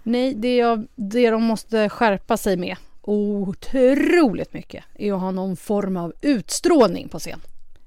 Nej, 0.04 0.34
det, 0.34 0.56
jag, 0.58 0.88
det 0.96 1.30
de 1.30 1.44
måste 1.44 1.90
skärpa 1.90 2.38
sig 2.38 2.58
med 2.58 2.76
otroligt 3.02 4.54
mycket 4.54 4.84
är 4.96 5.14
att 5.14 5.20
ha 5.22 5.32
någon 5.32 5.56
form 5.58 5.98
av 5.98 6.14
utstrålning 6.22 7.10
på 7.10 7.20
scen. 7.20 7.40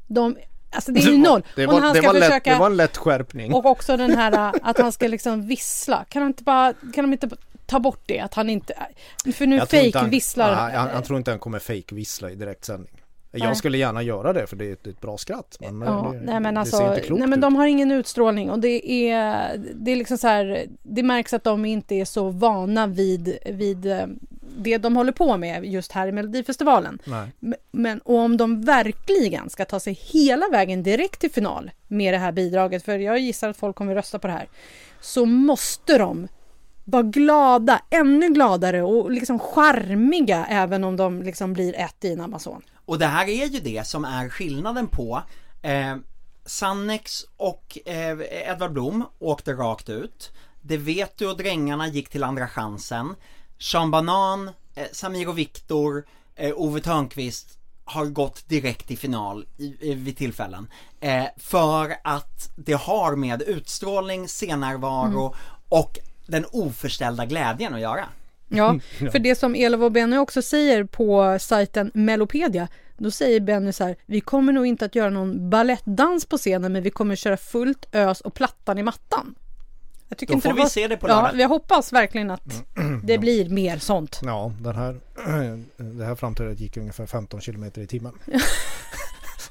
De, 0.06 0.36
alltså 0.70 0.92
det 0.92 1.00
är 1.00 1.10
ju 1.10 1.18
noll. 1.18 1.42
Det 1.56 1.66
var, 1.66 1.74
när 1.74 1.80
han 1.80 1.94
det 1.94 2.02
ska 2.02 2.12
lätt, 2.12 2.24
försöka- 2.24 2.52
det 2.52 2.58
var 2.58 2.66
en 2.66 2.76
lätt 2.76 2.96
skärpning. 2.96 3.54
Och 3.54 3.66
också 3.66 3.96
den 3.96 4.10
här 4.16 4.32
äh, 4.54 4.60
att 4.62 4.78
han 4.78 4.92
ska 4.92 5.06
liksom 5.08 5.46
vissla. 5.46 6.04
Kan, 6.08 6.22
han 6.22 6.30
inte 6.30 6.42
bara, 6.42 6.72
kan 6.94 7.04
de 7.04 7.12
inte 7.12 7.28
ta 7.66 7.80
bort 7.80 8.02
det? 8.06 8.20
Att 8.20 8.34
han 8.34 8.50
inte... 8.50 8.74
För 9.34 9.46
nu 9.46 9.60
fake 9.60 9.98
han- 10.38 10.74
han, 10.74 10.88
han 10.90 11.02
tror 11.02 11.18
inte 11.18 11.30
han 11.30 11.40
kommer 11.40 11.58
fake 11.58 11.94
vissla 11.94 12.30
i 12.30 12.34
direktsändning. 12.34 13.00
Nej. 13.34 13.42
Jag 13.42 13.56
skulle 13.56 13.78
gärna 13.78 14.02
göra 14.02 14.32
det 14.32 14.46
för 14.46 14.56
det 14.56 14.68
är 14.68 14.72
ett, 14.72 14.86
ett 14.86 15.00
bra 15.00 15.18
skratt. 15.18 15.56
Men 15.60 15.80
Ja, 15.80 16.10
det, 16.12 16.20
nej 16.20 16.40
men 16.40 16.54
det 16.54 16.60
alltså, 16.60 16.76
ser 16.76 16.88
inte 16.88 17.00
klokt 17.00 17.18
nej 17.18 17.28
men 17.28 17.40
de 17.40 17.56
har 17.56 17.66
ingen 17.66 17.90
utstrålning 17.90 18.50
och 18.50 18.58
det 18.58 19.10
är, 19.10 19.56
det 19.74 19.90
är 19.92 19.96
liksom 19.96 20.18
så 20.18 20.28
här, 20.28 20.66
det 20.82 21.02
märks 21.02 21.34
att 21.34 21.44
de 21.44 21.64
inte 21.64 21.94
är 21.94 22.04
så 22.04 22.30
vana 22.30 22.86
vid, 22.86 23.38
vid 23.46 23.86
eh, 23.86 24.06
det 24.56 24.78
de 24.78 24.96
håller 24.96 25.12
på 25.12 25.36
med 25.36 25.64
just 25.64 25.92
här 25.92 26.06
i 26.06 26.12
Melodifestivalen. 26.12 26.98
Nej. 27.04 27.28
Men 27.70 27.98
och 27.98 28.18
om 28.18 28.36
de 28.36 28.62
verkligen 28.64 29.50
ska 29.50 29.64
ta 29.64 29.80
sig 29.80 29.92
hela 30.12 30.48
vägen 30.48 30.82
direkt 30.82 31.20
till 31.20 31.32
final 31.32 31.70
med 31.88 32.14
det 32.14 32.18
här 32.18 32.32
bidraget, 32.32 32.84
för 32.84 32.98
jag 32.98 33.18
gissar 33.18 33.48
att 33.48 33.56
folk 33.56 33.76
kommer 33.76 33.94
rösta 33.94 34.18
på 34.18 34.26
det 34.26 34.32
här, 34.32 34.48
så 35.00 35.24
måste 35.26 35.98
de 35.98 36.28
vara 36.84 37.02
glada, 37.02 37.82
ännu 37.90 38.28
gladare 38.28 38.82
och 38.82 39.10
liksom 39.10 39.38
charmiga 39.38 40.46
även 40.46 40.84
om 40.84 40.96
de 40.96 41.22
liksom 41.22 41.52
blir 41.52 41.74
ett 41.74 42.04
i 42.04 42.12
en 42.12 42.20
Amazon. 42.20 42.62
Och 42.84 42.98
det 42.98 43.06
här 43.06 43.28
är 43.28 43.46
ju 43.46 43.60
det 43.60 43.86
som 43.86 44.04
är 44.04 44.28
skillnaden 44.28 44.86
på 44.86 45.22
eh, 45.62 45.96
Sannex 46.46 47.24
och 47.36 47.78
eh, 47.86 48.50
Edvard 48.50 48.72
Blom 48.72 49.04
åkte 49.18 49.52
rakt 49.52 49.88
ut. 49.88 50.32
Det 50.60 50.76
vet 50.76 51.16
du 51.16 51.30
och 51.30 51.36
Drängarna 51.36 51.88
gick 51.88 52.08
till 52.08 52.24
andra 52.24 52.48
chansen. 52.48 53.14
Sean 53.58 53.90
Banan, 53.90 54.50
eh, 54.74 54.86
Samir 54.92 55.28
och 55.28 55.38
Viktor, 55.38 56.04
eh, 56.34 56.52
Ove 56.56 56.80
Thörnqvist 56.80 57.58
har 57.84 58.06
gått 58.06 58.48
direkt 58.48 58.90
i 58.90 58.96
final 58.96 59.46
i, 59.56 59.76
i, 59.80 59.94
vid 59.94 60.16
tillfällen. 60.16 60.66
Eh, 61.00 61.24
för 61.36 61.96
att 62.04 62.50
det 62.56 62.72
har 62.72 63.16
med 63.16 63.42
utstrålning, 63.42 64.28
scennärvaro 64.28 65.34
och 65.68 65.98
den 66.26 66.44
oförställda 66.52 67.26
glädjen 67.26 67.74
att 67.74 67.80
göra. 67.80 68.04
Ja, 68.48 68.78
för 69.12 69.18
det 69.18 69.34
som 69.34 69.54
Elof 69.54 69.80
och 69.82 69.92
Benny 69.92 70.16
också 70.16 70.42
säger 70.42 70.84
på 70.84 71.38
sajten 71.40 71.90
Melopedia, 71.94 72.68
då 72.98 73.10
säger 73.10 73.40
Benny 73.40 73.72
så 73.72 73.84
här, 73.84 73.96
vi 74.06 74.20
kommer 74.20 74.52
nog 74.52 74.66
inte 74.66 74.84
att 74.84 74.94
göra 74.94 75.10
någon 75.10 75.50
ballettdans 75.50 76.26
på 76.26 76.38
scenen, 76.38 76.72
men 76.72 76.82
vi 76.82 76.90
kommer 76.90 77.16
köra 77.16 77.36
fullt 77.36 77.86
ös 77.94 78.20
och 78.20 78.34
plattan 78.34 78.78
i 78.78 78.82
mattan. 78.82 79.34
Jag 80.08 80.18
tycker 80.18 80.32
Då 80.32 80.36
inte 80.36 80.48
får 80.48 80.56
det 80.56 80.62
vi 80.62 80.70
se 80.70 80.88
det 80.88 80.96
på 80.96 81.08
Ja, 81.08 81.22
lördag. 81.22 81.40
jag 81.40 81.48
hoppas 81.48 81.92
verkligen 81.92 82.30
att 82.30 82.64
det 83.04 83.18
blir 83.18 83.48
mer 83.48 83.78
sånt. 83.78 84.20
Ja, 84.24 84.52
den 84.60 84.74
här, 84.76 85.00
det 85.98 86.04
här 86.04 86.14
framträdandet 86.14 86.60
gick 86.60 86.76
ungefär 86.76 87.06
15 87.06 87.40
kilometer 87.40 87.82
i 87.82 87.86
timmen. 87.86 88.12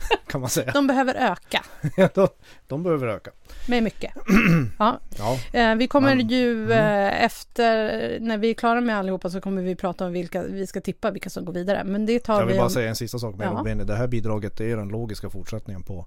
kan 0.27 0.41
man 0.41 0.49
säga. 0.49 0.71
De 0.71 0.87
behöver 0.87 1.15
öka 1.15 1.63
de, 2.13 2.27
de 2.67 2.83
behöver 2.83 3.07
öka. 3.07 3.31
med 3.67 3.83
mycket. 3.83 4.13
Ja, 4.79 4.99
Ja, 5.17 5.59
eh, 5.59 5.75
vi 5.75 5.87
kommer 5.87 6.15
Men- 6.15 6.27
ju 6.27 6.71
eh, 6.71 7.23
efter, 7.23 7.73
när 8.19 8.37
vi 8.37 8.49
är 8.49 8.53
klara 8.53 8.81
med 8.81 8.97
allihopa 8.97 9.29
så 9.29 9.41
kommer 9.41 9.61
vi 9.61 9.75
prata 9.75 10.05
om 10.05 10.11
vilka 10.13 10.43
vi 10.43 10.67
ska 10.67 10.81
tippa, 10.81 11.11
vilka 11.11 11.29
som 11.29 11.45
går 11.45 11.53
vidare. 11.53 11.83
Men 11.83 12.05
det 12.05 12.19
tar 12.19 12.33
jag 12.39 12.45
vi 12.45 12.47
vill 12.51 12.57
bara 12.59 12.65
om... 12.65 12.71
säga 12.71 12.89
en 12.89 12.95
sista 12.95 13.19
sak 13.19 13.35
med 13.35 13.47
Ja. 13.47 13.63
Benny. 13.63 13.83
Det 13.83 13.95
här 13.95 14.07
bidraget 14.07 14.61
är 14.61 14.77
den 14.77 14.87
logiska 14.87 15.29
fortsättningen 15.29 15.83
på 15.83 16.05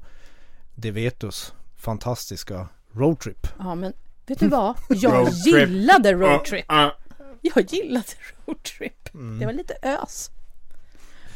Devetus 0.74 1.52
fantastiska 1.76 2.68
roadtrip. 2.92 3.46
Ja, 3.58 3.74
men 3.74 3.92
vet 4.26 4.38
du 4.40 4.48
vad? 4.48 4.74
Jag 4.88 5.12
Roadtrip. 5.14 5.46
gillade 5.68 6.12
roadtrip. 6.12 6.64
Jag 7.40 7.64
gillade 7.72 8.06
roadtrip. 8.46 9.08
Det 9.40 9.46
var 9.46 9.52
lite 9.52 9.74
ös. 9.82 10.30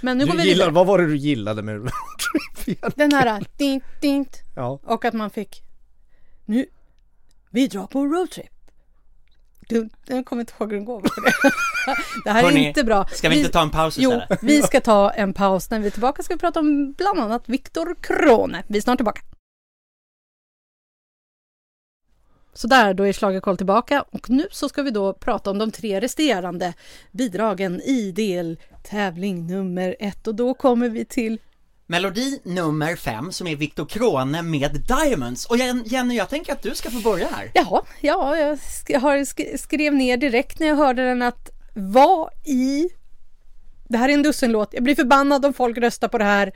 Men 0.01 0.19
nu 0.19 0.27
går 0.27 0.33
Du 0.33 0.39
vi 0.39 0.45
gillar, 0.49 0.57
vidare. 0.65 0.71
vad 0.75 0.87
var 0.87 0.99
det 0.99 1.07
du 1.07 1.17
gillade 1.17 1.63
med 1.63 1.75
roadtrip 1.75 2.69
igen? 2.69 2.93
Den 2.97 3.13
här 3.13 3.45
dint, 3.57 3.85
dint. 4.01 4.37
Ja, 4.57 4.81
Och 4.85 5.05
att 5.05 5.15
man 5.15 5.31
fick 5.31 5.63
Nu 6.45 6.67
Vi 7.51 7.67
drar 7.67 7.87
på 7.87 8.07
roadtrip. 8.07 8.47
Du, 9.69 9.89
jag 10.07 10.27
kommer 10.27 10.41
inte 10.41 10.53
ihåg 10.61 10.71
hur 10.71 10.77
den 10.77 10.85
går. 10.85 11.01
för 11.01 11.23
det. 11.23 11.33
Det 12.25 12.31
här 12.31 12.39
är 12.41 12.45
Hörrni, 12.45 12.67
inte 12.69 12.85
bra. 12.85 13.07
Ska 13.13 13.29
vi 13.29 13.39
inte 13.39 13.51
ta 13.53 13.63
en 13.63 13.71
paus 13.71 13.97
Jo, 13.99 14.11
istället? 14.13 14.43
vi 14.43 14.63
ska 14.63 14.81
ta 14.81 15.11
en 15.11 15.33
paus. 15.33 15.71
När 15.71 15.79
vi 15.81 15.87
är 15.87 15.91
tillbaka 15.91 16.23
ska 16.23 16.35
vi 16.35 16.41
prata 16.41 16.61
om 16.61 16.93
bland 16.93 17.19
annat 17.21 17.49
Viktor 17.49 17.95
Krone. 18.01 18.63
Vi 18.67 18.79
är 18.79 18.83
snart 18.83 18.99
tillbaka. 18.99 19.21
Så 22.53 22.67
där, 22.67 22.95
då 22.95 23.03
är 23.07 23.13
Schlagerkoll 23.13 23.57
tillbaka 23.57 24.05
och 24.11 24.31
nu 24.31 24.47
så 24.51 24.69
ska 24.69 24.83
vi 24.83 24.91
då 24.91 25.13
prata 25.13 25.51
om 25.51 25.59
de 25.59 25.71
tre 25.71 26.01
resterande 26.01 26.75
bidragen 27.13 27.81
i 27.81 28.13
deltävling 28.13 29.47
nummer 29.47 29.97
ett 30.01 30.27
och 30.27 30.35
då 30.35 30.55
kommer 30.55 30.89
vi 30.89 31.05
till 31.05 31.39
Melodi 31.87 32.41
nummer 32.45 32.97
fem 32.97 33.33
som 33.33 33.47
är 33.47 33.57
Viktor 33.57 33.87
Krone 33.87 34.43
med 34.43 34.85
Diamonds. 34.89 35.47
Och 35.47 35.57
Jen- 35.57 35.83
Jenny, 35.87 36.17
jag 36.17 36.29
tänker 36.29 36.53
att 36.53 36.63
du 36.63 36.75
ska 36.75 36.91
få 36.91 37.01
börja 37.01 37.29
här. 37.29 37.51
Jaha, 37.55 37.83
ja, 38.01 38.37
jag 38.89 39.01
har 39.01 39.17
sk- 39.17 39.57
skrev 39.57 39.95
ner 39.95 40.17
direkt 40.17 40.59
när 40.59 40.67
jag 40.67 40.77
hörde 40.77 41.05
den 41.05 41.23
att 41.23 41.51
vad 41.75 42.31
i... 42.45 42.89
Det 43.91 43.99
här 43.99 44.09
är 44.09 44.13
en 44.15 44.23
dussinlåt. 44.23 44.69
Jag 44.73 44.83
blir 44.85 44.95
förbannad 44.95 45.45
om 45.47 45.53
folk 45.53 45.79
röstar 45.79 46.09
på 46.09 46.19
det 46.19 46.25
här. 46.25 46.53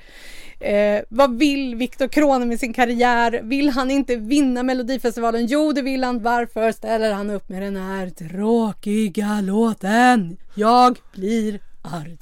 Eh, 0.60 1.02
vad 1.08 1.38
vill 1.38 1.74
Viktor 1.74 2.08
Krone 2.08 2.46
med 2.46 2.60
sin 2.60 2.72
karriär? 2.72 3.40
Vill 3.42 3.68
han 3.70 3.90
inte 3.90 4.16
vinna 4.16 4.62
Melodifestivalen? 4.62 5.46
Jo, 5.46 5.72
det 5.72 5.82
vill 5.82 6.04
han. 6.04 6.22
Varför 6.22 6.72
ställer 6.72 7.12
han 7.12 7.30
upp 7.30 7.48
med 7.48 7.62
den 7.62 7.76
här 7.76 8.10
tråkiga 8.10 9.40
låten? 9.40 10.36
Jag 10.54 10.98
blir 11.14 11.60
arg. 11.82 12.18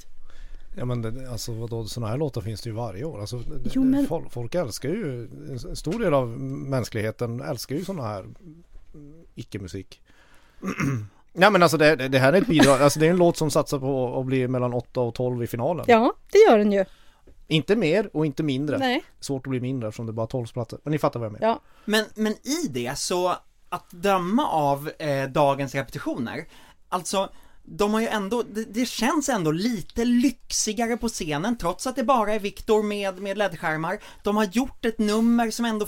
ja 0.77 0.85
men 0.85 1.01
det, 1.01 1.31
alltså 1.31 1.51
vadå, 1.53 1.85
sådana 1.85 2.11
här 2.11 2.17
låtar 2.17 2.41
finns 2.41 2.61
det 2.61 2.69
ju 2.69 2.75
varje 2.75 3.03
år. 3.03 3.19
Alltså, 3.21 3.43
Jo, 3.73 3.83
men- 3.83 4.07
folk, 4.07 4.31
folk 4.31 4.55
älskar 4.55 4.89
ju, 4.89 5.29
en 5.69 5.75
stor 5.75 5.99
del 5.99 6.13
av 6.13 6.27
mänskligheten 6.39 7.41
älskar 7.41 7.75
ju 7.75 7.85
sådana 7.85 8.03
här 8.07 8.25
icke-musik. 9.35 10.01
Ja 11.33 11.49
men 11.49 11.63
alltså 11.63 11.77
det, 11.77 11.95
det 11.95 12.19
här 12.19 12.33
är 12.33 12.41
ett 12.41 12.47
bidrag, 12.47 12.81
alltså 12.81 12.99
det 12.99 13.05
är 13.05 13.09
en 13.09 13.17
låt 13.17 13.37
som 13.37 13.51
satsar 13.51 13.79
på 13.79 14.19
att 14.19 14.25
bli 14.25 14.47
mellan 14.47 14.73
8 14.73 15.01
och 15.01 15.15
12 15.15 15.43
i 15.43 15.47
finalen. 15.47 15.85
Ja, 15.87 16.13
det 16.31 16.37
gör 16.37 16.57
den 16.57 16.71
ju. 16.71 16.85
Inte 17.47 17.75
mer 17.75 18.09
och 18.13 18.25
inte 18.25 18.43
mindre. 18.43 18.77
Nej, 18.77 19.03
Svårt 19.19 19.47
att 19.47 19.49
bli 19.49 19.59
mindre 19.59 19.89
eftersom 19.89 20.05
det 20.05 20.09
är 20.09 20.13
bara 20.13 20.27
12 20.27 20.47
platser. 20.47 20.79
Men 20.83 20.91
ni 20.91 20.97
fattar 20.97 21.19
vad 21.19 21.25
jag 21.25 21.33
menar. 21.33 21.47
ja. 21.47 21.59
Men, 21.85 22.05
men 22.15 22.33
i 22.33 22.67
det 22.69 22.97
så, 22.97 23.35
att 23.69 23.91
döma 23.91 24.47
av 24.47 24.91
eh, 24.99 25.29
dagens 25.29 25.75
repetitioner, 25.75 26.45
alltså 26.89 27.29
de 27.63 27.93
har 27.93 28.01
ju 28.01 28.07
ändå, 28.07 28.43
det, 28.43 28.63
det 28.63 28.85
känns 28.85 29.29
ändå 29.29 29.51
lite 29.51 30.05
lyxigare 30.05 30.97
på 30.97 31.09
scenen 31.09 31.57
trots 31.57 31.87
att 31.87 31.95
det 31.95 32.03
bara 32.03 32.33
är 32.33 32.39
Viktor 32.39 32.83
med, 32.83 33.21
med 33.21 33.37
ledskärmar. 33.37 33.99
De 34.23 34.37
har 34.37 34.45
gjort 34.45 34.85
ett 34.85 34.99
nummer 34.99 35.51
som 35.51 35.65
ändå, 35.65 35.85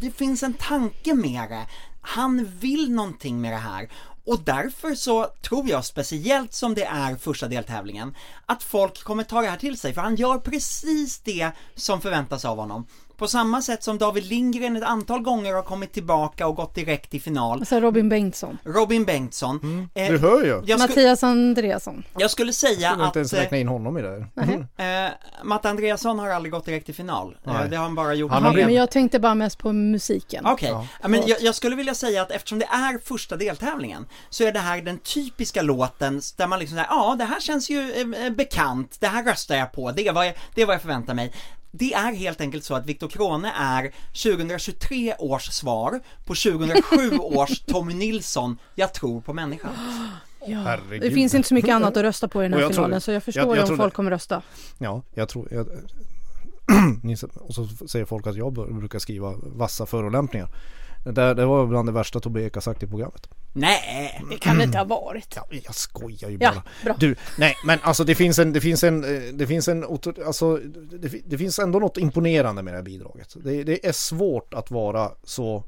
det 0.00 0.10
finns 0.10 0.42
en 0.42 0.52
tanke 0.52 1.14
med 1.14 1.50
det. 1.50 1.66
Han 2.00 2.44
vill 2.44 2.92
någonting 2.92 3.40
med 3.40 3.52
det 3.52 3.56
här. 3.56 3.88
Och 4.26 4.40
därför 4.44 4.94
så 4.94 5.26
tror 5.42 5.68
jag, 5.68 5.84
speciellt 5.84 6.54
som 6.54 6.74
det 6.74 6.84
är 6.84 7.16
första 7.16 7.48
deltävlingen, 7.48 8.14
att 8.46 8.62
folk 8.62 9.02
kommer 9.02 9.24
ta 9.24 9.40
det 9.40 9.48
här 9.48 9.56
till 9.56 9.78
sig, 9.78 9.94
för 9.94 10.00
han 10.00 10.16
gör 10.16 10.38
precis 10.38 11.18
det 11.18 11.50
som 11.74 12.00
förväntas 12.00 12.44
av 12.44 12.56
honom. 12.56 12.86
På 13.16 13.28
samma 13.28 13.62
sätt 13.62 13.82
som 13.82 13.98
David 13.98 14.24
Lindgren 14.24 14.76
ett 14.76 14.82
antal 14.82 15.20
gånger 15.22 15.54
har 15.54 15.62
kommit 15.62 15.92
tillbaka 15.92 16.46
och 16.46 16.56
gått 16.56 16.74
direkt 16.74 17.10
till 17.10 17.22
final. 17.22 17.58
Alltså 17.58 17.80
Robin 17.80 18.08
Bengtsson. 18.08 18.58
Robin 18.64 19.04
Bengtsson. 19.04 19.88
eh, 19.94 20.08
Du 20.10 20.18
hör 20.18 20.44
ju. 20.44 20.62
jag, 20.66 20.78
Mattias 20.78 21.22
Andreasson. 21.22 22.02
jag 22.18 22.30
skulle 22.30 22.52
säga 22.52 22.80
Jag 22.80 22.90
vill 22.90 22.98
inte 23.00 23.08
att 23.08 23.16
ens 23.16 23.32
räkna 23.32 23.58
in 23.58 23.68
honom 23.68 23.98
i 23.98 24.02
det 24.02 24.26
här. 24.36 25.06
eh, 25.06 25.12
Matte 25.44 25.70
Andreasson 25.70 26.18
har 26.18 26.28
aldrig 26.28 26.52
gått 26.52 26.64
direkt 26.64 26.86
till 26.86 26.94
final. 26.94 27.36
Eh, 27.46 27.52
Nej. 27.52 27.68
det 27.70 27.76
har 27.76 27.84
han 27.84 27.94
bara 27.94 28.14
gjort 28.14 28.32
Han 28.32 28.42
har 28.44 28.52
men 28.52 28.74
jag 28.74 28.90
tänkte 28.90 29.18
bara 29.18 29.34
mest 29.34 29.58
på 29.58 29.72
musiken. 29.72 30.46
Okej, 30.46 30.68
Ja. 30.68 30.86
ja, 31.02 31.08
men 31.08 31.22
jag, 31.26 31.42
jag 31.42 31.54
skulle 31.54 31.76
vilja 31.76 31.94
säga 31.94 32.22
att 32.22 32.30
eftersom 32.30 32.58
det 32.58 32.64
är 32.66 32.98
första 33.04 33.36
deltävlingen 33.36 34.06
så 34.30 34.44
är 34.44 34.52
det 34.52 34.58
här 34.58 34.82
den 34.82 34.98
typiska 34.98 35.62
låten 35.62 36.20
där 36.36 36.46
man 36.46 36.58
liksom 36.58 36.76
säger, 36.76 36.88
ja 36.90 37.14
det 37.18 37.24
här 37.24 37.40
känns 37.40 37.70
ju 37.70 37.92
eh, 37.92 38.24
eh, 38.26 38.30
bekant, 38.32 38.96
det 39.00 39.06
här 39.06 39.24
röstar 39.24 39.54
jag 39.56 39.72
på, 39.72 39.90
det 39.92 40.08
är, 40.08 40.12
vad 40.12 40.26
jag, 40.26 40.34
det 40.54 40.62
är 40.62 40.66
vad 40.66 40.74
jag 40.74 40.82
förväntar 40.82 41.14
mig. 41.14 41.32
Det 41.76 41.92
är 41.94 42.12
helt 42.14 42.40
enkelt 42.40 42.64
så 42.64 42.74
att 42.74 42.86
Viktor 42.86 43.08
Krone 43.08 43.52
är 43.58 43.92
2023 44.22 45.14
års 45.18 45.44
svar 45.52 46.00
på 46.24 46.34
2007 46.34 47.18
års 47.18 47.60
Tommy 47.60 47.94
Nilsson, 47.94 48.58
Jag 48.74 48.94
tror 48.94 49.20
på 49.20 49.32
människan. 49.32 49.70
Ja, 50.46 50.78
det 51.00 51.10
finns 51.10 51.34
inte 51.34 51.48
så 51.48 51.54
mycket 51.54 51.74
annat 51.74 51.96
att 51.96 52.02
rösta 52.02 52.28
på 52.28 52.42
i 52.42 52.44
den 52.44 52.52
här 52.52 52.60
jag 52.60 52.68
tror- 52.68 52.74
finalen 52.84 53.00
så 53.00 53.12
jag 53.12 53.22
förstår 53.22 53.42
jag- 53.46 53.56
jag 53.56 53.62
om 53.62 53.66
tror 53.66 53.76
folk 53.76 53.92
det- 53.92 53.96
kommer 53.96 54.10
rösta. 54.10 54.42
Ja, 54.78 55.02
jag 55.14 55.28
tror... 55.28 55.48
Jag, 55.50 55.66
och 57.40 57.54
så 57.54 57.66
säger 57.88 58.04
folk 58.04 58.26
att 58.26 58.36
jag 58.36 58.52
brukar 58.52 58.98
skriva 58.98 59.34
vassa 59.42 59.86
förolämpningar. 59.86 60.48
Det, 61.04 61.34
det 61.34 61.46
var 61.46 61.66
bland 61.66 61.88
det 61.88 61.92
värsta 61.92 62.20
Tobbe 62.20 62.42
Ek 62.42 62.54
har 62.54 62.60
sagt 62.60 62.82
i 62.82 62.86
programmet. 62.86 63.28
Nej, 63.56 64.22
Det 64.30 64.38
kan 64.38 64.58
det 64.58 64.64
inte 64.64 64.78
ha 64.78 64.84
varit. 64.84 65.32
Ja, 65.36 65.46
jag 65.50 65.74
skojar 65.74 66.30
ju 66.30 66.38
Ja, 66.40 66.52
bara. 66.52 66.62
bra. 66.84 66.96
Du, 66.98 67.16
nej 67.38 67.54
men 67.66 67.78
alltså 67.82 68.04
det 68.04 68.14
finns 68.14 68.38
en, 68.38 68.52
det 68.52 68.60
finns 68.60 68.84
en, 68.84 69.04
eh, 69.04 69.22
det 69.34 69.46
finns 69.46 69.68
en, 69.68 69.84
alltså 70.26 70.56
det, 70.98 71.08
det 71.26 71.38
finns 71.38 71.58
ändå 71.58 71.78
något 71.78 71.96
imponerande 71.96 72.62
med 72.62 72.72
det 72.74 72.78
här 72.78 72.84
bidraget. 72.84 73.34
Det, 73.44 73.64
det 73.64 73.86
är 73.86 73.92
svårt 73.92 74.54
att 74.54 74.70
vara 74.70 75.10
så 75.24 75.64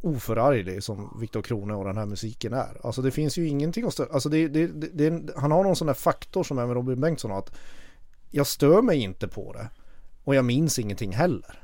oförarglig 0.00 0.82
som 0.82 1.16
Viktor 1.20 1.42
Krone 1.42 1.74
och 1.74 1.84
den 1.84 1.96
här 1.96 2.06
musiken 2.06 2.52
är. 2.52 2.80
Alltså 2.86 3.02
det 3.02 3.10
finns 3.10 3.38
ju 3.38 3.48
ingenting 3.48 3.84
att 3.84 3.94
stö- 3.94 4.12
alltså 4.12 4.28
det, 4.28 4.48
det, 4.48 4.66
det, 4.92 5.22
han 5.36 5.50
har 5.52 5.64
någon 5.64 5.76
sån 5.76 5.86
där 5.86 5.94
faktor 5.94 6.44
som 6.44 6.58
är 6.58 6.66
med 6.66 6.74
Robin 6.76 7.00
Bengtsson 7.00 7.32
att 7.32 7.52
jag 8.30 8.46
stör 8.46 8.82
mig 8.82 8.98
inte 8.98 9.28
på 9.28 9.52
det 9.52 9.68
och 10.24 10.34
jag 10.34 10.44
minns 10.44 10.78
ingenting 10.78 11.12
heller. 11.12 11.59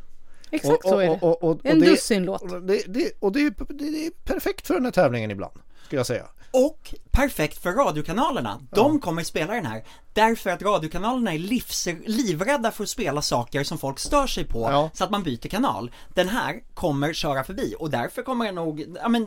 Exakt 0.51 0.85
och, 0.85 0.91
så 0.91 0.99
är 0.99 1.07
det. 1.07 1.11
och, 1.11 1.23
och, 1.23 1.43
och, 1.45 1.51
och 1.51 1.61
En 1.67 1.81
det, 1.81 1.87
dussinlåt. 1.87 2.43
och 2.43 2.63
det, 2.63 2.83
det, 2.87 3.13
och 3.21 3.33
det, 3.33 3.41
är- 3.41 3.75
det 3.75 4.07
är 4.07 4.11
perfekt 4.25 4.67
för 4.67 4.75
den 4.75 4.85
här 4.85 4.93
tävlingen 4.93 5.31
ibland, 5.31 5.55
skulle 5.87 5.99
jag 6.01 6.07
säga. 6.07 6.27
Och 6.51 6.95
perfekt 7.11 7.59
för 7.63 7.73
radiokanalerna. 7.73 8.61
De 8.71 9.01
kommer 9.01 9.23
spela 9.25 9.55
den 9.55 9.67
här 9.67 9.85
därför 10.13 10.51
att 10.51 10.63
radiokanalerna 10.63 11.35
är 11.35 11.39
livs, 11.39 11.87
livrädda 12.07 12.71
för 12.71 12.83
att 12.83 12.89
spela 12.89 13.23
saker 13.23 13.65
som 13.65 13.79
folk 13.79 13.99
stör 13.99 14.27
sig 14.27 14.45
på 14.45 14.61
Ja. 14.61 14.91
så 14.95 15.05
att 15.05 15.11
man 15.11 15.23
byter 15.23 15.49
kanal. 15.49 15.91
Den 16.15 16.29
här 16.29 16.61
kommer 16.75 17.13
köra 17.13 17.45
förbi 17.45 17.75
och 17.79 17.91
därför 17.91 18.23
kommer 18.23 18.45
den 18.45 18.55
nog, 18.55 18.97
ja 19.03 19.09
men 19.09 19.27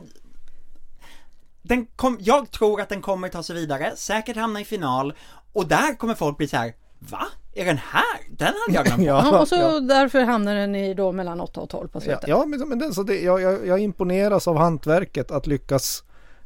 den 1.62 1.86
kom, 1.86 2.16
jag 2.20 2.50
tror 2.50 2.80
att 2.80 2.88
den 2.88 3.02
kommer 3.02 3.28
ta 3.28 3.42
sig 3.42 3.56
vidare, 3.56 3.92
säkert 3.96 4.36
hamna 4.36 4.60
i 4.60 4.64
final 4.64 5.14
och 5.52 5.66
där 5.66 5.94
kommer 5.94 6.14
folk 6.14 6.36
bli 6.36 6.48
så 6.48 6.56
här: 6.56 6.74
Va? 6.98 7.26
Är 7.54 7.64
den 7.64 7.78
här? 7.78 8.02
Den 8.30 8.46
hade 8.46 8.74
jag 8.78 8.84
glömt 8.86 9.02
Ja, 9.06 9.40
och 9.40 9.48
så 9.48 9.54
ja. 9.54 9.80
därför 9.80 10.20
hamnar 10.20 10.54
den 10.54 10.74
i 10.74 10.94
då 10.94 11.12
mellan 11.12 11.40
8 11.40 11.60
och 11.60 11.68
12 11.70 11.88
på 11.88 11.96
Ja, 11.98 12.00
slutet. 12.00 12.28
ja 12.28 12.44
men, 12.44 12.68
men 12.68 12.78
den, 12.78 12.94
så 12.94 13.02
det, 13.02 13.20
jag, 13.20 13.40
jag, 13.40 13.66
jag 13.66 13.78
imponeras 13.78 14.48
av 14.48 14.56
hantverket 14.56 15.30
att 15.30 15.46
lyckas 15.46 16.04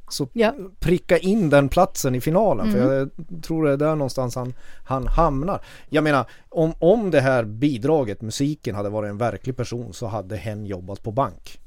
så 0.09 0.29
Ja. 0.33 0.49
Mm. 0.49 0.71
pricka 0.81 1.19
in 1.19 1.51
den 1.51 1.69
platsen 1.69 2.15
i 2.15 2.21
finalen. 2.21 2.73
För 2.73 2.93
jag 2.95 3.11
tror 3.43 3.65
det 3.67 3.73
är 3.73 3.77
där 3.77 3.97
någonstans 3.97 4.35
han, 4.37 4.55
han 4.85 5.07
hamnar. 5.07 5.61
Jag 5.89 6.05
menar, 6.05 6.27
om, 6.49 6.75
om 6.79 7.11
det 7.11 7.21
här 7.21 7.45
bidraget, 7.45 8.23
musiken, 8.23 8.75
hade 8.75 8.89
varit 8.89 9.11
en 9.11 9.19
verklig 9.19 9.57
person 9.57 9.93
så 9.93 10.07
hade 10.07 10.37
hen 10.37 10.67
jobbat 10.67 11.03
på 11.03 11.13
bank. 11.13 11.61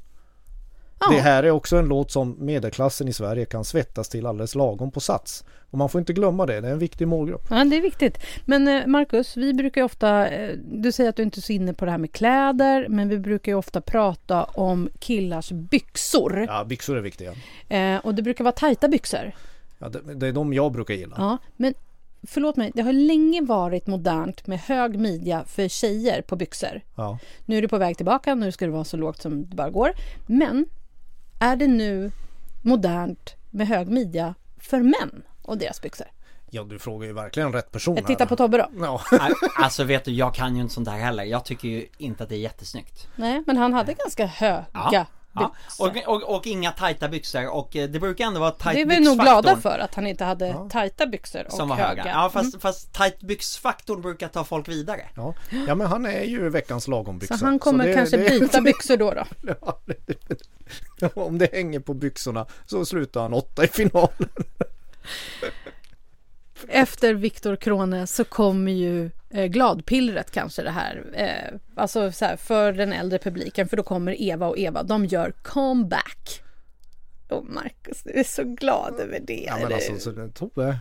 Ja. 1.00 1.10
Det 1.10 1.20
här 1.20 1.42
är 1.42 1.50
också 1.50 1.76
en 1.76 1.86
låt 1.86 2.10
som 2.10 2.36
medelklassen 2.38 3.08
i 3.08 3.12
Sverige 3.12 3.44
kan 3.44 3.64
svettas 3.64 4.08
till 4.08 4.26
alldeles 4.26 4.54
lagom 4.54 4.90
på 4.90 5.00
sats. 5.00 5.44
Och 5.70 5.78
man 5.78 5.88
får 5.88 5.98
inte 5.98 6.12
glömma 6.12 6.46
det, 6.46 6.60
det 6.60 6.68
är 6.68 6.72
en 6.72 6.78
viktig 6.78 7.08
målgrupp. 7.08 7.46
Ja, 7.50 7.64
det 7.64 7.76
är 7.76 7.80
viktigt. 7.80 8.18
Men 8.44 8.68
eh, 8.68 8.86
Marcus, 8.86 9.36
vi 9.36 9.54
brukar 9.54 9.80
ju 9.80 9.84
ofta, 9.84 10.28
eh, 10.28 10.56
du 10.72 10.92
säger 10.92 11.10
att 11.10 11.16
du 11.16 11.22
inte 11.22 11.38
är 11.38 11.42
så 11.42 11.52
inne 11.52 11.74
på 11.74 11.84
det 11.84 11.90
här 11.90 11.98
med 11.98 12.12
kläder, 12.12 12.86
men 12.88 13.08
vi 13.08 13.18
brukar 13.18 13.52
ju 13.52 13.58
ofta 13.58 13.80
prata 13.80 14.44
om 14.44 14.88
killars 14.98 15.50
byxor. 15.52 16.46
Ja, 16.48 16.64
byxor 16.64 16.96
är 16.96 17.00
viktiga. 17.00 17.34
Eh, 17.68 17.96
och 17.96 18.14
det 18.14 18.22
brukar 18.22 18.44
vara 18.44 18.52
tajta 18.52 18.88
byxor. 18.88 19.32
Ja, 19.78 19.88
det, 19.88 20.14
det 20.14 20.26
är 20.26 20.32
de 20.32 20.52
jag 20.52 20.72
brukar 20.72 20.94
gilla. 20.94 21.16
Ja, 21.18 21.38
men 21.56 21.74
förlåt 22.22 22.56
mig, 22.56 22.70
det 22.74 22.82
har 22.82 22.92
länge 22.92 23.42
varit 23.42 23.86
modernt 23.86 24.46
med 24.46 24.58
hög 24.58 24.98
midja 24.98 25.44
för 25.44 25.68
tjejer 25.68 26.22
på 26.22 26.36
byxor. 26.36 26.80
Ja. 26.96 27.18
Nu 27.46 27.58
är 27.58 27.62
det 27.62 27.68
på 27.68 27.78
väg 27.78 27.96
tillbaka, 27.96 28.34
nu 28.34 28.52
ska 28.52 28.64
det 28.64 28.72
vara 28.72 28.84
så 28.84 28.96
lågt 28.96 29.22
som 29.22 29.46
det 29.46 29.56
bara 29.56 29.70
går. 29.70 29.90
Men 30.26 30.66
är 31.38 31.56
det 31.56 31.66
nu 31.66 32.12
modernt 32.62 33.34
med 33.50 33.66
hög 33.68 33.88
midja 33.88 34.34
för 34.60 34.78
män 34.82 35.22
och 35.42 35.58
deras 35.58 35.82
byxor? 35.82 36.06
ja, 36.50 36.64
du 36.64 36.78
frågar 36.78 37.06
ju 37.06 37.12
verkligen 37.12 37.52
rätt 37.52 37.72
person 37.72 37.96
Jag 37.96 38.06
tittar 38.06 38.24
här. 38.24 38.28
på 38.28 38.36
Tobbe 38.36 38.58
då. 38.58 38.68
Ja, 38.84 39.00
Nej, 39.12 39.30
Alltså 39.56 39.84
vet 39.84 40.04
du, 40.04 40.10
jag 40.12 40.34
kan 40.34 40.56
ju 40.56 40.62
inte 40.62 40.74
sånt 40.74 40.86
där 40.88 40.92
heller. 40.98 41.24
Jag 41.24 41.44
tycker 41.44 41.68
ju 41.68 41.86
inte 41.98 42.22
att 42.22 42.28
det 42.28 42.34
är 42.34 42.40
jättesnyggt. 42.40 43.08
Nej, 43.16 43.42
men 43.46 43.56
han 43.56 43.74
hade 43.74 43.94
ganska 43.94 44.26
höga 44.26 44.64
Ja. 44.72 45.06
Ja. 45.40 45.54
Och, 45.78 45.96
och, 46.06 46.36
och 46.36 46.46
inga 46.46 46.72
tajta 46.72 47.08
byxor 47.08 47.48
och 47.48 47.76
eh, 47.76 47.88
det 47.88 48.00
brukar 48.00 48.24
ändå 48.26 48.40
vara 48.40 48.50
tajt 48.50 48.76
Det 48.76 48.82
är 48.94 48.98
vi 49.00 49.04
nog 49.04 49.18
glada 49.18 49.56
för 49.56 49.78
att 49.78 49.94
han 49.94 50.06
inte 50.06 50.24
hade 50.24 50.56
tajta 50.70 51.06
byxor 51.06 51.44
och 51.46 51.52
Som 51.52 51.68
var 51.68 51.76
höga. 51.76 51.88
höga. 52.02 52.10
Ja 52.10 52.30
fast, 52.30 52.62
fast 52.62 52.92
tajt 52.92 53.20
byxfaktorn 53.20 54.00
brukar 54.02 54.28
ta 54.28 54.44
folk 54.44 54.68
vidare. 54.68 55.00
ja. 55.14 55.34
ja, 55.66 55.74
men 55.74 55.86
han 55.86 56.06
är 56.06 56.22
ju 56.24 56.48
veckans 56.50 56.88
lagombyxa. 56.88 57.38
Så 57.38 57.44
han 57.44 57.58
kommer 57.58 57.86
det- 57.86 57.94
kanske 57.94 58.16
det- 58.16 58.40
byta 58.40 58.60
byxor 58.68 58.96
då 58.96 59.10
då. 59.14 59.24
Ja, 61.00 61.10
Om 61.14 61.38
det 61.38 61.52
hänger 61.52 61.80
på 61.80 61.94
byxorna 61.94 62.46
så 62.66 62.84
slutar 62.84 63.22
han 63.22 63.32
åtta 63.34 63.64
i 63.64 63.68
finalen. 63.68 64.08
Efter 66.68 67.14
Viktor 67.14 67.56
Krone 67.56 68.06
så 68.06 68.24
kommer 68.24 68.72
ju 68.72 69.10
eh, 69.30 69.44
gladpillret 69.44 70.30
kanske 70.30 70.62
det 70.62 70.70
här. 70.70 71.04
Eh, 71.12 71.58
alltså 71.82 72.12
så 72.12 72.24
här, 72.24 72.36
för 72.36 72.72
den 72.72 72.92
äldre 72.92 73.18
publiken 73.18 73.68
för 73.68 73.76
då 73.76 73.82
kommer 73.82 74.22
Eva 74.22 74.46
och 74.48 74.58
Eva. 74.58 74.82
De 74.82 75.04
gör 75.06 75.32
comeback. 75.42 76.42
Och 77.28 77.44
Marcus, 77.44 78.02
du 78.02 78.12
är 78.12 78.24
så 78.24 78.44
glad 78.44 79.00
över 79.00 79.20
det. 79.26 79.44
Ja, 79.46 79.58
men 79.62 79.72
alltså, 79.72 79.98
så, 79.98 80.10
det- 80.10 80.28
Tobbe. 80.30 80.78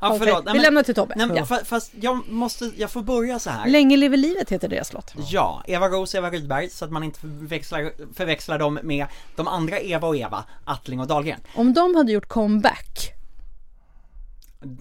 Ja 0.00 0.08
Okej, 0.08 0.18
förlåt. 0.18 0.44
Nej, 0.44 0.52
vi 0.52 0.58
men- 0.58 0.62
lämnar 0.62 0.82
till 0.82 0.94
Tobbe. 0.94 1.14
Nej, 1.16 1.26
men, 1.26 1.36
ja. 1.36 1.44
fa- 1.44 1.64
Fast 1.64 1.92
jag 2.00 2.28
måste, 2.28 2.70
jag 2.76 2.90
får 2.90 3.02
börja 3.02 3.38
så 3.38 3.50
här. 3.50 3.68
Länge 3.68 3.96
lever 3.96 4.16
livet 4.16 4.52
heter 4.52 4.68
deras 4.68 4.92
låt. 4.92 5.14
Ja, 5.30 5.62
Eva 5.66 5.88
Rose, 5.88 6.18
Eva 6.18 6.30
Rydberg, 6.30 6.70
så 6.70 6.84
att 6.84 6.90
man 6.92 7.04
inte 7.04 7.20
förväxlar, 7.20 7.92
förväxlar 8.14 8.58
dem 8.58 8.78
med 8.82 9.06
de 9.36 9.48
andra 9.48 9.80
Eva 9.80 10.08
och 10.08 10.16
Eva, 10.16 10.44
Attling 10.64 11.00
och 11.00 11.06
Dahlgren. 11.06 11.40
Om 11.54 11.72
de 11.74 11.94
hade 11.94 12.12
gjort 12.12 12.28
comeback. 12.28 13.12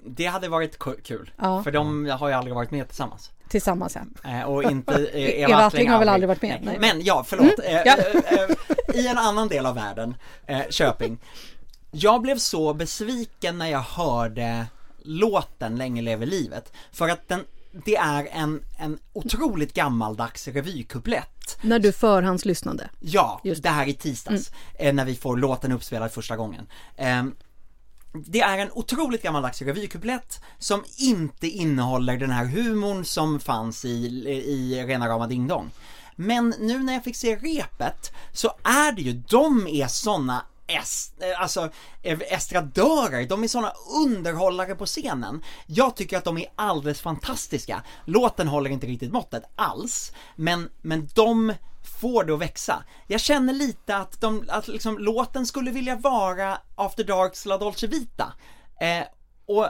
Det 0.06 0.26
hade 0.26 0.48
varit 0.50 0.78
ku- 0.80 1.02
kul, 1.04 1.32
Ja. 1.38 1.64
för 1.64 1.72
de 1.72 2.06
har 2.10 2.28
ju 2.28 2.34
aldrig 2.34 2.56
varit 2.56 2.72
med 2.72 2.88
tillsammans. 2.88 3.32
Tillsammans 3.50 3.98
ja. 4.24 4.30
Eh, 4.32 4.42
och 4.44 4.64
inte 4.64 4.94
Eva, 5.14 5.50
Eva 5.50 5.58
Attling 5.58 5.90
har 5.90 6.00
väl 6.00 6.10
aldrig 6.10 6.28
varit 6.28 6.42
med? 6.42 6.60
Nej. 6.64 6.78
Men 6.80 7.02
ja, 7.02 7.24
förlåt. 7.28 7.60
Eh, 7.64 7.72
ja. 7.86 7.96
eh, 8.32 9.00
I 9.00 9.08
en 9.08 9.18
annan 9.18 9.48
del 9.48 9.66
av 9.66 9.76
världen, 9.76 10.16
Köping. 10.70 11.18
Jag 11.92 12.22
blev 12.22 12.38
så 12.38 12.74
besviken 12.74 13.58
när 13.58 13.68
jag 13.68 13.80
hörde 13.80 14.66
låten 15.04 15.76
Länge 15.76 16.02
lever 16.02 16.26
livet. 16.26 16.74
För 16.92 17.10
att 17.10 17.28
den, 17.28 17.44
det 17.86 17.96
är 17.96 18.28
en, 18.32 18.62
en 18.80 19.00
otroligt 19.14 19.74
gammaldags 19.74 20.48
revykuplett. 20.48 21.58
När 21.62 21.80
du 21.80 21.92
förhandslyssnade. 21.92 22.90
Ja, 23.00 23.42
Just 23.44 23.64
det 23.64 23.70
här 23.70 23.88
i 23.88 23.94
tisdags, 23.94 24.52
eh, 24.80 24.94
när 24.94 25.06
vi 25.06 25.16
får 25.16 25.38
låten 25.38 25.72
uppspelad 25.72 26.12
första 26.12 26.36
gången. 26.38 26.68
Det 28.26 28.42
är 28.42 28.58
en 28.58 28.72
otroligt 28.72 29.24
gammaldags 29.24 29.62
revykuplett 29.62 30.42
som 30.60 30.84
inte 30.98 31.48
innehåller 31.48 32.18
den 32.18 32.32
här 32.32 32.46
humorn 32.46 33.06
som 33.06 33.40
fanns 33.40 33.86
i, 33.86 34.06
i 34.48 34.84
rena 34.88 35.08
rama 35.08 35.28
Ding 35.28 35.48
Dong. 35.48 35.72
Men 36.16 36.56
nu 36.60 36.80
när 36.80 36.94
jag 36.94 37.04
fick 37.04 37.16
se 37.16 37.36
repet 37.36 38.14
så 38.34 38.52
är 38.64 38.92
det 38.92 39.02
ju, 39.02 39.14
de 39.14 39.68
är 39.68 39.88
såna 39.88 40.46
est, 40.68 41.22
eh, 41.22 41.42
alltså 41.42 41.70
eh, 42.04 42.20
estradörer, 42.22 43.28
de 43.28 43.44
är 43.44 43.48
såna 43.48 43.74
underhållare 44.06 44.76
på 44.76 44.86
scenen. 44.86 45.44
Jag 45.66 45.96
tycker 45.96 46.18
att 46.18 46.24
de 46.24 46.38
är 46.38 46.46
alldeles 46.56 47.02
fantastiska. 47.02 47.84
Låten 48.06 48.48
håller 48.48 48.70
inte 48.70 48.88
riktigt 48.88 49.14
måttet 49.14 49.44
alls, 49.56 50.12
men, 50.36 50.70
men 50.82 51.10
de 51.14 51.54
får 51.86 52.24
det 52.24 52.34
att 52.34 52.40
växa. 52.40 52.84
Jag 53.08 53.22
känner 53.22 53.54
lite 53.54 53.98
att, 53.98 54.22
de, 54.22 54.46
att 54.48 54.68
liksom, 54.68 54.98
låten 54.98 55.46
skulle 55.46 55.72
vilja 55.72 55.96
vara 55.96 56.58
After 56.76 57.04
Darks 57.04 57.46
La 57.46 57.58
Dolce 57.58 57.88
Vita. 57.88 58.34
Eh, 58.82 59.08
och, 59.48 59.68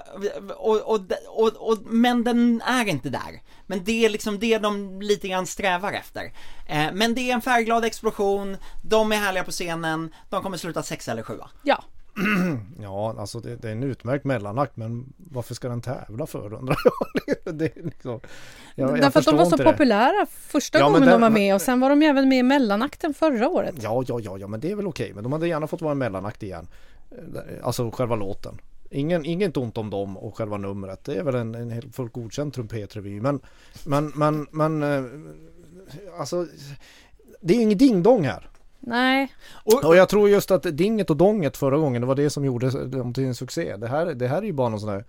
och, 0.57 0.81
och, 0.81 1.01
och, 1.27 1.69
och, 1.69 1.77
men 1.85 2.23
den 2.23 2.61
är 2.61 2.85
inte 2.85 3.09
där. 3.09 3.41
Men 3.65 3.83
det 3.83 4.05
är 4.05 4.09
liksom 4.09 4.39
det 4.39 4.57
de 4.57 5.01
lite 5.01 5.27
grann 5.27 5.47
strävar 5.47 5.93
efter. 5.93 6.33
Eh, 6.67 6.87
men 6.93 7.15
det 7.15 7.29
är 7.29 7.33
en 7.33 7.41
färgglad 7.41 7.85
explosion, 7.85 8.57
de 8.83 9.11
är 9.11 9.17
härliga 9.17 9.43
på 9.43 9.51
scenen, 9.51 10.15
de 10.29 10.43
kommer 10.43 10.57
sluta 10.57 10.83
sexa 10.83 11.11
eller 11.11 11.23
sjua. 11.23 11.49
Ja. 11.63 11.83
Ja, 12.81 13.15
alltså 13.19 13.39
det, 13.39 13.55
det 13.55 13.67
är 13.67 13.71
en 13.71 13.83
utmärkt 13.83 14.25
mellanakt 14.25 14.77
men 14.77 15.13
varför 15.17 15.55
ska 15.55 15.69
den 15.69 15.81
tävla 15.81 16.27
för 16.27 16.53
undrar 16.53 16.75
jag? 17.45 17.55
det 17.55 17.75
liksom, 17.75 18.19
jag, 18.75 18.89
jag 18.91 18.99
Därför 19.01 19.19
att 19.19 19.25
de 19.25 19.37
var 19.37 19.45
så 19.45 19.51
inte 19.51 19.63
det. 19.63 19.71
populära 19.71 20.25
första 20.29 20.79
Ja, 20.79 20.85
gången 20.85 21.01
de 21.01 21.07
den- 21.07 21.21
var 21.21 21.29
med 21.29 21.55
och 21.55 21.61
sen 21.61 21.79
var 21.79 21.89
de 21.89 22.01
ju 22.01 22.07
även 22.07 22.29
med 22.29 22.37
i 22.39 22.43
mellanakten 22.43 23.13
förra 23.13 23.49
året. 23.49 23.75
Ja, 23.81 24.03
ja, 24.07 24.19
ja, 24.19 24.37
ja, 24.37 24.47
men 24.47 24.59
det 24.59 24.71
är 24.71 24.75
väl 24.75 24.87
okej. 24.87 25.11
Men 25.13 25.23
de 25.23 25.33
hade 25.33 25.47
gärna 25.47 25.67
fått 25.67 25.81
vara 25.81 25.91
en 25.91 25.97
mellanakt 25.97 26.43
igen. 26.43 26.67
Alltså 27.63 27.91
själva 27.91 28.15
låten. 28.15 28.57
Ingen, 28.91 29.25
inget 29.25 29.57
ont 29.57 29.77
om 29.77 29.89
dem 29.89 30.17
och 30.17 30.37
själva 30.37 30.57
numret. 30.57 31.03
Det 31.03 31.15
är 31.15 31.23
väl 31.23 31.35
en, 31.35 31.55
en 31.55 31.71
helt 31.71 31.95
fullt 31.95 32.13
godkänd 32.13 32.53
trumpetrevy. 32.53 33.21
Men, 33.21 33.39
men, 33.85 34.11
men, 34.15 34.47
men, 34.51 34.83
eh, 34.83 35.03
alltså, 36.19 36.47
det 37.41 37.53
är 37.53 37.57
ju 37.57 37.63
inget 37.63 37.79
ding-dong 37.79 38.23
här. 38.25 38.49
Nej, 38.87 39.31
Och 39.63 39.95
jag 39.95 40.09
tror 40.09 40.29
just 40.29 40.51
att 40.51 40.77
dinget 40.77 41.09
och 41.09 41.17
donget 41.17 41.57
förra 41.57 41.77
gången, 41.77 42.01
det 42.01 42.07
var 42.07 42.15
det 42.15 42.29
som 42.29 42.45
gjorde 42.45 42.85
dem 42.85 43.13
till 43.13 43.23
en 43.23 43.35
succé. 43.35 43.75
Det 43.77 43.87
här, 43.87 44.05
det 44.05 44.27
här 44.27 44.37
är 44.37 44.41
ju 44.45 44.53
bara 44.53 44.69
någon 44.69 44.79
sån 44.79 44.89
där, 44.89 45.05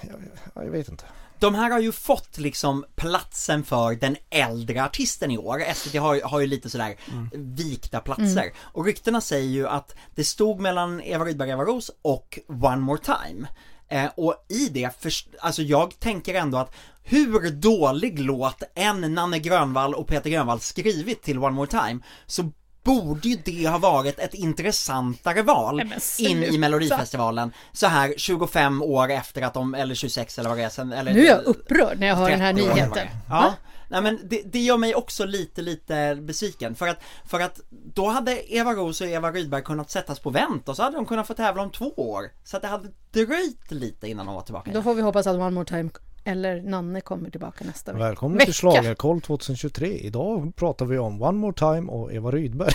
jag, 0.00 0.64
jag 0.64 0.70
vet 0.70 0.88
inte. 0.88 1.04
De 1.38 1.54
här 1.54 1.70
har 1.70 1.80
ju 1.80 1.92
fått 1.92 2.38
liksom 2.38 2.84
platsen 2.96 3.64
för 3.64 3.94
den 3.94 4.16
äldre 4.30 4.84
artisten 4.84 5.30
i 5.30 5.38
år. 5.38 5.62
SVT 5.74 5.94
har, 5.94 6.20
har 6.20 6.40
ju 6.40 6.46
lite 6.46 6.70
sådär 6.70 6.96
vikta 7.32 8.00
platser. 8.00 8.52
Och 8.58 8.84
ryktena 8.84 9.20
säger 9.20 9.48
ju 9.48 9.68
att 9.68 9.94
det 10.14 10.24
stod 10.24 10.60
mellan 10.60 11.00
Eva 11.00 11.24
Rydberg 11.24 11.54
och 11.54 11.60
Eva 11.60 11.64
Rose 11.72 11.92
och 12.02 12.38
One 12.48 12.76
More 12.76 12.98
Time. 12.98 13.48
Eh, 13.88 14.06
och 14.16 14.46
i 14.48 14.68
det, 14.68 14.90
först, 15.00 15.28
alltså 15.40 15.62
jag 15.62 16.00
tänker 16.00 16.34
ändå 16.34 16.58
att 16.58 16.74
hur 17.02 17.50
dålig 17.50 18.18
låt 18.18 18.62
än 18.74 19.14
Nanne 19.14 19.38
Grönvall 19.38 19.94
och 19.94 20.08
Peter 20.08 20.30
Grönvall 20.30 20.60
skrivit 20.60 21.22
till 21.22 21.38
One 21.38 21.50
More 21.50 21.70
Time 21.70 21.98
så 22.26 22.50
borde 22.84 23.28
ju 23.28 23.36
det 23.44 23.68
ha 23.68 23.78
varit 23.78 24.18
ett 24.18 24.34
intressantare 24.34 25.42
val 25.42 25.82
in 26.18 26.44
i. 26.44 26.58
Melodifestivalen 26.58 27.52
så 27.72 27.86
här 27.86 28.14
25 28.16 28.82
år 28.82 29.10
efter 29.10 29.42
att 29.42 29.54
de, 29.54 29.74
eller 29.74 29.94
26 29.94 30.38
eller 30.38 30.48
vad 30.48 30.58
det 30.58 30.64
är 30.64 30.68
sen, 30.68 30.92
eller 30.92 31.14
nu 31.14 31.26
är 31.26 31.30
jag 31.30 31.44
upprörd 31.44 32.00
när 32.00 32.06
jag 32.06 32.16
hör 32.16 32.30
den 32.30 32.40
här 32.40 32.52
30 32.52 32.68
år 32.68 32.72
eller 32.72 32.88
vad 32.88 32.96
nyheten. 32.96 33.18
Ja, 33.28 33.54
nej 33.88 34.02
men 34.02 34.20
det, 34.24 34.42
det 34.44 34.60
gör 34.60 34.76
mig 34.76 34.94
också 34.94 35.24
lite, 35.24 35.62
lite 35.62 36.18
besviken 36.20 36.74
för 36.74 36.88
att, 36.88 36.98
för 37.24 37.40
att 37.40 37.60
då 37.70 38.08
hade 38.08 38.54
Eva 38.54 38.72
Rose 38.72 39.04
och 39.04 39.10
Eva 39.10 39.32
Rydberg 39.32 39.62
kunnat 39.62 39.90
sättas 39.90 40.18
på 40.18 40.30
vänt 40.30 40.68
och 40.68 40.76
så 40.76 40.82
hade 40.82 40.96
de 40.96 41.06
kunnat 41.06 41.26
få 41.26 41.34
tävla 41.34 41.62
om 41.62 41.70
två 41.70 41.94
år. 41.96 42.30
Så 42.44 42.56
att 42.56 42.62
det 42.62 42.68
hade 42.68 42.88
dröjt 43.10 43.70
lite 43.70 44.08
innan 44.08 44.26
de 44.26 44.34
var 44.34 44.42
tillbaka. 44.42 44.70
Då 44.72 44.82
får 44.82 44.94
vi 44.94 45.02
hoppas 45.02 45.26
att 45.26 45.36
One 45.36 45.50
More 45.50 45.64
Time 45.64 45.90
eller 46.24 46.62
Nanne 46.62 47.00
kommer 47.00 47.30
tillbaka 47.30 47.64
nästa 47.64 47.92
vecka. 47.92 48.04
Välkommen 48.04 48.38
till 48.38 48.54
Schlagerkoll 48.54 49.20
2023. 49.20 49.86
Idag 49.98 50.56
pratar 50.56 50.86
vi 50.86 50.98
om 50.98 51.22
One 51.22 51.38
More 51.38 51.54
Time 51.54 51.92
och 51.92 52.12
Eva 52.12 52.30
Rydberg. 52.30 52.72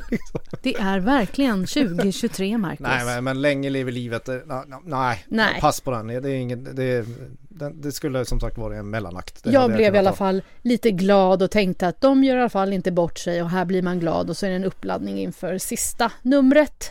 Det 0.62 0.74
är 0.74 1.00
verkligen 1.00 1.66
2023 1.66 2.58
Marcus. 2.58 2.80
nej, 2.80 3.04
men, 3.04 3.24
men 3.24 3.40
länge 3.40 3.70
lever 3.70 3.92
livet. 3.92 4.28
eh, 4.28 4.36
Nej, 4.84 5.24
Nej. 5.28 5.60
pass 5.60 5.80
på 5.80 5.90
den. 5.90 6.06
Det, 6.06 6.14
är 6.14 6.26
inget, 6.26 6.76
det, 6.76 7.04
det 7.74 7.92
skulle 7.92 8.24
som 8.24 8.40
sagt 8.40 8.58
vara 8.58 8.76
en 8.76 8.90
mellanakt. 8.90 9.44
Det 9.44 9.50
jag 9.50 9.70
blev 9.70 9.80
i 9.80 9.84
kunnat 9.84 9.98
alla 9.98 10.12
fall 10.12 10.42
lite 10.62 10.90
glad 10.90 11.42
och 11.42 11.50
tänkte 11.50 11.88
att 11.88 12.00
de 12.00 12.24
gör 12.24 12.36
i 12.36 12.40
alla 12.40 12.48
fall 12.48 12.72
inte 12.72 12.92
bort 12.92 13.18
sig 13.18 13.42
och 13.42 13.50
här 13.50 13.64
blir 13.64 13.82
man 13.82 14.00
glad 14.00 14.30
och 14.30 14.36
så 14.36 14.46
är 14.46 14.50
det 14.50 14.56
en 14.56 14.64
uppladdning 14.64 15.18
inför 15.18 15.58
sista 15.58 16.12
numret. 16.22 16.90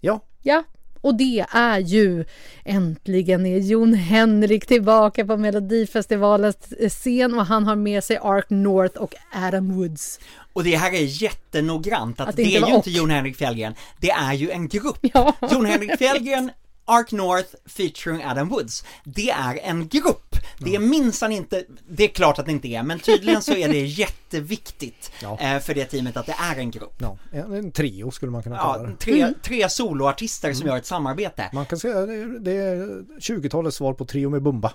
Ja, 0.00 0.20
Ja, 0.46 0.62
och 1.04 1.14
det 1.14 1.44
är 1.50 1.78
ju 1.78 2.24
äntligen 2.64 3.46
är 3.46 3.58
Jon 3.58 3.94
Henrik 3.94 4.66
tillbaka 4.66 5.24
på 5.24 5.36
Melodifestivalens 5.36 6.56
scen 6.88 7.34
och 7.34 7.46
han 7.46 7.66
har 7.66 7.76
med 7.76 8.04
sig 8.04 8.18
Ark 8.22 8.46
North 8.48 8.96
och 8.96 9.14
Adam 9.32 9.76
Woods. 9.76 10.20
Och 10.52 10.64
det 10.64 10.76
här 10.76 10.92
är 10.94 11.22
jättenoggrant 11.22 12.20
att, 12.20 12.28
Att 12.28 12.36
det, 12.36 12.42
det 12.42 12.48
inte 12.48 12.66
är 12.66 12.70
ju 12.70 12.76
inte 12.76 12.90
och. 12.90 12.96
Jon 12.96 13.10
Henrik 13.10 13.36
Fjällgren, 13.36 13.74
det 14.00 14.10
är 14.10 14.32
ju 14.32 14.50
en 14.50 14.68
grupp. 14.68 14.98
Ja. 15.14 15.34
Jon 15.52 15.66
Henrik 15.66 15.98
Fjällgren 15.98 16.50
Ark 16.84 17.12
North 17.12 17.48
featuring 17.66 18.24
Adam 18.24 18.48
Woods. 18.48 18.84
Det 19.04 19.30
är 19.30 19.58
en 19.62 19.88
grupp. 19.88 20.36
Det 20.58 20.74
är 20.74 20.78
minsann 20.78 21.32
inte, 21.32 21.64
det 21.88 22.04
är 22.04 22.08
klart 22.08 22.38
att 22.38 22.46
det 22.46 22.52
inte 22.52 22.68
är, 22.68 22.82
men 22.82 22.98
tydligen 22.98 23.42
så 23.42 23.52
är 23.52 23.68
det 23.68 23.80
jätteviktigt 23.86 25.10
Ja. 25.22 25.38
eh, 25.40 25.60
för 25.60 25.74
det 25.74 25.84
teamet 25.84 26.16
att 26.16 26.26
det 26.26 26.34
är 26.52 26.56
en 26.58 26.70
grupp. 26.70 26.94
ja 26.98 27.16
en, 27.32 27.72
trio 27.72 28.10
skulle 28.10 28.32
man 28.32 28.42
kunna 28.42 28.56
kalla 28.56 28.78
Ja, 28.82 28.86
det. 28.86 28.96
tre, 28.96 29.20
Mm. 29.22 29.34
tre 29.42 29.68
soloartister 29.68 30.52
som 30.52 30.66
gör 30.66 30.76
ett 30.76 30.86
samarbete. 30.86 31.50
Man 31.52 31.66
kan 31.66 31.78
säga 31.78 32.06
det 32.06 32.14
är, 32.14 32.26
det 32.40 32.52
är 32.52 32.76
20-talets 33.20 33.76
svar 33.76 33.92
på 33.92 34.04
Trio 34.04 34.30
med 34.30 34.42
Bumba. 34.42 34.72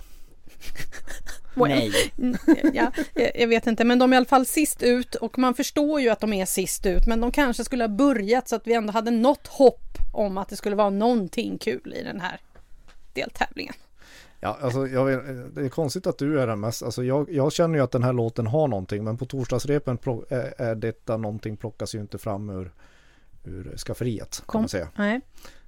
Nej. 1.54 1.92
Ja, 2.74 2.92
jag 3.14 3.30
jag 3.34 3.48
vet 3.48 3.66
inte, 3.66 3.84
men 3.84 3.98
de 3.98 4.12
är 4.12 4.14
i 4.14 4.16
alla 4.16 4.26
fall 4.26 4.46
sist 4.46 4.82
ut 4.82 5.14
och 5.14 5.38
man 5.38 5.54
förstår 5.54 6.00
ju 6.00 6.08
att 6.08 6.20
de 6.20 6.32
är 6.32 6.46
sist 6.46 6.86
ut, 6.86 7.06
men 7.06 7.20
de 7.20 7.32
kanske 7.32 7.64
skulle 7.64 7.84
ha 7.84 7.88
börjat 7.88 8.48
så 8.48 8.56
att 8.56 8.66
vi 8.66 8.72
ändå 8.74 8.92
hade 8.92 9.10
något 9.10 9.46
hopp 9.46 9.89
om 10.12 10.38
att 10.38 10.48
det 10.48 10.56
skulle 10.56 10.76
vara 10.76 10.90
någonting 10.90 11.58
kul 11.58 11.94
i 11.96 12.02
den 12.02 12.20
här 12.20 12.40
deltävlingen. 13.12 13.74
Ja, 14.40 14.58
alltså 14.60 14.80
vet, 15.04 15.54
det 15.54 15.64
är 15.64 15.68
konstigt 15.68 16.06
att 16.06 16.18
du 16.18 16.40
är 16.40 16.46
den 16.46 16.60
mest, 16.60 16.82
alltså 16.82 17.04
jag, 17.04 17.32
jag 17.32 17.52
känner 17.52 17.74
ju 17.78 17.84
att 17.84 17.90
den 17.90 18.02
här 18.02 18.12
låten 18.12 18.46
har 18.46 18.68
någonting 18.68 19.04
men 19.04 19.16
på 19.16 19.26
torsdagsrepen 19.26 19.98
plock, 19.98 20.24
är, 20.32 20.54
är 20.58 20.74
detta 20.74 21.16
någonting 21.16 21.56
plockas 21.56 21.94
ju 21.94 22.00
inte 22.00 22.18
fram 22.18 22.50
ur, 22.50 22.72
ur 23.44 23.76
skafferiet 23.76 24.36
kan 24.36 24.46
Kom. 24.46 24.62
man 24.62 24.68
säga. 24.68 24.88
Nej. 24.96 25.20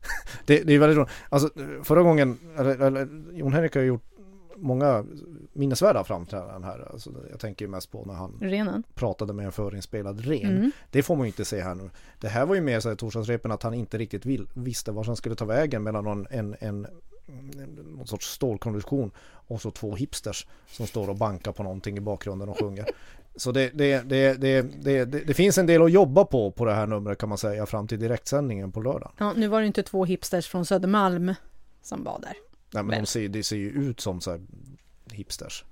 Det, 0.46 0.62
det 0.62 0.72
är 0.72 0.78
väldigt 0.78 0.98
roligt. 0.98 1.10
Alltså 1.28 1.50
förra 1.82 2.02
gången, 2.02 2.38
eller, 2.58 2.80
eller 2.80 3.08
Jon 3.32 3.52
Henrik 3.52 3.74
har 3.74 3.82
gjort 3.82 4.11
många 4.56 5.04
minnesvärda 5.52 6.04
framträdanden 6.04 6.64
här. 6.64 6.88
Alltså, 6.92 7.10
jag 7.30 7.40
tänker 7.40 7.68
mest 7.68 7.90
på 7.90 8.04
när 8.04 8.14
han 8.14 8.38
Renen. 8.40 8.82
pratade 8.94 9.32
med 9.32 9.46
en 9.46 9.52
förinspelad 9.52 10.20
ren. 10.20 10.56
Mm. 10.56 10.70
Det 10.90 11.02
får 11.02 11.16
man 11.16 11.24
ju 11.26 11.28
inte 11.28 11.44
se 11.44 11.60
här 11.60 11.74
nu. 11.74 11.90
Det 12.20 12.28
här 12.28 12.46
var 12.46 12.54
ju 12.54 12.60
mer 12.60 12.80
så 12.80 12.88
här 12.88 12.96
torsdagsrepen 12.96 13.52
att 13.52 13.62
han 13.62 13.74
inte 13.74 13.98
riktigt 13.98 14.26
vill, 14.26 14.46
visste 14.54 14.92
var 14.92 15.04
han 15.04 15.16
skulle 15.16 15.34
ta 15.34 15.44
vägen 15.44 15.82
mellan 15.82 16.04
någon, 16.04 16.26
en, 16.30 16.56
en, 16.60 16.86
någon 17.96 18.06
sorts 18.06 18.26
stålkonstruktion 18.26 19.10
och 19.48 19.60
så 19.62 19.70
två 19.70 19.96
hipsters 19.96 20.46
som 20.66 20.86
står 20.86 21.08
och 21.08 21.16
bankar 21.16 21.52
på 21.52 21.62
någonting 21.62 21.96
i 21.96 22.00
bakgrunden 22.00 22.48
och 22.48 22.58
sjunger. 22.58 22.86
Så 23.36 23.52
det, 23.52 23.70
det, 23.74 24.02
det, 24.08 25.04
det 25.04 25.34
finns 25.34 25.58
en 25.58 25.66
del 25.66 25.82
att 25.82 25.92
jobba 25.92 26.24
på 26.24 26.50
på 26.50 26.64
det 26.64 26.74
här 26.74 26.86
numret 26.86 27.18
kan 27.18 27.28
man 27.28 27.38
säga 27.38 27.66
fram 27.66 27.88
till 27.88 27.98
direktsändningen 27.98 28.72
på 28.72 28.80
lördag. 28.80 29.12
Ja, 29.18 29.32
nu 29.32 29.48
var 29.48 29.60
det 29.60 29.66
inte 29.66 29.82
två 29.82 30.04
hipsters 30.04 30.48
från 30.48 30.66
Södermalm 30.66 31.34
som 31.82 32.04
var 32.04 32.18
där. 32.20 32.51
Nej 32.72 32.82
men 32.82 32.86
Men- 32.86 33.00
de 33.00 33.06
ser, 33.06 33.28
det 33.28 33.42
ser 33.42 33.56
ju 33.56 33.70
ut 33.70 34.00
som 34.00 34.20
så 34.20 34.30
här 34.30 34.40
hipsters. 35.12 35.64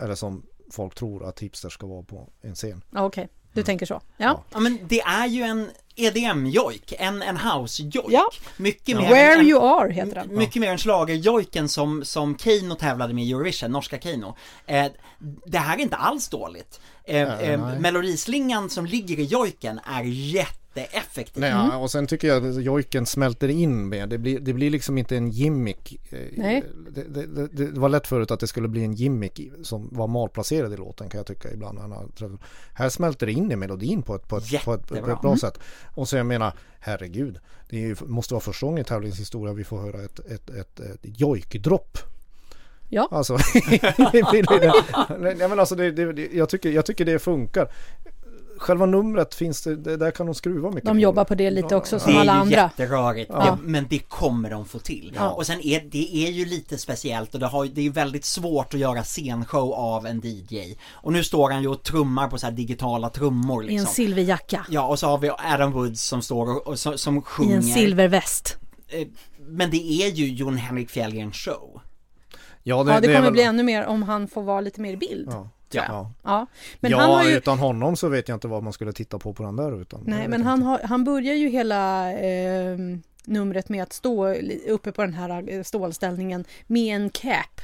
Eller 0.00 0.14
som 0.14 0.42
folk 0.70 0.94
tror 0.94 1.24
att 1.28 1.40
hipsters 1.40 1.72
ska 1.72 1.86
vara 1.86 2.02
på 2.02 2.28
en 2.42 2.54
scen. 2.54 2.84
Ja, 2.90 3.04
Okej, 3.04 3.28
du 3.52 3.62
tänker 3.62 3.86
så. 3.86 3.94
Ja. 3.94 4.00
Ja. 4.16 4.44
Ja 4.52 4.60
men 4.60 4.78
det 4.88 5.00
är 5.00 5.26
ju 5.26 5.42
en 5.42 5.70
EDM-jojk, 5.96 6.92
en, 6.98 7.22
en 7.22 7.36
house-jojk. 7.36 8.06
Ja. 8.08 8.30
Mycket 8.56 8.96
mer 8.96 9.08
Where 9.08 9.40
än, 9.40 9.46
you 9.46 9.60
are 9.62 9.92
heter 9.92 10.14
den. 10.14 10.36
Mycket 10.36 10.60
mer 10.60 10.70
än 10.72 10.78
schlagerjojken 10.78 11.68
som, 11.68 12.04
som 12.04 12.38
Keino 12.38 12.74
tävlade 12.74 13.14
med 13.14 13.24
i 13.24 13.32
Eurovision, 13.32 13.70
norska 13.70 13.98
Keino. 14.00 14.36
Eh, 14.66 14.86
det 15.46 15.58
här 15.58 15.76
är 15.76 15.80
inte 15.80 15.96
alls 15.96 16.28
dåligt. 16.28 16.80
Eh, 17.04 17.28
Nej, 17.28 17.46
eh, 17.46 17.80
melodislingan 17.80 18.70
som 18.70 18.86
ligger 18.86 19.18
i 19.18 19.24
jojken 19.24 19.80
är 19.84 20.02
jätteeffektiv. 20.80 21.40
Nej, 21.40 21.50
ja, 21.50 21.76
och 21.76 21.90
sen 21.90 22.06
tycker 22.06 22.28
jag 22.28 22.46
att 22.46 22.62
jojken 22.62 23.06
smälter 23.06 23.48
in 23.48 23.88
med. 23.88 24.08
Det 24.08 24.18
blir, 24.18 24.40
det 24.40 24.52
blir 24.52 24.70
liksom 24.70 24.98
inte 24.98 25.16
en 25.16 25.30
gimmick. 25.30 26.00
Eh, 26.10 26.18
Nej. 26.36 26.64
Det, 26.90 27.02
det, 27.02 27.26
det, 27.26 27.66
det 27.70 27.80
var 27.80 27.88
lätt 27.88 28.06
förut 28.06 28.30
att 28.30 28.40
det 28.40 28.46
skulle 28.46 28.68
bli 28.68 28.84
en 28.84 28.92
gimmick 28.92 29.40
som 29.62 29.88
var 29.92 30.06
malplacerad 30.06 30.72
i 30.72 30.76
låten 30.76 31.08
kan 31.08 31.18
jag 31.18 31.26
tycka 31.26 31.52
ibland. 31.52 31.78
Här 32.72 32.88
smälter 32.88 33.26
det 33.26 33.32
in 33.32 33.52
i 33.52 33.56
melodin 33.56 34.02
på 34.02 34.14
ett, 34.14 34.28
på 34.28 34.36
ett, 34.36 34.64
på 34.64 34.74
ett, 34.74 34.88
på 34.88 35.10
ett 35.10 35.20
bra 35.20 35.36
sätt. 35.36 35.58
Och 35.94 36.08
så 36.08 36.16
jag 36.16 36.26
menar, 36.26 36.52
herregud, 36.80 37.38
det 37.68 37.76
ju, 37.76 37.96
måste 38.06 38.34
vara 38.34 38.40
första 38.40 38.66
gången 38.66 38.80
i 38.80 38.84
tävlingshistoria 38.84 39.54
vi 39.54 39.64
får 39.64 39.80
höra 39.80 40.02
ett, 40.02 40.18
ett, 40.18 40.50
ett, 40.50 40.80
ett 40.80 41.00
jojkdropp. 41.02 41.98
Ja. 42.90 43.08
Alltså, 43.10 43.34
alltså 45.58 45.74
det, 45.76 45.90
det, 45.90 46.12
det, 46.12 46.28
jag, 46.32 46.48
tycker, 46.48 46.70
jag 46.70 46.86
tycker 46.86 47.04
det 47.04 47.18
funkar. 47.18 47.72
Själva 48.58 48.86
numret 48.86 49.34
finns 49.34 49.62
det, 49.62 49.96
där 49.96 50.10
kan 50.10 50.26
de 50.26 50.34
skruva 50.34 50.68
mycket 50.70 50.84
De 50.84 51.00
jobbar 51.00 51.24
på 51.24 51.34
det 51.34 51.50
lite 51.50 51.76
också 51.76 51.98
som 51.98 52.12
Det 52.12 52.18
är 52.18 52.20
alla 52.20 52.32
ju 52.34 52.38
andra. 52.40 52.56
jätterörigt, 52.56 53.30
Ja. 53.34 53.40
det, 53.44 53.56
men 53.68 53.86
det 53.90 53.98
kommer 53.98 54.50
de 54.50 54.64
få 54.66 54.78
till. 54.78 55.12
Ja. 55.16 55.30
Och 55.30 55.46
sen 55.46 55.60
är 55.60 55.80
det 55.90 56.16
är 56.26 56.30
ju 56.30 56.44
lite 56.44 56.78
speciellt 56.78 57.34
och 57.34 57.40
det, 57.40 57.46
har, 57.46 57.66
det 57.66 57.86
är 57.86 57.90
väldigt 57.90 58.24
svårt 58.24 58.74
att 58.74 58.80
göra 58.80 59.02
scenshow 59.02 59.72
av 59.72 60.06
en 60.06 60.20
DJ. 60.24 60.76
Och 60.92 61.12
nu 61.12 61.24
står 61.24 61.50
han 61.50 61.62
ju 61.62 61.68
och 61.68 61.82
trummar 61.82 62.28
på 62.28 62.38
så 62.38 62.46
här 62.46 62.52
digitala 62.52 63.10
trummor 63.10 63.64
I 63.64 63.66
en 63.66 63.72
liksom. 63.72 63.94
silverjacka. 63.94 64.66
Ja, 64.70 64.86
och 64.86 64.98
så 64.98 65.06
har 65.06 65.18
vi 65.18 65.30
Adam 65.30 65.72
Woods 65.72 66.02
som 66.02 66.22
står 66.22 66.56
och, 66.56 66.66
och 66.66 66.78
som, 66.78 66.98
som 66.98 67.18
I 67.18 67.20
sjunger. 67.20 67.56
en 67.56 67.62
silverväst. 67.62 68.56
Eh, 68.88 69.06
Men 69.40 69.70
det 69.70 69.76
är 70.02 70.08
ju 70.10 70.26
Jon 70.26 70.56
Henrik 70.56 70.90
Fjällgrens 70.90 71.36
show. 71.36 71.80
Ja, 72.62 72.84
det, 72.84 72.92
Ja, 72.92 73.00
det 73.00 73.06
kommer 73.06 73.20
väl- 73.22 73.32
bli 73.32 73.42
ännu 73.42 73.62
mer 73.62 73.86
om 73.86 74.02
han 74.02 74.28
får 74.28 74.42
vara 74.42 74.60
lite 74.60 74.80
mer 74.80 74.92
i 74.92 74.96
bild. 74.96 75.28
Ja. 75.30 75.48
Ja. 75.74 75.84
Ja. 75.88 76.12
Ja. 76.22 76.46
Men 76.80 76.90
ja, 76.90 76.98
han 77.00 77.10
har 77.10 77.24
ju... 77.24 77.36
utan 77.36 77.58
honom 77.58 77.96
så 77.96 78.08
vet 78.08 78.28
jag 78.28 78.36
inte 78.36 78.48
vad 78.48 78.62
man 78.62 78.72
skulle 78.72 78.92
titta 78.92 79.18
på 79.18 79.32
på 79.32 79.42
den 79.42 79.56
där 79.56 79.80
utan. 79.82 80.00
Nej, 80.06 80.28
men 80.28 80.42
han, 80.42 80.62
har, 80.62 80.80
han 80.84 81.04
börjar 81.04 81.34
ju 81.34 81.48
hela 81.48 82.12
eh, 82.12 82.78
numret 83.24 83.68
med 83.68 83.82
att 83.82 83.92
stå 83.92 84.34
uppe 84.68 84.92
på 84.92 85.02
den 85.02 85.14
här 85.14 85.44
eh, 85.52 85.62
stålställningen 85.62 86.44
med 86.66 86.96
en 86.96 87.10
cap. 87.10 87.60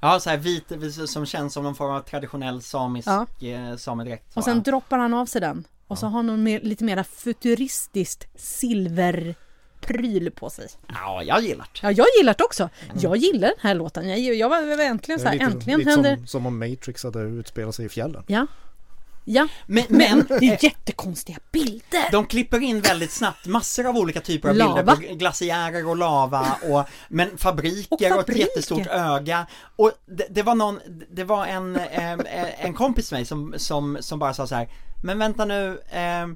Ja, 0.00 0.20
så 0.20 0.30
här 0.30 0.36
vit, 0.36 0.72
som 1.10 1.26
känns 1.26 1.52
som 1.54 1.64
någon 1.64 1.74
form 1.74 1.90
av 1.90 2.00
traditionell 2.00 2.62
samisk 2.62 3.08
Ja. 3.08 3.26
eh, 3.48 3.76
samedräkt. 3.76 4.36
Och 4.36 4.44
sen 4.44 4.62
droppar 4.62 4.98
han 4.98 5.14
av 5.14 5.26
sig 5.26 5.40
den. 5.40 5.64
Och 5.86 5.98
så 5.98 6.06
har 6.06 6.12
han 6.12 6.26
någon 6.26 6.42
mer, 6.42 6.60
lite 6.60 6.84
mera 6.84 7.04
futuristiskt 7.04 8.26
silverpryl 9.86 10.30
på 10.30 10.50
sig. 10.50 10.68
Ja, 10.88 11.22
jag 11.22 11.42
gillar 11.42 11.68
det. 11.72 11.80
Ja, 11.82 11.90
jag 11.92 12.06
gillar 12.18 12.34
det 12.38 12.44
också. 12.44 12.68
Jag 12.94 13.16
gillar 13.16 13.48
den 13.48 13.56
här 13.60 13.74
låten. 13.74 14.08
Jag, 14.08 14.18
jag 14.34 14.48
var 14.48 14.60
jag 14.60 14.76
var 14.76 14.84
äntligen 14.84 15.20
så 15.20 15.26
är 15.26 15.30
här, 15.30 15.38
lite, 15.38 15.44
äntligen 15.44 15.78
lite 15.78 15.90
händer... 15.90 16.16
som, 16.16 16.26
som 16.26 16.46
om 16.46 16.58
Matrix 16.58 17.04
hade 17.04 17.20
utspelat 17.20 17.74
sig 17.74 17.86
i 17.86 17.88
fjällen. 17.88 18.22
Ja. 18.26 18.46
Ja, 19.24 19.48
Men, 19.66 19.84
men 19.88 20.26
det 20.40 20.48
är 20.48 20.64
jättekonstiga 20.64 21.38
bilder. 21.52 22.10
de 22.12 22.26
klipper 22.26 22.62
in 22.62 22.80
väldigt 22.80 23.10
snabbt 23.10 23.46
massor 23.46 23.86
av 23.86 23.96
olika 23.96 24.20
typer 24.20 24.48
av 24.48 24.56
Lava. 24.56 24.74
bilder 24.96 25.08
på 25.08 25.14
glaciärer 25.14 25.88
och 25.88 25.96
lava 25.96 26.56
och 26.70 26.84
men 27.08 27.38
fabriker 27.38 27.86
och, 27.90 27.92
Och 27.92 28.02
ett 28.02 28.26
fabriker. 28.26 28.40
jättestort 28.40 28.86
öga 28.86 29.46
och 29.76 29.92
det, 30.06 30.26
det 30.30 30.42
var 30.42 30.54
någon, 30.54 30.80
det 31.10 31.24
var 31.24 31.46
en, 31.46 31.76
eh, 31.76 32.64
en 32.64 32.74
kompis 32.74 33.08
till 33.08 33.16
mig 33.16 33.24
som, 33.24 33.54
som, 33.56 33.98
som 34.00 34.18
bara 34.18 34.34
sa 34.34 34.46
så 34.46 34.54
här 34.54 34.68
men 35.02 35.18
vänta 35.18 35.44
nu 35.44 35.80
eh, 35.90 36.26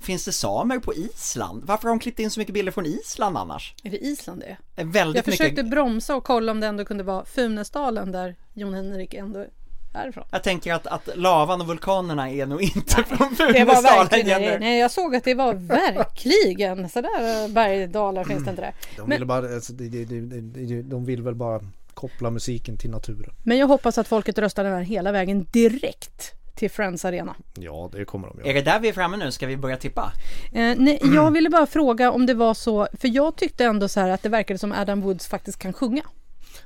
Finns 0.00 0.24
det 0.24 0.32
samer 0.32 0.78
på 0.78 0.94
Island? 0.94 1.62
Varför 1.64 1.82
har 1.82 1.90
de 1.90 1.98
klippt 2.00 2.18
in 2.18 2.30
så 2.30 2.40
mycket 2.40 2.54
bilder 2.54 2.72
från 2.72 2.86
Island 2.86 3.36
annars? 3.36 3.74
Är 3.84 3.90
det 3.90 3.98
Island 3.98 4.40
det 4.40 4.46
är? 4.46 4.58
Eh, 4.82 4.86
Väldigt 4.86 5.16
Jag 5.16 5.24
försökte 5.24 5.62
mycket 5.62 5.70
bromsa 5.70 6.16
och 6.16 6.24
kolla 6.24 6.52
om 6.52 6.60
det 6.60 6.66
ändå 6.66 6.84
kunde 6.84 7.02
vara 7.04 7.24
Funäsdalen 7.24 8.12
där 8.12 8.36
Jon 8.54 8.74
Henrik 8.74 9.14
ändå 9.14 9.46
är 9.94 10.08
ifrån. 10.08 10.24
Jag 10.30 10.42
tänker 10.42 10.74
att, 10.74 10.86
att 10.86 11.08
lavan 11.14 11.60
och 11.60 11.66
vulkanerna 11.66 12.30
är 12.30 12.46
nog 12.46 12.62
inte 12.62 13.04
från 13.04 13.34
Det 13.52 13.64
var 13.64 13.74
Funäsdalen 13.74 14.08
nej, 14.26 14.58
nej 14.60 14.78
jag 14.78 14.90
såg 14.90 15.16
att 15.16 15.24
det 15.24 15.34
var 15.34 15.54
verkligen 15.54 16.88
sådär 16.88 17.48
bergdalar 17.48 18.24
finns 18.24 18.44
det 18.44 18.50
inte 18.50 18.62
där. 18.62 18.74
De 18.96 19.08
Men- 19.08 19.18
vill, 19.18 19.26
bara, 19.26 19.54
alltså, 19.54 19.72
de, 19.72 19.88
de, 19.88 20.04
de, 20.04 20.40
de, 20.66 20.82
de 20.82 21.04
vill 21.04 21.22
väl 21.22 21.34
bara 21.34 21.60
koppla 21.94 22.30
musiken 22.30 22.76
till 22.76 22.90
naturen. 22.90 23.34
Men 23.42 23.58
jag 23.58 23.66
hoppas 23.66 23.98
att 23.98 24.08
folket 24.08 24.38
röstar 24.38 24.64
den 24.64 24.72
här 24.72 24.82
hela 24.82 25.12
vägen 25.12 25.46
direkt 25.52 26.32
till 26.60 26.70
Friends 26.70 27.04
Arena. 27.04 27.34
Ja, 27.58 27.88
det 27.92 28.04
kommer 28.04 28.28
de 28.28 28.38
Är 28.40 28.44
göra. 28.44 28.54
det 28.54 28.62
där 28.62 28.80
vi 28.80 28.88
är 28.88 28.92
framme 28.92 29.16
nu? 29.16 29.32
Ska 29.32 29.46
vi 29.46 29.56
börja 29.56 29.76
tippa? 29.76 30.12
Eh, 30.52 30.74
nej, 30.76 31.00
jag 31.02 31.30
ville 31.30 31.50
bara 31.50 31.66
fråga 31.66 32.10
om 32.10 32.26
det 32.26 32.34
var 32.34 32.54
så, 32.54 32.88
för 33.00 33.08
jag 33.08 33.36
tyckte 33.36 33.64
ändå 33.64 33.88
så 33.88 34.00
här 34.00 34.08
att 34.08 34.22
det 34.22 34.28
verkade 34.28 34.58
som 34.58 34.72
Adam 34.72 35.00
Woods 35.00 35.28
faktiskt 35.28 35.58
kan 35.58 35.72
sjunga. 35.72 36.02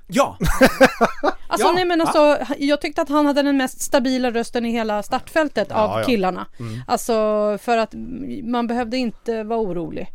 Ja! 0.06 0.38
Alltså 1.48 1.66
Ja, 1.68 1.72
nej 1.74 1.84
men 1.84 1.98
va? 1.98 2.04
alltså, 2.04 2.54
jag 2.58 2.80
tyckte 2.80 3.02
att 3.02 3.08
han 3.08 3.26
hade 3.26 3.42
den 3.42 3.56
mest 3.56 3.80
stabila 3.80 4.30
rösten 4.30 4.66
i 4.66 4.70
hela 4.70 5.02
startfältet 5.02 5.66
Ja, 5.70 5.76
av 5.76 6.00
ja. 6.00 6.06
killarna. 6.06 6.46
Alltså 6.86 7.12
för 7.60 7.78
att 7.78 7.94
man 8.44 8.66
behövde 8.66 8.96
inte 8.96 9.42
vara 9.42 9.60
orolig. 9.60 10.08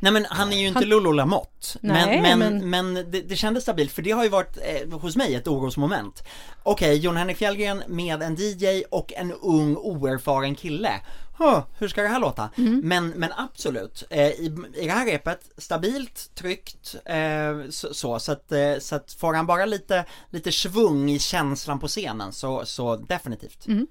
Nej 0.00 0.12
men 0.12 0.26
han 0.30 0.52
är 0.52 0.56
ju 0.56 0.66
inte 0.66 0.78
Han- 0.80 0.88
Lolo 0.88 1.12
Lamotte 1.12 1.78
Nej, 1.80 2.20
Men, 2.22 2.38
men, 2.38 2.58
men- 2.58 2.94
men 2.94 3.10
det, 3.10 3.20
det 3.20 3.36
kändes 3.36 3.62
stabilt 3.62 3.92
för 3.92 4.02
det 4.02 4.10
har 4.10 4.22
ju 4.24 4.28
varit 4.30 4.58
eh, 4.62 4.98
hos 4.98 5.16
mig 5.16 5.34
ett 5.34 5.48
orosmoment 5.48 6.22
Okej, 6.62 6.96
Jon 6.96 7.16
Henrik 7.16 7.36
Fjällgren 7.36 7.82
med 7.86 8.22
en 8.22 8.34
DJ 8.38 8.82
och 8.90 9.12
en 9.12 9.32
ung 9.32 9.76
oerfaren 9.76 10.54
kille 10.54 11.00
huh, 11.38 11.60
Hur 11.78 11.88
ska 11.88 12.02
det 12.02 12.08
här 12.08 12.20
låta? 12.20 12.50
Mm. 12.56 12.80
Men, 12.84 13.08
men 13.08 13.32
absolut, 13.36 14.04
eh, 14.10 14.26
i, 14.26 14.56
i 14.74 14.86
det 14.86 14.92
här 14.92 15.06
repet, 15.06 15.40
stabilt, 15.58 16.30
tryggt, 16.34 16.94
eh, 17.04 17.70
så, 17.70 17.94
så, 17.94 18.18
så 18.18 18.32
att, 18.32 18.52
eh, 18.52 18.78
så 18.78 18.96
att 18.96 19.12
får 19.12 19.34
han 19.34 19.46
bara 19.46 19.64
lite, 19.66 20.04
lite 20.30 20.52
svung 20.52 21.10
i 21.10 21.18
känslan 21.18 21.78
på 21.80 21.88
scenen 21.88 22.32
så, 22.32 22.64
så 22.66 22.96
definitivt 22.96 23.66
Mm. 23.66 23.86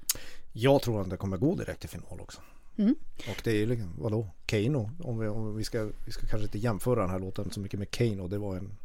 Jag 0.53 0.81
tror 0.81 1.01
att 1.01 1.09
det 1.09 1.17
kommer 1.17 1.37
gå 1.37 1.55
direkt 1.55 1.79
till 1.79 1.89
final 1.89 2.21
också. 2.21 2.41
Mm. 2.77 2.95
Och 3.29 3.41
det 3.43 3.51
är 3.51 3.55
ju 3.55 3.65
liksom, 3.65 3.93
vadå, 3.97 4.27
Kano? 4.45 4.91
Om 4.99 5.19
vi, 5.19 5.27
om 5.27 5.55
vi, 5.55 5.63
ska, 5.63 5.89
vi 6.05 6.11
ska 6.11 6.27
kanske 6.27 6.45
inte 6.45 6.57
jämföra 6.57 7.01
den 7.01 7.09
här 7.09 7.19
låten 7.19 7.51
så 7.51 7.59
mycket 7.59 7.79
med 7.79 7.91
Kano. 7.91 8.27
Det 8.27 8.37
var 8.37 8.55
en... 8.55 8.77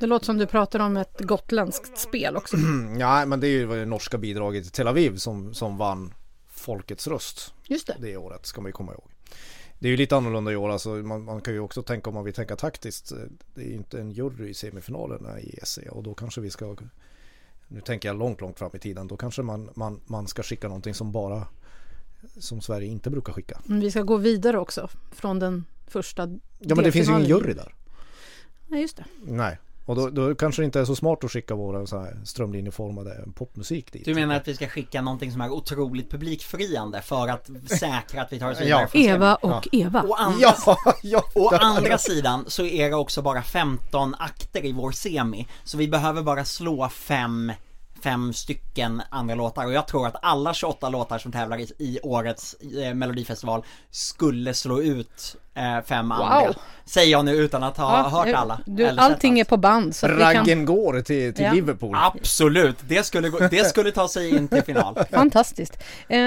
Det 0.00 0.06
låter 0.06 0.26
som 0.26 0.38
du 0.38 0.46
pratar 0.46 0.80
om 0.80 0.96
ett 0.96 1.20
gotländskt 1.20 1.98
spel 1.98 2.36
också. 2.36 2.56
Ja, 2.98 3.26
men 3.26 3.40
det 3.40 3.46
är 3.46 3.50
ju 3.50 3.66
det 3.66 3.86
norska 3.86 4.18
bidraget 4.18 4.64
till 4.64 4.72
Tel 4.72 4.88
Aviv 4.88 5.16
som, 5.16 5.54
som 5.54 5.76
vann 5.76 6.14
Folkets 6.48 7.06
röst 7.06 7.54
Just 7.66 7.86
det. 7.86 7.96
det 8.00 8.16
året, 8.16 8.46
ska 8.46 8.60
man 8.60 8.68
ju 8.68 8.72
komma 8.72 8.92
ihåg. 8.92 9.10
Det 9.78 9.88
är 9.88 9.90
ju 9.90 9.96
lite 9.96 10.16
annorlunda 10.16 10.52
i 10.52 10.56
år, 10.56 10.68
alltså 10.68 10.88
man, 10.88 11.24
man 11.24 11.40
kan 11.40 11.54
ju 11.54 11.60
också 11.60 11.82
tänka 11.82 12.10
om 12.10 12.14
man 12.14 12.24
vill 12.24 12.34
tänka 12.34 12.56
taktiskt. 12.56 13.12
Det 13.54 13.62
är 13.62 13.66
ju 13.66 13.74
inte 13.74 14.00
en 14.00 14.10
jury 14.10 14.48
i 14.48 14.54
semifinalerna 14.54 15.40
i 15.40 15.58
ESC 15.62 15.78
och 15.90 16.02
då 16.02 16.14
kanske 16.14 16.40
vi 16.40 16.50
ska 16.50 16.76
nu 17.68 17.80
tänker 17.80 18.08
jag 18.08 18.18
långt, 18.18 18.40
långt 18.40 18.58
fram 18.58 18.70
i 18.74 18.78
tiden. 18.78 19.08
Då 19.08 19.16
kanske 19.16 19.42
man, 19.42 19.70
man, 19.74 20.00
man 20.06 20.28
ska 20.28 20.42
skicka 20.42 20.68
någonting 20.68 20.94
som 20.94 21.12
bara 21.12 21.46
som 22.38 22.60
Sverige 22.60 22.88
inte 22.88 23.10
brukar 23.10 23.32
skicka. 23.32 23.60
Men 23.64 23.80
vi 23.80 23.90
ska 23.90 24.02
gå 24.02 24.16
vidare 24.16 24.58
också 24.58 24.88
från 25.12 25.38
den 25.38 25.64
första 25.86 26.22
Ja, 26.58 26.74
men 26.74 26.84
det 26.84 26.92
finns 26.92 27.08
ju 27.08 27.12
ingen 27.12 27.26
jury 27.28 27.52
där. 27.52 27.74
Nej, 28.66 28.80
just 28.82 28.96
det. 28.96 29.04
Nej, 29.22 29.58
Och 29.84 29.96
då, 29.96 30.10
då 30.10 30.34
kanske 30.34 30.62
det 30.62 30.66
inte 30.66 30.80
är 30.80 30.84
så 30.84 30.96
smart 30.96 31.24
att 31.24 31.32
skicka 31.32 31.54
våra 31.54 31.86
så 31.86 31.98
här 31.98 32.20
strömlinjeformade 32.24 33.24
popmusik 33.34 33.92
dit. 33.92 34.04
Du 34.04 34.14
menar 34.14 34.34
att 34.36 34.48
vi 34.48 34.54
ska 34.54 34.68
skicka 34.68 35.02
någonting 35.02 35.32
som 35.32 35.40
är 35.40 35.50
otroligt 35.50 36.10
publikfriande 36.10 37.02
för 37.02 37.28
att 37.28 37.50
säkra 37.78 38.22
att 38.22 38.32
vi 38.32 38.38
tar 38.38 38.50
oss 38.50 38.60
vidare 38.60 38.88
Ja. 38.92 39.00
Eva 39.00 39.34
och 39.34 39.68
Eva. 39.72 40.02
Å 40.02 40.14
andra, 40.14 40.38
Ja, 40.40 40.76
ja. 41.02 41.22
å 41.34 41.48
andra 41.48 41.98
sidan 41.98 42.44
så 42.48 42.64
är 42.64 42.90
det 42.90 42.96
också 42.96 43.22
bara 43.22 43.42
15 43.42 44.14
akter 44.18 44.64
i 44.66 44.72
vår 44.72 44.90
semi, 44.90 45.46
så 45.64 45.78
vi 45.78 45.88
behöver 45.88 46.22
bara 46.22 46.44
slå 46.44 46.88
fem 46.88 47.52
fem 48.02 48.32
stycken 48.32 49.02
andra 49.10 49.34
låtar 49.34 49.66
och 49.66 49.72
jag 49.72 49.86
tror 49.86 50.06
att 50.06 50.16
alla 50.22 50.54
28 50.54 50.88
låtar 50.88 51.18
som 51.18 51.32
tävlar 51.32 51.58
i, 51.58 51.72
i 51.78 52.00
årets 52.02 52.54
eh, 52.84 52.94
melodifestival 52.94 53.64
skulle 53.90 54.54
slå 54.54 54.82
ut 54.82 55.36
eh, 55.54 55.80
fem 55.86 56.12
andra. 56.12 56.54
Säger 56.84 57.12
jag 57.12 57.24
nu 57.24 57.32
utan 57.32 57.62
att 57.62 57.76
ha 57.76 57.98
Ja, 57.98 58.08
hört 58.08 58.34
alla. 58.34 58.60
Du, 58.66 58.86
eller 58.86 59.02
sett 59.02 59.12
allting 59.12 59.38
är 59.38 59.42
allt. 59.42 59.48
på 59.48 59.56
band 59.56 59.96
så 59.96 60.06
vi 60.06 60.12
kan... 60.12 60.20
Raggen 60.34 60.64
går 60.64 61.00
till, 61.00 61.34
till 61.34 61.44
Ja. 61.44 61.52
Liverpool. 61.52 61.96
Absolut, 61.98 62.76
det 62.88 63.06
skulle, 63.06 63.28
gå, 63.28 63.38
det 63.38 63.64
skulle 63.68 63.92
ta 63.92 64.08
sig 64.08 64.36
in 64.36 64.48
till 64.48 64.62
final. 64.62 64.98
Fantastiskt. 65.10 65.78
Eh, 66.08 66.18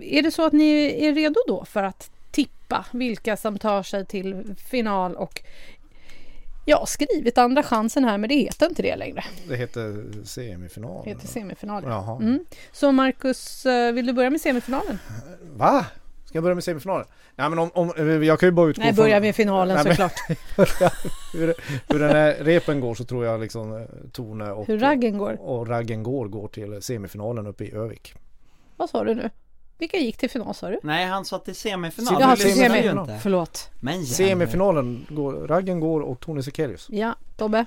är 0.00 0.22
det 0.22 0.30
så 0.30 0.46
att 0.46 0.52
ni 0.52 0.96
är 1.06 1.14
redo 1.14 1.40
då 1.46 1.64
för 1.64 1.82
att 1.82 2.10
tippa 2.30 2.84
vilka 2.90 3.36
som 3.36 3.58
tar 3.58 3.82
sig 3.82 4.06
till 4.06 4.54
final 4.70 5.16
och 5.16 5.42
jag 6.64 6.76
har 6.76 6.86
skrivit 6.86 7.38
andra 7.38 7.62
chansen 7.62 8.04
här 8.04 8.18
men 8.18 8.28
det 8.28 8.34
heter 8.34 8.66
inte 8.66 8.82
det 8.82 8.96
längre. 8.96 9.24
Det 9.48 9.56
heter 9.56 10.04
semifinal. 10.24 11.04
Det 11.04 11.10
heter 11.10 11.26
semifinal. 11.26 11.82
Jaha. 11.86 12.16
Mm. 12.16 12.44
Så 12.72 12.92
Marcus, 12.92 13.66
eh, 13.66 13.92
vill 13.92 14.06
du 14.06 14.12
börja 14.12 14.30
med 14.30 14.40
semifinalen? 14.40 14.98
Va? 15.56 15.86
Ska 16.24 16.36
jag 16.36 16.42
börja 16.42 16.54
med 16.54 16.64
semifinalen? 16.64 17.06
Nej 17.36 17.50
men 17.50 17.58
om, 17.58 17.70
om 17.74 18.22
jag 18.24 18.40
kan 18.40 18.46
ju 18.46 18.50
bara 18.52 18.68
utgå 18.70 18.82
Nej, 18.82 18.92
börja 18.92 19.20
med 19.20 19.34
finalen 19.34 19.74
Nej, 19.76 19.84
men- 19.84 19.94
såklart. 19.96 20.38
hur, 21.34 21.54
hur 21.88 21.98
den 21.98 22.10
här 22.10 22.34
repen 22.40 22.80
går 22.80 22.94
så 22.94 23.04
tror 23.04 23.24
jag 23.24 23.40
liksom 23.40 23.76
eh, 23.76 23.82
Tone 24.12 24.50
och, 24.50 24.66
Hur 24.66 24.78
raggen 24.78 25.18
går. 25.18 25.40
och 25.40 25.68
raggen 25.68 26.02
går 26.02 26.28
går 26.28 26.48
till 26.48 26.82
semifinalen 26.82 27.46
uppe 27.46 27.64
i 27.64 27.74
Övik. 27.74 28.14
Vad 28.76 28.90
sa 28.90 29.04
du 29.04 29.14
nu? 29.14 29.30
Vilka 29.82 29.96
gick 29.96 30.16
till 30.16 30.30
final 30.30 30.54
sa 30.54 30.68
du? 30.70 30.80
Nej, 30.82 31.06
han 31.06 31.24
sa 31.24 31.38
till 31.38 31.54
semifinal. 31.54 32.16
Jaha, 32.20 32.36
till 32.36 32.44
lyssnar 32.46 32.64
semi. 32.68 32.82
ju 32.82 32.90
inte. 32.90 33.18
Förlåt. 33.22 33.70
Men. 33.80 34.06
Semifinalen 34.06 35.06
går, 35.10 35.32
raggen 35.32 35.80
går 35.80 36.00
och 36.00 36.20
Tone 36.20 36.42
Sekelius. 36.42 36.86
Ja, 36.90 37.14
Tobbe. 37.36 37.64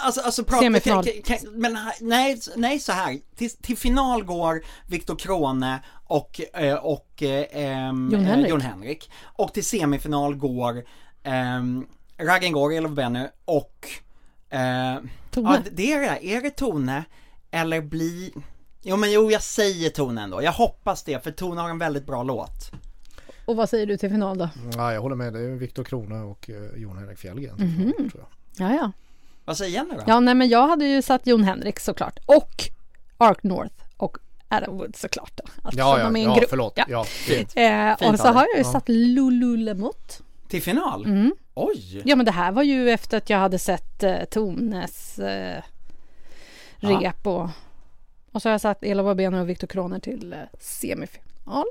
Alltså, 0.00 0.20
alltså 0.20 0.44
prata, 0.44 0.62
Semifinal. 0.62 1.04
kan- 1.04 1.22
kan- 1.38 1.52
men 1.60 1.78
nej, 2.00 2.40
nej 2.56 2.78
så 2.78 2.92
här. 2.92 3.18
Till, 3.36 3.50
till 3.50 3.76
final 3.76 4.24
går 4.24 4.62
Viktor 4.86 5.16
Krone 5.16 5.78
och, 6.04 6.40
eh, 6.54 6.74
och 6.74 7.22
eh, 7.22 7.46
ehm, 7.52 8.10
Jon 8.12 8.20
eh, 8.20 8.26
Henrik. 8.26 8.50
Jon 8.50 8.60
Henrik. 8.60 9.10
Och 9.24 9.52
till 9.54 9.64
semifinal 9.64 10.34
går 10.34 10.84
ehm, 11.22 11.86
Raggen 12.18 12.52
går, 12.52 12.72
Elof 12.74 12.92
Benny 12.92 13.26
och 13.44 13.88
eh, 14.50 14.96
Tone. 15.30 15.50
Ja, 15.52 15.58
det- 15.64 15.70
det 15.70 15.92
är 15.92 16.00
det. 16.00 16.26
Är 16.26 16.42
det 16.42 16.50
Tone 16.50 17.04
eller 17.50 17.80
bli... 17.80 18.32
Jo 18.82 18.96
men 18.96 19.12
jo, 19.12 19.30
jag 19.30 19.42
säger 19.42 19.90
Tone 19.90 20.22
ändå. 20.22 20.42
Jag 20.42 20.52
hoppas 20.52 21.02
det, 21.02 21.24
för 21.24 21.30
Tone 21.30 21.60
har 21.60 21.70
en 21.70 21.78
väldigt 21.78 22.06
bra 22.06 22.22
låt. 22.22 22.70
Och 23.44 23.56
vad 23.56 23.68
säger 23.68 23.86
du 23.86 23.96
till 23.96 24.10
final 24.10 24.38
då? 24.38 24.48
Ja, 24.76 24.92
jag 24.92 25.00
håller 25.00 25.16
med. 25.16 25.32
Det 25.32 25.40
är 25.40 25.48
Viktor 25.50 25.84
Krone 25.84 26.18
och 26.20 26.50
eh, 26.50 26.80
Jon 26.80 26.98
Henrik 26.98 27.18
Fjällgren. 27.18 27.54
Mhm. 27.56 28.10
tror 28.10 28.24
jag. 28.56 28.70
Ja, 28.70 28.74
ja. 28.76 28.92
Vad 29.44 29.56
säger 29.56 29.72
Jenny 29.72 29.90
då? 29.94 30.02
Ja, 30.06 30.20
nej 30.20 30.34
men 30.34 30.48
jag 30.48 30.68
hade 30.68 30.84
ju 30.84 31.02
satt 31.02 31.26
Jon 31.26 31.44
Henrik 31.44 31.80
såklart. 31.80 32.18
Och 32.26 32.52
Ark 33.18 33.42
North 33.42 33.74
och 33.96 34.18
Adam 34.48 34.76
Wood 34.78 34.96
såklart 34.96 35.32
då. 35.36 35.44
Eftersom 35.56 35.78
Ja, 35.78 35.98
ja, 35.98 36.04
de 36.04 36.16
är 36.16 36.20
en 36.20 36.28
ja, 36.28 36.34
grupp. 36.38 36.50
förlåt. 36.50 36.72
Ja. 36.76 36.84
Ja. 36.88 37.04
Fint. 37.04 37.52
Eh, 37.56 37.96
Fint 37.98 38.12
och 38.12 38.18
så 38.20 38.28
har 38.28 38.46
jag 38.54 38.58
ju 38.58 38.64
satt 38.64 38.88
Lulu 38.88 39.56
Lemott. 39.56 40.22
Till 40.48 40.62
final? 40.62 41.04
Mm. 41.04 41.32
Oj! 41.54 42.02
Ja 42.04 42.16
men 42.16 42.26
det 42.26 42.32
här 42.32 42.52
var 42.52 42.62
ju 42.62 42.90
efter 42.90 43.16
att 43.18 43.30
jag 43.30 43.38
hade 43.38 43.58
sett 43.58 44.02
eh, 44.02 44.24
Tones 44.30 45.18
eh, 45.18 45.62
Ja. 46.80 46.88
rep 47.00 47.26
och, 47.26 47.48
och 48.32 48.42
så 48.42 48.48
har 48.48 48.52
jag 48.52 48.60
satt 48.60 48.78
Ela 48.84 49.02
Wabener 49.02 49.40
och 49.40 49.48
Viktor 49.48 49.66
Kroner 49.66 49.98
till 50.00 50.32
eh, 50.32 50.38
semifinal. 50.60 51.64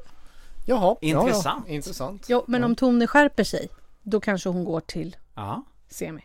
Jaha. 0.65 0.95
Intressant. 1.01 1.45
Ja, 1.45 1.63
ja. 1.67 1.73
Intressant. 1.75 2.25
Jo, 2.29 2.43
men 2.47 2.63
om 2.63 2.75
Tone 2.75 3.07
skärper 3.07 3.43
sig 3.43 3.69
då 4.03 4.19
kanske 4.19 4.49
hon 4.49 4.63
går 4.65 4.79
till 4.79 5.15
Ja. 5.35 5.63
semi. 5.89 6.21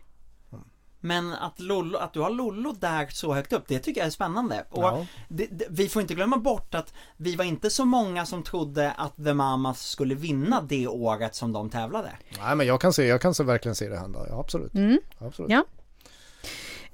Men 1.05 1.33
att, 1.33 1.61
Lollo, 1.61 1.99
att 1.99 2.12
du 2.12 2.20
har 2.20 2.30
Lollo 2.30 2.72
där 2.72 3.07
så 3.11 3.35
högt 3.35 3.53
upp, 3.53 3.64
det 3.68 3.78
tycker 3.78 4.01
jag 4.01 4.07
är 4.07 4.11
spännande. 4.11 4.64
Och 4.70 4.83
Ja. 4.83 5.07
det, 5.28 5.47
det, 5.47 5.64
vi 5.70 5.89
får 5.89 6.03
inte 6.03 6.14
glömma 6.14 6.37
bort 6.37 6.74
att 6.74 6.95
vi 7.16 7.37
var 7.37 7.45
inte 7.45 7.70
så 7.70 7.85
många 7.85 8.26
som 8.26 8.43
trodde 8.43 8.93
att 8.93 9.16
The 9.16 9.35
Mamas 9.35 9.89
skulle 9.91 10.14
vinna 10.14 10.61
det 10.61 10.89
året 10.89 11.35
som 11.35 11.53
de 11.53 11.70
tävlade. 11.70 12.11
Nej 12.39 12.57
men 12.57 12.66
jag 12.66 12.80
kan 12.80 12.93
se, 12.93 13.07
jag 13.07 13.20
kan 13.20 13.35
se, 13.35 13.43
verkligen 13.45 13.74
se 13.74 13.89
det 13.89 13.99
hända. 13.99 14.26
Ja, 14.28 14.41
absolut. 14.41 14.74
Mm. 14.74 14.99
absolut. 15.18 15.51
Ja. 15.51 15.64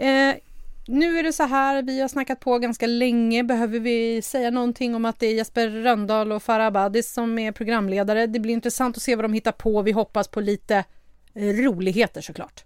Eh, 0.05 0.37
nu 0.89 1.19
är 1.19 1.23
det 1.23 1.33
så 1.33 1.43
här, 1.43 1.83
vi 1.83 2.01
har 2.01 2.09
snackat 2.09 2.41
på 2.41 2.59
ganska 2.59 2.87
länge. 2.87 3.45
Behöver 3.45 3.81
vi 3.81 4.23
säga 4.23 4.51
någonting 4.51 4.95
om 4.95 5.05
att 5.05 5.21
det 5.21 5.27
är 5.27 5.35
Jesper 5.35 5.69
Röndahl 5.69 6.33
och 6.33 6.43
Farah 6.43 6.67
Abadis 6.67 7.13
som 7.13 7.39
är 7.39 7.53
programledare? 7.53 8.27
Det 8.27 8.41
blir 8.41 8.55
intressant 8.55 8.97
att 8.97 9.03
se 9.03 9.17
vad 9.17 9.25
de 9.25 9.33
hittar 9.33 9.53
på. 9.53 9.83
Vi 9.83 9.93
hoppas 9.93 10.29
på 10.29 10.41
lite 10.41 10.85
eh, 11.35 11.43
roligheter 11.43 12.21
såklart. 12.21 12.65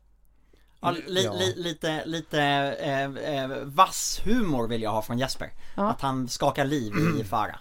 Ja, 0.81 0.91
li. 0.91 1.29
Li, 1.39 1.55
lite, 1.57 2.03
lite 2.07 2.41
eh, 2.81 3.03
eh, 3.03 3.49
vass 3.63 4.21
humor 4.25 4.69
vill 4.69 4.83
jag 4.83 4.91
ha 4.91 5.03
från 5.03 5.19
Jesper. 5.19 5.51
Ja. 5.77 5.91
Att 5.91 6.01
han 6.01 6.29
skakar 6.29 6.65
liv 6.65 6.93
i 7.21 7.25
Farah. 7.25 7.59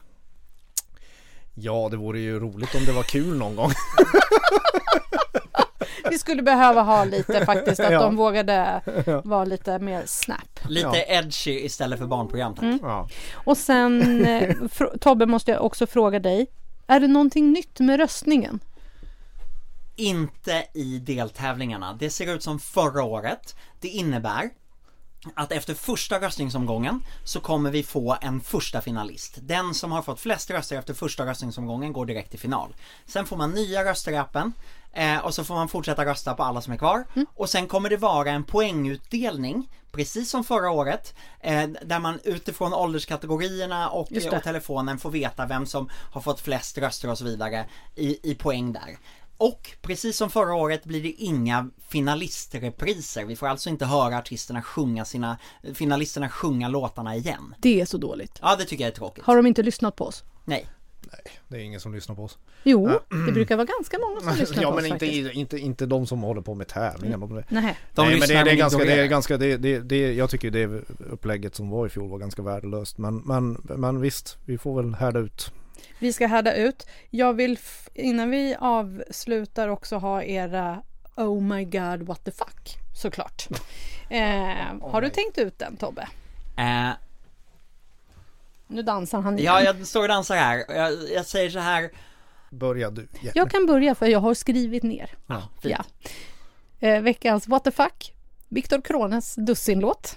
Ja, 1.53 1.87
det 1.91 1.97
vore 1.97 2.19
ju 2.19 2.39
roligt 2.39 2.75
om 2.75 2.85
det 2.85 2.91
var 2.91 3.03
kul 3.03 3.37
någon 3.37 3.55
gång. 3.55 3.71
Vi 6.09 6.17
skulle 6.17 6.41
behöva 6.43 6.81
ha 6.81 7.03
lite 7.05 7.45
faktiskt, 7.45 7.79
att 7.79 7.91
Ja. 7.91 8.01
de 8.01 8.15
vågade 8.15 8.81
vara 9.23 9.45
lite 9.45 9.79
mer 9.79 10.03
snap. 10.05 10.59
Lite 10.69 10.87
Ja. 10.87 11.03
edgy 11.07 11.59
istället 11.65 11.99
för 11.99 12.05
barnprogram 12.07 12.55
tack. 12.55 12.65
Ja. 12.81 13.07
Och 13.33 13.57
sen, 13.57 14.25
eh, 14.25 14.55
Tobbe 15.01 15.25
måste 15.25 15.51
jag 15.51 15.65
också 15.65 15.87
fråga 15.87 16.19
dig. 16.19 16.47
Är 16.87 16.99
det 16.99 17.07
någonting 17.07 17.51
nytt 17.51 17.79
med 17.79 17.99
röstningen? 17.99 18.59
Inte 19.95 20.63
i 20.73 20.99
deltävlingarna. 20.99 21.93
Det 21.99 22.09
ser 22.09 22.35
ut 22.35 22.43
som 22.43 22.59
förra 22.59 23.03
året. 23.03 23.55
Det 23.81 23.87
innebär 23.87 24.49
att 25.35 25.51
efter 25.51 25.73
första 25.73 26.21
röstningsomgången 26.21 27.03
så 27.23 27.39
kommer 27.39 27.71
vi 27.71 27.83
få 27.83 28.17
en 28.21 28.41
första 28.41 28.81
finalist. 28.81 29.37
Den 29.41 29.73
som 29.73 29.91
har 29.91 30.01
fått 30.01 30.19
flest 30.19 30.49
röster 30.51 30.77
efter 30.77 30.93
första 30.93 31.25
röstningsomgången 31.25 31.93
går 31.93 32.05
direkt 32.05 32.29
till 32.29 32.39
final. 32.39 32.75
Sen 33.05 33.25
får 33.25 33.37
man 33.37 33.51
nya 33.51 33.85
röster 33.85 34.11
i 34.11 34.17
appen 34.17 34.53
eh, 34.93 35.17
och 35.17 35.33
så 35.33 35.43
får 35.43 35.55
man 35.55 35.67
fortsätta 35.67 36.05
rösta 36.05 36.33
på 36.33 36.43
alla 36.43 36.61
som 36.61 36.73
är 36.73 36.77
kvar. 36.77 37.05
Och 37.35 37.49
sen 37.49 37.67
kommer 37.67 37.89
det 37.89 37.97
vara 37.97 38.31
en 38.31 38.43
poängutdelning 38.43 39.67
Precis 39.91 40.29
som 40.29 40.43
förra 40.43 40.71
året, 40.71 41.15
eh, 41.39 41.69
där 41.85 41.99
man 41.99 42.19
utifrån 42.23 42.73
ålderskategorierna 42.73 43.89
och, 43.89 44.11
och 44.11 44.43
telefonen 44.43 44.97
får 44.97 45.11
veta 45.11 45.45
vem 45.45 45.65
som 45.65 45.89
har 46.11 46.21
fått 46.21 46.39
flest 46.39 46.77
röster 46.77 47.09
och 47.09 47.17
så 47.17 47.25
vidare 47.25 47.65
i, 47.95 48.31
i 48.31 48.35
poäng 48.35 48.73
där. 48.73 48.97
Och 49.41 49.71
precis 49.81 50.17
som 50.17 50.29
förra 50.29 50.53
året 50.53 50.83
blir 50.83 51.03
det 51.03 51.11
inga 51.11 51.69
finalistrepriser. 51.87 53.25
Vi 53.25 53.35
får 53.35 53.47
alltså 53.47 53.69
inte 53.69 53.85
höra 53.85 54.17
artisterna 54.17 54.61
sjunga 54.61 55.05
sina, 55.05 55.37
finalisterna 55.73 56.29
sjunga 56.29 56.67
låtarna 56.67 57.15
igen. 57.15 57.55
Det 57.59 57.81
är 57.81 57.85
så 57.85 57.97
dåligt. 57.97 58.39
Ja, 58.41 58.55
det 58.55 58.65
tycker 58.65 58.83
jag 58.83 58.91
är 58.91 58.95
tråkigt. 58.95 59.23
Har 59.23 59.35
de 59.35 59.45
inte 59.47 59.63
lyssnat 59.63 59.95
på 59.95 60.05
oss? 60.05 60.23
Nej. 60.45 60.67
Det 61.47 61.57
är 61.57 61.59
ingen 61.59 61.79
som 61.79 61.93
lyssnar 61.93 62.15
på 62.15 62.23
oss. 62.23 62.37
Jo, 62.63 62.89
det 63.25 63.31
brukar 63.31 63.55
vara 63.55 63.65
ganska 63.65 63.97
många 63.99 64.21
som 64.21 64.35
lyssnar 64.39 64.63
Ja 64.63 64.69
på 64.69 64.75
men 64.75 64.85
oss 64.85 64.91
inte, 64.91 65.05
faktiskt. 65.05 65.33
inte, 65.33 65.57
inte 65.57 65.85
de 65.85 66.07
som 66.07 66.21
håller 66.21 66.41
på 66.41 66.55
med 66.55 66.67
tävlingar. 66.67 67.17
De, 67.17 67.43
Nej. 67.49 67.77
De 67.95 68.07
Nej, 68.07 68.19
men 68.19 68.19
det, 68.19 68.27
det 68.27 68.39
är 68.39 68.45
men 68.45 68.57
ganska, 68.57 68.83
det 68.83 68.93
är 68.93 69.07
ganska, 69.07 69.37
det, 69.37 69.57
det, 69.57 69.79
det, 69.79 70.13
jag 70.13 70.29
tycker 70.29 70.51
det 70.51 70.65
upplägget 71.11 71.55
som 71.55 71.69
var 71.69 71.85
i 71.85 71.89
fjol 71.89 72.09
var 72.09 72.17
ganska 72.17 72.41
värdelöst. 72.41 72.97
Men, 72.97 73.17
men, 73.17 73.61
men 73.63 74.01
visst, 74.01 74.37
vi 74.45 74.57
får 74.57 74.81
väl 74.81 74.95
härda 74.95 75.19
ut. 75.19 75.51
Vi 75.99 76.13
ska 76.13 76.27
härda 76.27 76.53
ut. 76.53 76.87
Jag 77.09 77.33
vill 77.33 77.59
innan 77.93 78.29
vi 78.29 78.55
avslutar 78.59 79.67
också 79.67 79.95
ha 79.97 80.23
era 80.23 80.83
Oh 81.15 81.41
my 81.41 81.65
god 81.65 82.03
what 82.03 82.23
the 82.23 82.31
fuck 82.31 82.77
såklart. 82.95 83.47
Eh, 84.09 84.75
har 84.81 85.01
du 85.01 85.09
tänkt 85.09 85.37
ut 85.37 85.59
den 85.59 85.77
Tobbe? 85.77 86.07
Eh, 86.57 86.89
Nu 88.67 88.81
dansar 88.81 89.21
han 89.21 89.39
igen. 89.39 89.53
ja, 89.53 89.61
jag 89.61 89.87
står 89.87 90.01
och 90.01 90.07
dansar 90.07 90.35
här. 90.35 90.65
Jag, 90.69 90.93
jag 91.15 91.25
säger 91.25 91.49
så 91.49 91.59
här. 91.59 91.89
Börja 92.49 92.89
du. 92.89 93.07
Ja. 93.21 93.31
Jag 93.35 93.51
kan 93.51 93.65
börja 93.65 93.95
för 93.95 94.05
jag 94.05 94.19
har 94.19 94.33
skrivit 94.33 94.83
ner. 94.83 95.09
Ja, 95.27 95.41
fint. 95.61 95.75
Ja. 96.79 96.87
Eh, 96.87 97.01
veckans 97.01 97.47
what 97.47 97.63
the 97.63 97.71
fuck. 97.71 98.13
Viktor 98.49 98.81
Krones 98.81 99.35
dussinlåt. 99.35 100.15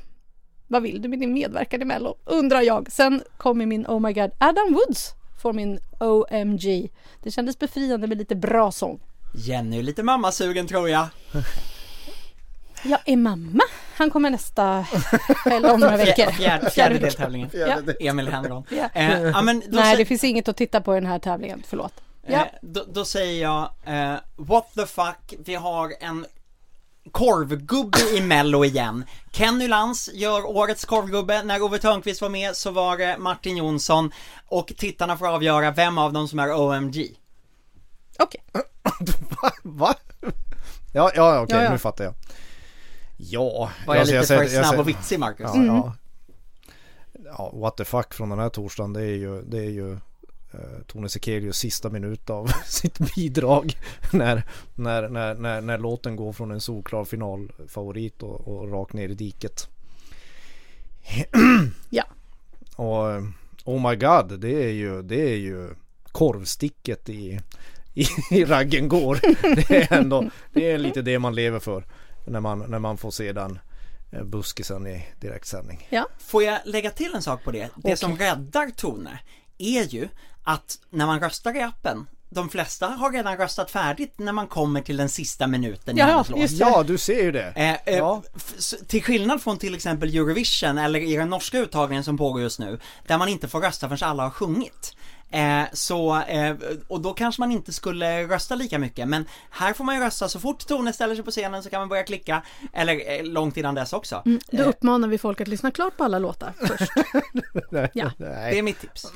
Vad 0.67 0.83
vill 0.83 1.03
du 1.03 1.09
med 1.09 1.19
din 1.19 1.33
medverkan 1.33 1.83
i 1.83 1.85
Mello? 1.85 2.17
Undrar 2.25 2.61
jag. 2.61 2.93
Sen 2.93 3.23
kommer 3.37 3.67
min 3.67 3.87
Oh 3.87 4.01
my 4.01 4.13
god. 4.13 4.31
Adam 4.39 4.73
Woods 4.73 5.15
får 5.45 5.53
min 5.53 5.79
OMG. 6.01 6.91
Det 7.23 7.31
kändes 7.31 7.59
befriande 7.59 8.07
med 8.07 8.19
lite 8.19 8.35
bra 8.35 8.73
sång. 8.73 9.01
Jenny 9.35 9.79
är 9.79 9.83
lite 9.83 10.03
mammasugen 10.03 10.67
tror 10.67 10.89
jag. 10.89 11.07
Jag 12.85 13.01
är 13.05 13.17
mamma. 13.17 13.63
Han 13.97 14.11
kommer 14.11 14.31
nästa, 14.31 14.87
eller 15.47 15.75
om 15.75 15.81
några 15.81 15.97
veckor. 16.05 16.13
Fjär, 16.25 16.33
fjärde, 16.33 16.71
fjärde 16.71 16.99
deltävlingen. 16.99 17.51
Ja. 17.53 17.79
Emil 18.01 18.29
Henron. 18.29 18.65
Ja. 18.71 18.89
Eh, 18.95 19.23
ja, 19.23 19.43
men 19.43 19.61
då 19.61 19.67
Nej, 19.71 19.97
det 19.97 20.05
finns 20.05 20.25
inget 20.25 20.49
att 20.49 20.57
titta 20.57 20.81
på 20.81 20.97
i 20.97 21.01
den 21.01 21.07
här 21.07 21.19
tävlingen. 21.19 21.63
Förlåt. 21.67 21.93
Ja. 22.27 22.39
Eh, 22.39 22.47
då, 22.61 22.85
då 22.93 23.05
säger 23.05 23.43
jag, 23.43 23.71
eh, 23.85 24.19
what 24.37 24.75
the 24.75 24.87
fuck, 24.87 25.35
vi 25.45 25.55
har 25.55 25.95
en 26.01 26.27
korvgubbe 27.13 27.99
i 28.17 28.21
mello 28.21 28.65
igen. 28.65 29.05
Kenny 29.33 29.69
Lantz 29.69 30.11
gör 30.13 30.45
årets 30.47 30.85
korvgubbe, 30.85 31.43
när 31.43 31.63
Ove 31.63 31.79
Thörnqvist 31.79 32.23
var 32.23 32.29
med 32.29 32.57
så 32.57 32.71
var 32.71 32.97
det 32.99 33.17
Martin 33.19 33.57
Jonsson 33.57 34.11
och 34.47 34.67
tittarna 34.77 35.17
får 35.17 35.27
avgöra 35.29 35.71
vem 35.71 35.99
av 35.99 36.13
dem 36.13 36.29
som 36.29 36.39
är 36.39 36.53
OMG. 36.61 37.17
Okej. 38.19 38.45
Va? 39.43 39.51
Va? 39.63 39.95
Ja, 40.93 41.11
ja 41.15 41.41
okej, 41.41 41.57
Ja, 41.57 41.63
ja. 41.65 41.71
nu 41.73 41.79
fattar 41.79 42.05
jag. 42.05 42.15
Ja, 43.17 43.71
Var 43.87 43.95
jag 43.95 44.01
alltså, 44.01 44.15
lite 44.15 44.27
säger- 44.27 44.45
för 44.63 44.63
snabb 44.63 44.81
och 44.81 44.89
vitsig 44.89 45.19
Marcus? 45.19 45.41
Ja, 45.47 45.55
Mm. 45.55 45.67
ja. 45.67 45.93
ja, 47.25 47.51
what 47.55 47.77
the 47.77 47.85
fuck 47.85 48.15
från 48.15 48.29
den 48.31 48.39
här 48.39 48.49
torsdagen 48.49 48.93
det 48.93 49.01
är 49.03 49.17
ju, 49.17 49.43
det 49.43 49.59
är 49.59 49.71
ju 49.71 49.99
Tone 50.87 51.09
Sekelius 51.09 51.57
sista 51.57 51.91
minut 51.91 52.31
av 52.31 52.47
sitt 52.65 53.15
bidrag 53.15 53.77
när, 54.13 54.43
när, 54.75 55.09
när, 55.09 55.35
när, 55.35 55.61
när 55.61 55.79
låten 55.79 56.17
går 56.17 56.33
från 56.33 56.51
en 56.51 56.61
solklar 56.61 57.05
finalfavorit 57.05 58.23
och, 58.23 58.49
och 58.49 58.71
rakt 58.73 58.93
ner 58.93 59.09
i 59.09 59.15
diket. 59.15 59.69
Ja. 61.91 62.05
Och 62.77 63.13
eh, 63.13 63.23
oh 63.65 63.91
my 63.91 63.97
god, 63.97 64.41
det 64.41 64.65
är 64.65 64.73
ju, 64.73 65.03
det 65.03 65.33
är 65.33 65.37
ju 65.37 65.71
korvsticket 66.13 67.09
i, 67.09 67.41
i, 67.95 68.07
i 68.31 68.45
raggen 68.45 68.89
går. 68.89 69.21
Det 69.69 69.71
är 69.71 69.99
ändå, 69.99 70.31
det 70.53 70.71
är 70.71 70.79
lite 70.79 71.03
det 71.03 71.19
man 71.19 71.35
lever 71.35 71.59
för 71.59 71.85
när 72.27 72.41
man, 72.41 72.59
när 72.59 72.79
man 72.79 72.97
får 72.97 73.11
se 73.11 73.33
den 73.33 73.59
eh, 74.13 74.25
buskisen 74.25 74.87
i 74.87 75.07
direktsändning. 75.21 75.89
Får 76.19 76.43
jag 76.43 76.59
lägga 76.65 76.91
till 76.91 77.15
en 77.15 77.23
sak 77.23 77.45
på 77.45 77.51
det? 77.51 77.59
Det 77.59 77.71
Okej. 77.77 77.97
som 77.97 78.19
räddar 78.19 78.71
Tone 78.71 79.21
är 79.59 79.83
ju 79.83 80.09
att 80.45 80.79
när 80.91 81.07
man 81.07 81.21
röstar 81.21 81.57
i 81.57 81.63
appen, 81.63 82.07
de 82.31 82.49
flesta 82.49 82.87
har 82.87 83.13
redan 83.13 83.37
röstat 83.37 83.71
färdigt 83.71 84.15
när 84.19 84.33
man 84.33 84.47
kommer 84.47 84.81
till 84.81 84.97
den 84.97 85.09
sista 85.09 85.47
minuten 85.47 85.97
i 85.97 86.01
Ja, 86.01 86.07
hennes 86.07 86.29
låt. 86.31 86.41
just 86.41 86.55
Ja, 86.61 86.83
du 86.83 86.99
ser 86.99 87.23
ju 87.23 87.33
det. 87.33 87.53
Eh, 87.57 87.73
eh, 87.95 87.99
Ja. 87.99 88.23
till 88.87 89.03
skillnad 89.03 89.43
från 89.43 89.59
till 89.59 89.75
exempel 89.75 90.09
Eurovision 90.17 90.79
eller 90.79 91.01
i 91.01 91.17
den 91.17 91.31
norska 91.31 91.59
uttagningen 91.59 92.05
som 92.05 92.17
pågår 92.19 92.43
just 92.43 92.59
nu, 92.59 92.79
där 93.07 93.19
man 93.19 93.29
inte 93.29 93.49
får 93.49 93.61
rösta 93.61 93.89
förrän 93.89 94.09
alla 94.11 94.23
har 94.23 94.31
sjungit. 94.31 94.97
Eh, 95.31 95.63
så, 95.73 96.21
eh, 96.21 96.57
och 96.89 97.01
då 97.01 97.13
kanske 97.15 97.43
man 97.43 97.53
inte 97.53 97.73
skulle 97.73 98.23
rösta 98.27 98.55
lika 98.55 98.79
mycket, 98.79 99.09
men 99.09 99.25
här 99.51 99.73
får 99.73 99.85
man 99.85 99.95
ju 99.95 100.01
rösta 100.01 100.29
så 100.29 100.41
fort 100.41 100.67
Tone 100.67 100.93
ställer 100.93 101.15
sig 101.15 101.25
på 101.25 101.31
scenen 101.31 101.63
så 101.63 101.71
kan 101.71 101.81
man 101.81 101.89
börja 101.89 102.03
klicka, 102.03 102.43
eller 102.73 103.19
eh, 103.19 103.25
långt 103.25 103.57
innan 103.57 103.75
dess 103.75 103.93
också. 103.93 104.23
Mm, 104.27 104.41
Då 104.51 104.63
Eh, 104.63 104.69
uppmanar 104.69 105.09
vi 105.09 105.19
folk 105.19 105.41
att 105.41 105.49
lyssna 105.49 105.71
klart 105.71 105.97
på 105.97 106.05
alla 106.05 106.19
låtar 106.19 106.53
först. 106.61 106.93
Ja. 107.93 108.11
det 108.19 108.59
är 108.59 108.63
mitt 108.63 108.81
tips. 108.81 109.13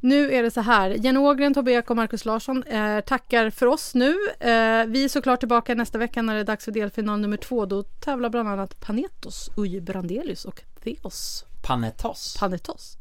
Nu 0.00 0.32
är 0.32 0.42
det 0.42 0.50
så 0.50 0.60
här, 0.60 0.90
Jenny 0.90 1.18
Ågren, 1.18 1.54
Tobbe 1.54 1.72
Ek 1.72 1.90
och 1.90 1.96
Markus 1.96 2.24
Larsson 2.24 2.62
eh, 2.62 3.00
tackar 3.00 3.50
för 3.50 3.66
oss 3.66 3.94
nu. 3.94 4.08
Eh, 4.40 4.84
vi 4.86 5.04
är 5.04 5.08
såklart 5.08 5.38
tillbaka 5.40 5.74
nästa 5.74 5.98
vecka 5.98 6.22
när 6.22 6.34
det 6.34 6.40
är 6.40 6.44
dags 6.44 6.64
för 6.64 6.72
delfinal 6.72 7.20
nummer 7.20 7.36
två. 7.36 7.66
Då 7.66 7.82
tävlar 7.82 8.28
bland 8.30 8.48
annat 8.48 8.80
Panetos, 8.80 9.50
Uje 9.56 9.80
Brandelius 9.80 10.44
och 10.44 10.62
Theos 10.84 11.44
Panetos. 11.62 12.36
Panetos. 12.40 12.96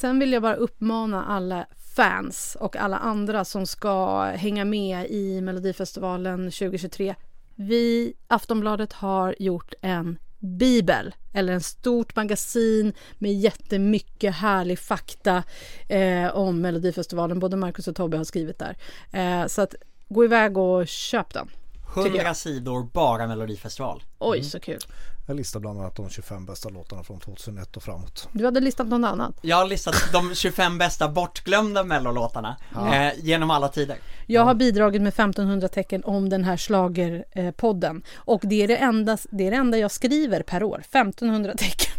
Sen 0.00 0.18
vill 0.18 0.32
jag 0.32 0.42
bara 0.42 0.54
uppmana 0.54 1.24
alla 1.24 1.66
fans 1.96 2.56
och 2.60 2.76
alla 2.76 2.96
andra 2.96 3.44
som 3.44 3.66
ska 3.66 4.22
hänga 4.22 4.64
med 4.64 5.10
i 5.10 5.40
Melodifestivalen 5.40 6.38
2023. 6.38 7.14
Vi, 7.54 8.14
Aftonbladet, 8.26 8.92
har 8.92 9.34
gjort 9.38 9.74
en 9.80 10.18
bibel 10.38 11.14
eller 11.32 11.52
en 11.52 11.60
stort 11.60 12.16
magasin 12.16 12.92
med 13.18 13.34
jättemycket 13.34 14.34
härlig 14.34 14.78
fakta 14.78 15.42
eh, 15.88 16.36
om 16.36 16.60
Melodifestivalen. 16.60 17.38
Både 17.38 17.56
Marcus 17.56 17.88
och 17.88 17.96
Tobbe 17.96 18.16
har 18.16 18.24
skrivit 18.24 18.58
där. 18.58 18.76
Eh, 19.12 19.46
så 19.46 19.62
att 19.62 19.74
gå 20.08 20.24
iväg 20.24 20.58
och 20.58 20.88
köp 20.88 21.34
den. 21.34 21.48
tycker 21.94 22.08
100 22.08 22.22
jag. 22.22 22.36
sidor, 22.36 22.82
bara 22.92 23.26
Melodifestival. 23.26 24.02
Oj, 24.18 24.42
så 24.42 24.60
kul. 24.60 24.80
Jag 25.28 25.36
listar 25.36 25.60
bland 25.60 25.80
annat 25.80 25.96
de 25.96 26.08
25 26.10 26.46
bästa 26.46 26.68
låtarna 26.68 27.02
från 27.02 27.20
2001 27.20 27.76
och 27.76 27.82
framåt. 27.82 28.28
Du 28.32 28.44
hade 28.44 28.60
listat 28.60 28.86
något 28.86 29.08
annat. 29.08 29.34
Jag 29.42 29.56
har 29.56 29.66
listat 29.66 29.94
de 30.12 30.34
25 30.34 30.78
bästa 30.78 31.08
bortglömda 31.08 31.84
mellolåtarna 31.84 32.56
eh, 32.92 33.24
genom 33.24 33.50
alla 33.50 33.68
tider. 33.68 33.96
Jag 34.26 34.44
har 34.44 34.54
bidragit 34.54 35.02
med 35.02 35.08
1500 35.08 35.68
tecken 35.68 36.04
om 36.04 36.28
den 36.28 36.44
här 36.44 36.56
schlagerpodden 36.56 38.02
och 38.16 38.40
det 38.44 38.62
är 38.62 38.68
det, 38.68 38.76
enda, 38.76 39.18
det 39.30 39.46
är 39.46 39.50
det 39.50 39.56
enda 39.56 39.78
jag 39.78 39.90
skriver 39.90 40.42
per 40.42 40.62
år, 40.62 40.78
1500 40.78 41.52
tecken. 41.56 41.92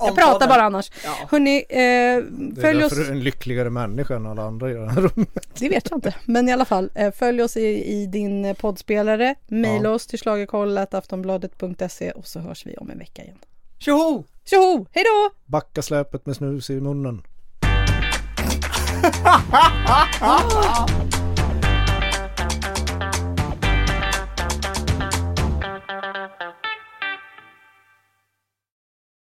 Jag 0.00 0.14
pratar 0.16 0.48
bara 0.48 0.62
annars. 0.62 0.90
Ja. 1.04 1.14
Hörni, 1.30 1.56
eh, 1.68 1.76
Det 1.78 1.80
är 1.80 2.60
följ 2.60 2.84
oss. 2.84 2.90
därför 2.90 3.02
du 3.04 3.08
är 3.08 3.12
en 3.12 3.20
lyckligare 3.20 3.70
människa 3.70 4.16
än 4.16 4.26
alla 4.26 4.42
andra 4.42 4.70
i 4.70 4.74
det 4.74 4.90
här 4.90 5.00
rummet. 5.00 5.48
Det 5.58 5.68
vet 5.68 5.90
jag 5.90 5.96
inte, 5.96 6.14
men 6.24 6.48
i 6.48 6.52
alla 6.52 6.64
fall 6.64 6.90
eh, 6.94 7.12
följ 7.12 7.42
oss 7.42 7.56
i, 7.56 7.92
i 7.92 8.06
din 8.06 8.44
eh, 8.44 8.54
poddspelare. 8.54 9.34
Maila 9.48 9.90
oss 9.90 10.06
till 10.06 10.18
schlagerkollat.aftonbladet.se 10.18 12.10
och 12.10 12.26
så 12.26 12.40
hörs 12.40 12.66
vi 12.66 12.76
om 12.76 12.90
en 12.90 12.98
vecka 12.98 13.22
igen. 13.22 13.38
Tjoho! 13.78 14.24
Tjoho, 14.44 14.86
hej 14.92 15.04
då! 15.04 15.30
Backa 15.46 15.82
släpet 15.82 16.26
med 16.26 16.36
snus 16.36 16.70
i 16.70 16.80
munnen. 16.80 17.22